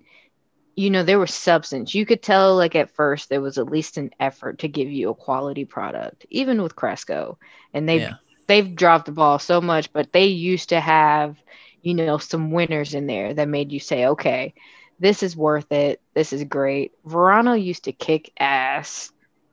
[0.76, 1.94] you know there was substance.
[1.96, 5.10] You could tell like at first there was at least an effort to give you
[5.10, 7.38] a quality product, even with Cresco,
[7.74, 8.14] and they Yeah.
[8.48, 11.38] they've dropped the ball so much, but they used to have,
[11.82, 14.54] you know, some winners in there that made you say, okay,
[15.00, 16.02] this is worth it.
[16.14, 16.92] This is great.
[17.06, 19.12] Verano used to kick ass.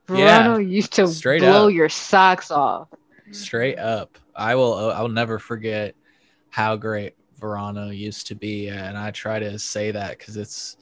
[0.08, 1.72] Yeah, Verano used to straight blow up.
[1.72, 2.88] your socks off.
[3.30, 5.94] straight up i will uh, i'll never forget
[6.50, 10.76] how great verano used to be and i try to say that because it's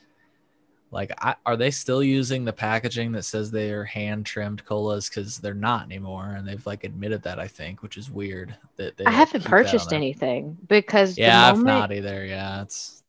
[0.90, 5.38] like I, are they still using the packaging that says they're hand trimmed colas because
[5.38, 9.04] they're not anymore and they've like admitted that i think which is weird that they
[9.04, 12.62] I like, haven't keep that on purchased anything because yeah the i've not either yeah
[12.62, 13.00] it's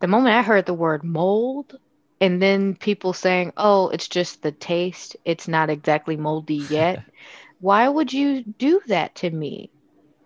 [0.00, 1.78] the moment I heard the word mold
[2.20, 7.02] and then people saying, oh, it's just the taste, it's not exactly moldy yet.
[7.60, 9.70] Why would you do that to me?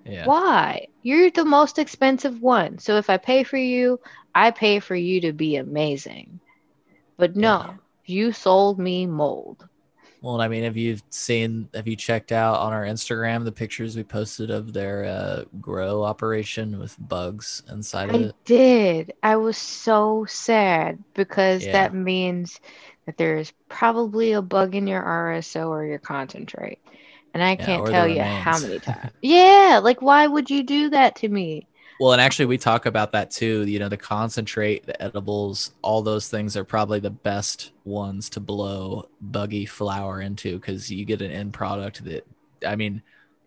[0.05, 0.87] yeah Why?
[1.03, 2.79] You're the most expensive one.
[2.79, 4.01] So if I pay for you,
[4.35, 6.41] I pay for you to be amazing.
[7.17, 7.75] But no, Yeah.
[8.05, 9.69] you sold me mold.
[10.21, 13.97] well i mean have you seen have you checked out on our instagram the pictures
[13.97, 19.13] we posted of their uh, grow operation with bugs inside of I it did.
[19.23, 21.69] I was so sad because Yeah.
[21.69, 22.59] that means
[23.07, 26.81] that there is probably a bug in your RSO or your concentrate.
[27.35, 29.13] And I Yeah, can't tell you how many times.
[29.23, 31.69] yeah, like why would you do that to me?
[32.01, 33.63] Well, and actually, we talk about that too.
[33.63, 38.41] You know, the concentrate, the edibles, all those things are probably the best ones to
[38.41, 42.27] blow buggy flour into because you get an end product that,
[42.67, 43.03] I mean,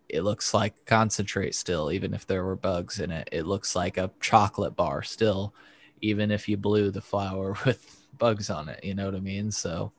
[0.08, 3.28] it looks like concentrate still, even if there were bugs in it.
[3.34, 5.54] It looks like a chocolate bar still,
[6.02, 8.82] even if you blew the flour with bugs on it.
[8.84, 9.52] You know what I mean?
[9.52, 9.92] So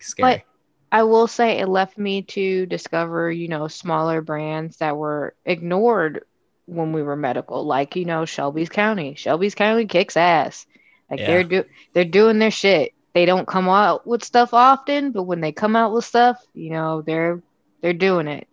[0.00, 0.38] scary.
[0.38, 0.42] But
[0.90, 6.24] I will say it left me to discover, you know, smaller brands that were ignored
[6.66, 9.14] when we were medical, like, you know, Shelby's County.
[9.14, 10.66] Shelby's County kicks ass.
[11.10, 11.26] Like Yeah.
[11.26, 12.92] they're do they're doing their shit.
[13.14, 16.70] They don't come out with stuff often, but when they come out with stuff, you
[16.70, 17.42] know, they're
[17.82, 18.48] they're doing it.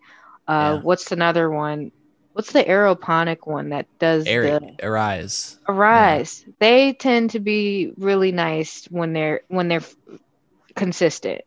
[0.48, 0.82] Uh Yeah.
[0.82, 1.92] what's another one?
[2.34, 5.58] What's the aeroponic one that does Air, the Aeriz.
[5.68, 6.46] Aeriz.
[6.60, 9.96] They tend to be really nice when they're when they're f-
[10.76, 11.42] consistent.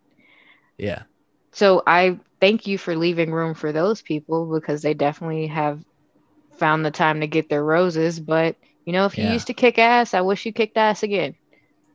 [0.78, 1.02] Yeah.
[1.52, 5.80] So I thank you for leaving room for those people because they definitely have
[6.58, 8.20] found the time to get their roses.
[8.20, 9.32] But you know, if you Yeah.
[9.34, 11.34] used to kick ass, I wish you kicked ass again.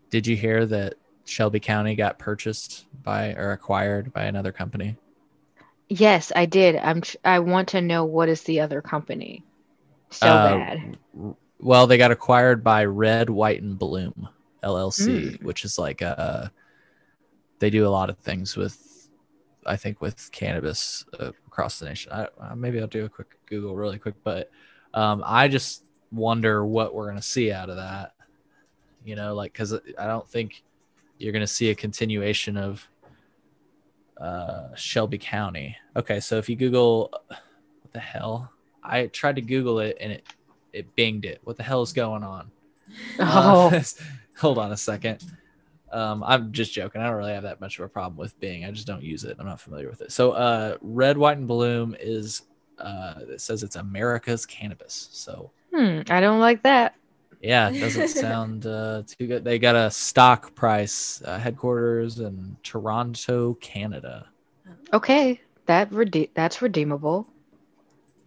[0.09, 0.95] Did you hear that
[1.25, 4.95] Shelby County got purchased by or acquired by another company?
[5.87, 6.75] Yes, I did.
[6.75, 7.01] I'm.
[7.23, 9.43] I want to know what is the other company.
[10.11, 10.97] So Uh, bad.
[11.59, 14.29] Well, they got acquired by Red, White, and Bloom
[14.63, 15.43] LLC, Mm.
[15.43, 16.51] which is like a.
[17.59, 18.77] They do a lot of things with
[19.69, 22.11] I think, with cannabis uh, across the nation.
[22.11, 24.49] I, uh, maybe I'll do a quick Google really quick, but
[24.93, 28.13] um, I just wonder what we're gonna see out of that.
[29.05, 30.63] You know, like because I don't think
[31.17, 32.87] you're gonna see a continuation of
[34.19, 35.77] uh, Shelby County.
[35.95, 38.51] Okay, so if you Google, what the hell?
[38.83, 40.27] I tried to Google it and it
[40.73, 41.39] it binged it.
[41.43, 42.51] What the hell is going on?
[43.19, 43.79] Oh,
[44.39, 45.23] hold on a second.
[45.91, 47.01] Um, I'm just joking.
[47.01, 48.65] I don't really have that much of a problem with Bing.
[48.65, 49.37] I just don't use it.
[49.39, 50.11] I'm not familiar with it.
[50.11, 52.43] So, uh, Red, White, and Bloom is
[52.79, 55.09] uh, it says it's America's cannabis.
[55.11, 56.95] So, hmm, I don't like that.
[57.41, 59.43] yeah, it doesn't sound uh, too good.
[59.43, 64.27] They got a stock price uh, headquarters in Toronto, Canada.
[64.93, 67.27] Okay, that rede- that's redeemable.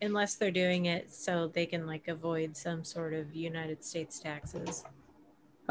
[0.01, 4.85] Unless they're doing it so they can like avoid some sort of United States taxes.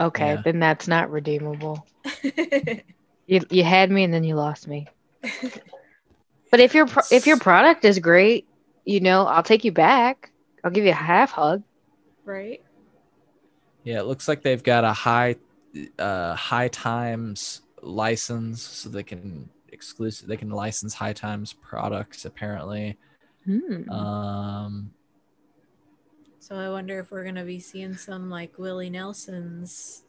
[0.07, 0.41] Okay, Yeah.
[0.43, 1.85] then that's not redeemable.
[3.27, 4.87] You you had me and then you lost me.
[6.51, 8.45] But if your pro- if your product is great,
[8.83, 10.31] you know, I'll take you back.
[10.63, 11.63] I'll give you a half hug.
[12.25, 12.61] right?
[13.85, 15.35] Yeah, it looks like they've got a high
[15.97, 22.97] uh high times license so they can exclusive they can license high times products apparently.
[23.45, 23.89] Hmm.
[23.89, 24.91] Um
[26.51, 30.03] So I wonder if we're gonna be seeing some like Willie Nelson's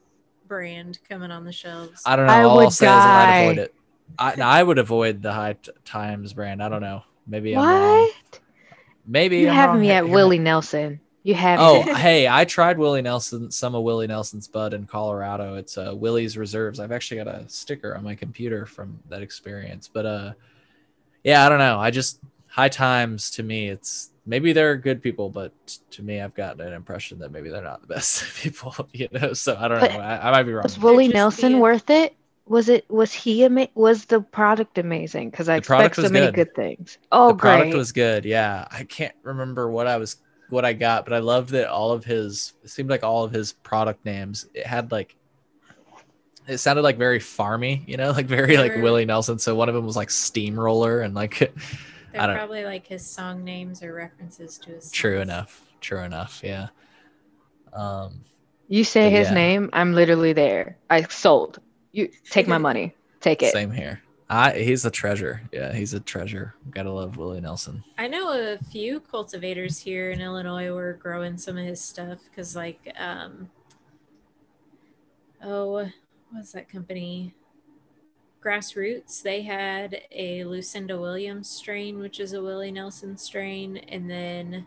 [0.48, 2.02] brand coming on the shelves.
[2.04, 2.32] I don't know.
[2.32, 2.96] I All would I'll say is I'd
[3.26, 3.36] die.
[3.42, 3.74] avoid it.
[4.18, 5.54] I, I would avoid the high
[5.84, 6.60] times brand.
[6.60, 7.04] I don't know.
[7.28, 8.00] Maybe I'm wrong.
[8.00, 8.40] what?
[9.06, 9.80] Maybe You I'm have wrong.
[9.82, 10.98] me at here- Willie Nelson.
[11.22, 11.94] You have Oh, me.
[11.96, 15.54] hey, I tried Willie Nelson, some of Willie Nelson's bud in Colorado.
[15.54, 16.80] It's uh, Willie's Reserves.
[16.80, 19.86] I've actually got a sticker on my computer from that experience.
[19.86, 20.32] But uh,
[21.22, 21.78] yeah, I don't know.
[21.78, 25.52] I just high times to me, it's maybe they're good people, but
[25.90, 28.74] to me, I've gotten an impression that maybe they're not the best people.
[28.92, 30.00] You know, so I don't But know.
[30.00, 30.62] I, I might be wrong.
[30.64, 32.14] Was Willie Nelson a- worth it?
[32.46, 32.90] Was it?
[32.90, 33.44] Was he?
[33.44, 35.30] Ama- was the product amazing?
[35.30, 36.34] Because I The expect so many good.
[36.34, 36.98] good things.
[37.12, 38.24] Oh, the product was good.
[38.24, 40.16] Yeah, I can't remember what I was
[40.50, 42.52] what I got, but I loved that all of his.
[42.64, 44.46] It seemed like all of his product names.
[44.54, 45.14] It had like.
[46.48, 48.82] It sounded like very farmy, you know, like very like Sure.
[48.82, 49.38] Willie Nelson.
[49.38, 51.54] So one of them was like Steamroller, and like,
[52.12, 54.90] They're I don't- probably like his song names or references to his.
[54.90, 55.22] true songs.
[55.22, 56.68] enough, true enough, yeah.
[57.72, 58.24] Um,
[58.68, 59.34] you say his yeah.
[59.34, 60.78] name, I'm literally there.
[60.90, 61.58] I sold.
[61.92, 62.94] You take my money.
[63.20, 63.52] Take it.
[63.52, 64.02] same here.
[64.28, 65.42] I he's a treasure.
[65.52, 66.54] Yeah, he's a treasure.
[66.70, 67.84] Gotta love Willie Nelson.
[67.98, 72.56] I know a few cultivators here in Illinois were growing some of his stuff because,
[72.56, 73.50] like, um,
[75.42, 75.86] oh,
[76.30, 77.34] what's that company?
[78.42, 79.22] Grassroots.
[79.22, 84.66] They had a Lucinda Williams strain, which is a Willie Nelson strain, and then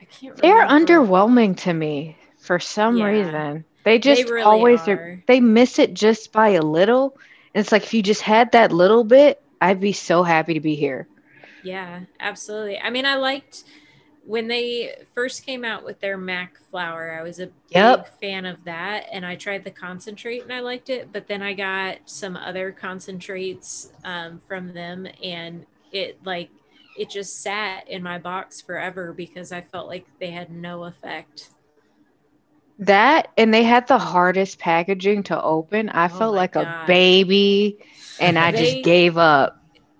[0.00, 0.36] I can't.
[0.36, 3.06] They're underwhelming to me for some Yeah.
[3.06, 3.64] reason.
[3.84, 5.22] They just really always are.
[5.26, 7.16] they miss it just by a little.
[7.54, 10.60] And it's like if you just had that little bit, I'd be so happy to
[10.60, 11.06] be here.
[11.62, 12.78] Yeah, absolutely.
[12.78, 13.64] I mean, I liked
[14.26, 17.16] when they first came out with their Mac flour.
[17.18, 18.04] I was a Yep.
[18.20, 21.12] big fan of that, and I tried the concentrate and I liked it.
[21.12, 26.50] But then I got some other concentrates um, from them, and it like
[26.98, 31.50] it just sat in my box forever because I felt like they had no effect.
[32.78, 35.88] That and they had the hardest packaging to open.
[35.90, 36.66] I Oh felt like God.
[36.66, 37.78] a baby
[38.20, 39.55] and I They- just gave up.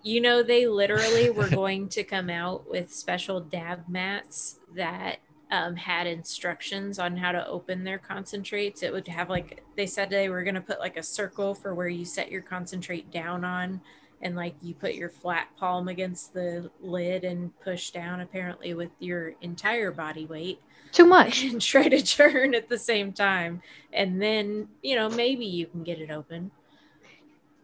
[0.06, 5.16] You know, they literally were going to come out with special dab mats that
[5.50, 8.84] um, had instructions on how to open their concentrates.
[8.84, 11.74] It would have like they said they were going to put like a circle for
[11.74, 13.80] where you set your concentrate down on,
[14.22, 18.90] and like you put your flat palm against the lid and push down apparently with
[19.00, 20.60] your entire body weight
[20.92, 21.42] Too much.
[21.50, 23.60] and try to churn at the same time.
[23.92, 26.52] And then, you know, maybe you can get it open.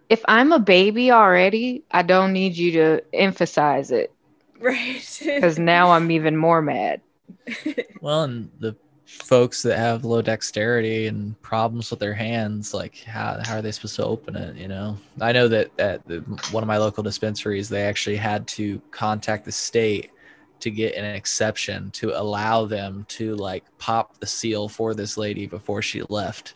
[0.09, 4.13] If I'm a baby already, I don't need you to emphasize it
[4.63, 5.21] Right.
[5.25, 7.03] because now I'm even more mad.
[8.01, 8.75] Well, and the
[9.07, 13.71] folks that have low dexterity and problems with their hands, like how, how are they
[13.71, 14.57] supposed to open it?
[14.57, 16.19] You know, I know that at the,
[16.51, 20.11] one of my local dispensaries, they actually had to contact the state
[20.59, 25.47] to get an exception to allow them to like pop the seal for this lady
[25.47, 26.55] before she left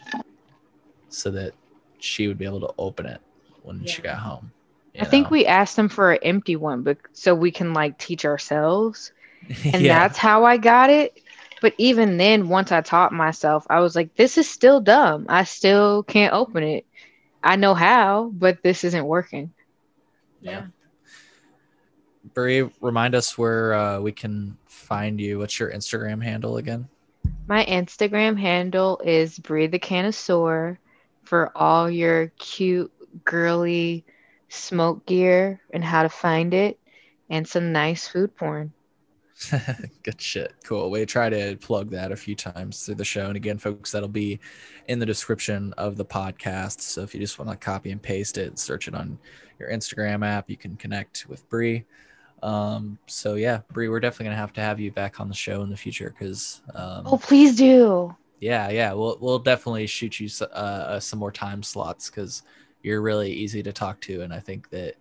[1.09, 1.53] so that
[2.01, 3.21] she would be able to open it
[3.67, 4.53] when she got home.
[4.99, 8.25] I think we asked them for an empty one, but so we can like teach
[8.25, 9.13] ourselves.
[9.65, 10.01] And yeah.
[10.01, 11.21] that's how I got it.
[11.61, 15.27] But even then, once I taught myself, I was like, this is still dumb.
[15.29, 16.87] I still can't open it.
[17.45, 19.53] I know how, but this isn't working.
[20.41, 20.67] yeah.
[22.35, 25.39] Bree, remind us where uh, we can find you.
[25.39, 26.89] What's your Instagram handle again?
[27.47, 30.79] My Instagram handle is Brie the Canosaur
[31.25, 32.93] for all your cute,
[33.25, 34.05] girly
[34.49, 36.79] smoke gear and how to find it,
[37.31, 38.73] and some nice food porn.
[40.03, 40.55] Good shit.
[40.65, 40.91] Cool.
[40.91, 43.27] We try to plug that a few times through the show.
[43.27, 44.41] And again, folks, that'll be
[44.89, 46.81] in the description of the podcast.
[46.81, 49.19] So if you just want to copy and paste it, search it on
[49.59, 51.85] your Instagram app, you can connect with Bree.
[52.43, 55.63] Um, so yeah, Bree, we're definitely gonna have to have you back on the show
[55.63, 58.15] in the future because um, Oh, please do.
[58.41, 62.43] yeah, yeah, we'll we'll definitely shoot you uh, uh, some more time slots because
[62.87, 64.95] you're really easy to talk to, and I think that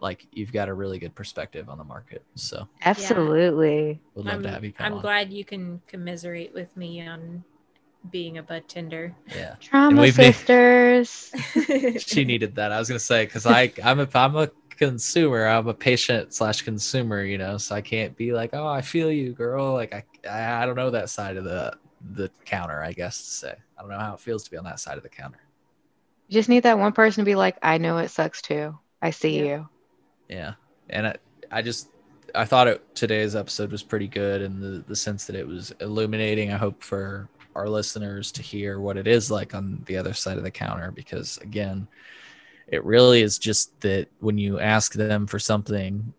[0.00, 2.24] like you've got a really good perspective on the market.
[2.34, 4.00] So Absolutely.
[4.14, 5.00] we'd love I'm, to have you come I'm on.
[5.00, 7.44] glad you can commiserate with me on
[8.10, 9.14] being a bud tender.
[9.36, 9.54] Yeah.
[9.60, 11.32] Trauma we've sisters.
[11.98, 12.72] she needed that.
[12.72, 15.46] I was gonna say because I I'm a I'm a consumer.
[15.46, 17.22] I'm a patient slash consumer.
[17.22, 19.74] You know, so I can't be like, oh, I feel you, girl.
[19.74, 21.76] Like I I I don't know that side of the
[22.14, 22.82] the counter.
[22.82, 24.96] I guess to say I don't know how it feels to be on that side
[24.96, 25.38] of the counter.
[26.28, 28.78] You just need that one person to be like, I know it sucks too.
[29.00, 29.44] I see Yeah.
[29.44, 29.68] you.
[30.28, 30.52] Yeah,
[30.90, 31.16] and I
[31.50, 31.88] I just
[32.34, 35.72] I thought it today's episode was pretty good in the the sense that it was
[35.80, 36.52] illuminating.
[36.52, 40.36] I hope for our listeners to hear what it is like on the other side
[40.36, 41.88] of the counter because again
[42.68, 46.12] it really is just that when you ask them for something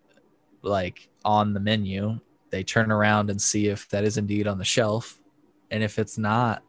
[0.64, 2.20] like on the menu
[2.50, 5.20] they turn around and see if that is indeed on the shelf
[5.72, 6.62] and if it's not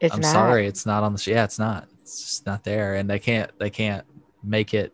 [0.00, 0.30] It's i'm not.
[0.32, 3.18] sorry it's not on the sh- yeah it's not it's just not there and they
[3.18, 4.04] can't they can't
[4.42, 4.92] make it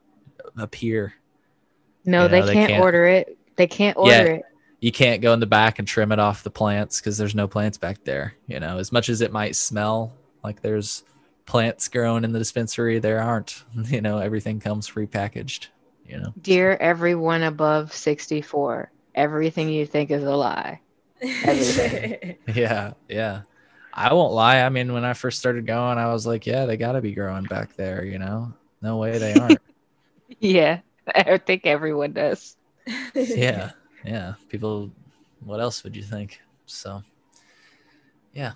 [0.59, 1.15] appear
[2.05, 3.39] No, You they, know, they can't, can't- order it.
[3.57, 4.23] They can't order Yeah.
[4.23, 4.43] it.
[4.81, 7.47] you can't go in the back and trim it off the plants because there's no
[7.49, 8.35] plants back there.
[8.47, 10.13] You know, as much as it might smell
[10.43, 11.05] like there's
[11.47, 13.65] plants growing in the dispensary, there aren't.
[13.87, 15.69] You know, everything comes prepackaged.
[16.07, 20.81] You know, Dear everyone above 64, everything you think is a lie.
[21.23, 23.43] Yeah, yeah.
[23.97, 24.61] I won't lie.
[24.63, 27.15] I mean, when I first started going, I was like, yeah, they got to be
[27.15, 28.05] growing back there.
[28.05, 28.53] You know,
[28.83, 29.61] no way they aren't.
[30.41, 30.81] Yeah,
[31.15, 32.57] I think everyone does.
[33.15, 33.71] yeah,
[34.05, 34.35] yeah.
[34.49, 34.91] People,
[35.45, 36.41] what else would you think?
[36.67, 37.03] So,
[38.33, 38.53] yeah.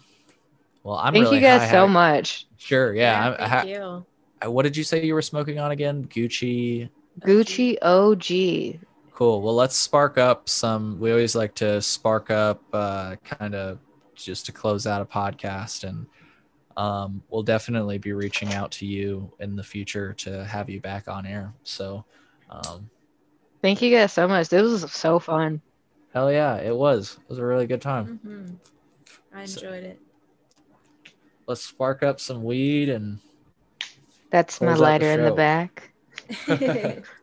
[0.82, 2.46] Well, I'm Thank really you guys high- so high- much.
[2.56, 2.94] Sure.
[2.94, 3.36] Yeah.
[3.38, 4.04] I, I, thank you.
[4.44, 6.04] Uh, what did you say you were smoking on again?
[6.08, 6.88] Gucci.
[7.20, 8.80] Gucci OG.
[9.14, 9.42] Cool.
[9.42, 10.98] Well, let's spark up some.
[11.00, 13.78] We always like to spark up, uh, kind of
[14.24, 16.06] just to close out a podcast, and
[16.76, 21.08] um, we'll definitely be reaching out to you in the future to have you back
[21.08, 21.52] on air.
[21.64, 22.04] So,
[22.50, 22.88] um,
[23.62, 24.48] Thank you guys so much.
[24.48, 25.60] This was so fun.
[26.14, 27.18] hell yeah, it was.
[27.20, 28.20] It was a really good time.
[28.24, 28.56] Mhm.
[29.34, 30.00] I So- enjoyed it.
[31.46, 33.18] Let's spark up some weed and
[34.30, 35.90] That's my Close out the lighter in the back.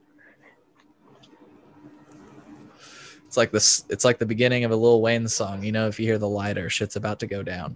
[3.36, 3.84] it's like this.
[3.90, 5.62] It's like the beginning of a Lil Wayne song.
[5.62, 7.76] You know, if you hear the lighter, shit's about to go down.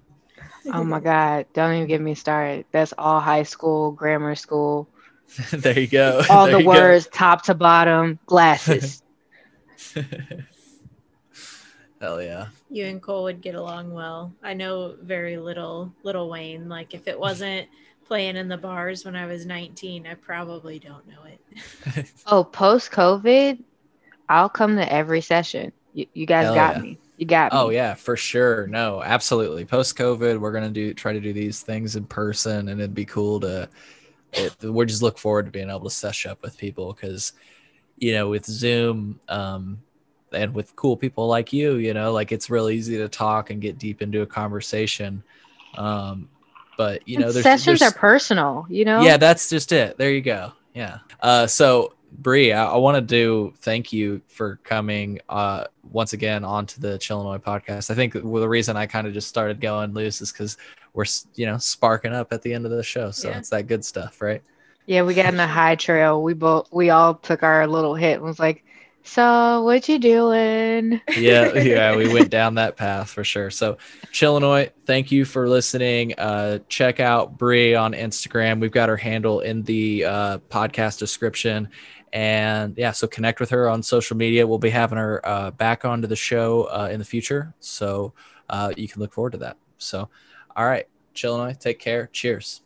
[0.73, 1.48] Oh my God.
[1.53, 2.65] Don't even get me started.
[2.72, 4.88] That's all high school, grammar school,
[5.52, 6.22] there you go.
[6.30, 6.69] all There the you go.
[6.69, 9.03] words, top to bottom, glasses.
[11.99, 12.48] Hell yeah.
[12.69, 14.34] you and Cole would get along well.
[14.41, 16.69] I know very little Lil Wayne.
[16.69, 17.68] Like if it wasn't
[18.06, 21.41] playing in the bars when I was 19, I probably don't know it.
[22.27, 23.60] oh, post COVID,
[24.30, 25.72] I'll come to every session.
[25.93, 26.81] You, you guys Hell got yeah.
[26.81, 26.97] me.
[27.18, 27.57] You got me.
[27.60, 28.68] Oh yeah, for sure.
[28.68, 29.65] No, absolutely.
[29.65, 33.06] Post COVID, we're gonna do try to do these things in person, and it'd be
[33.06, 33.68] cool to.
[34.31, 37.34] It, we're just look forward to being able to sesh up with people because,
[37.97, 39.81] you know, with Zoom, um,
[40.31, 43.60] and with cool people like you, you know, like it's real easy to talk and
[43.60, 45.23] get deep into a conversation.
[45.76, 46.30] Um,
[46.77, 49.01] but you know, there's sessions there's- are personal, you know?
[49.01, 53.02] yeah that's just it there you go yeah uh so Bree, I, I want to
[53.02, 57.90] do thank you for coming uh once again onto the Chillinois podcast.
[57.90, 60.57] I think the reason I kind of just started going loose is because
[60.94, 61.06] we're
[61.36, 63.38] you know sparking up at the end of the show, so Yeah.
[63.38, 64.41] it's that good stuff, right?
[64.86, 66.22] Yeah, we got in the high trail.
[66.23, 68.64] We both we all took our little hit and was like,
[69.03, 70.99] So what you doing?
[71.15, 73.49] yeah, yeah, we went down that path for sure.
[73.52, 73.77] So,
[74.11, 76.15] Chillinois, thank you for listening.
[76.18, 78.60] Uh, check out Bree on Instagram.
[78.60, 81.69] We've got her handle in the uh, podcast description.
[82.11, 84.48] And yeah, so connect with her on social media.
[84.48, 87.53] We'll be having her uh, back onto the show uh, in the future.
[87.60, 88.14] So,
[88.49, 89.57] uh, you can look forward to that.
[89.77, 90.10] So,
[90.56, 92.10] all right, Chillinois, take care.
[92.11, 92.57] Cheers.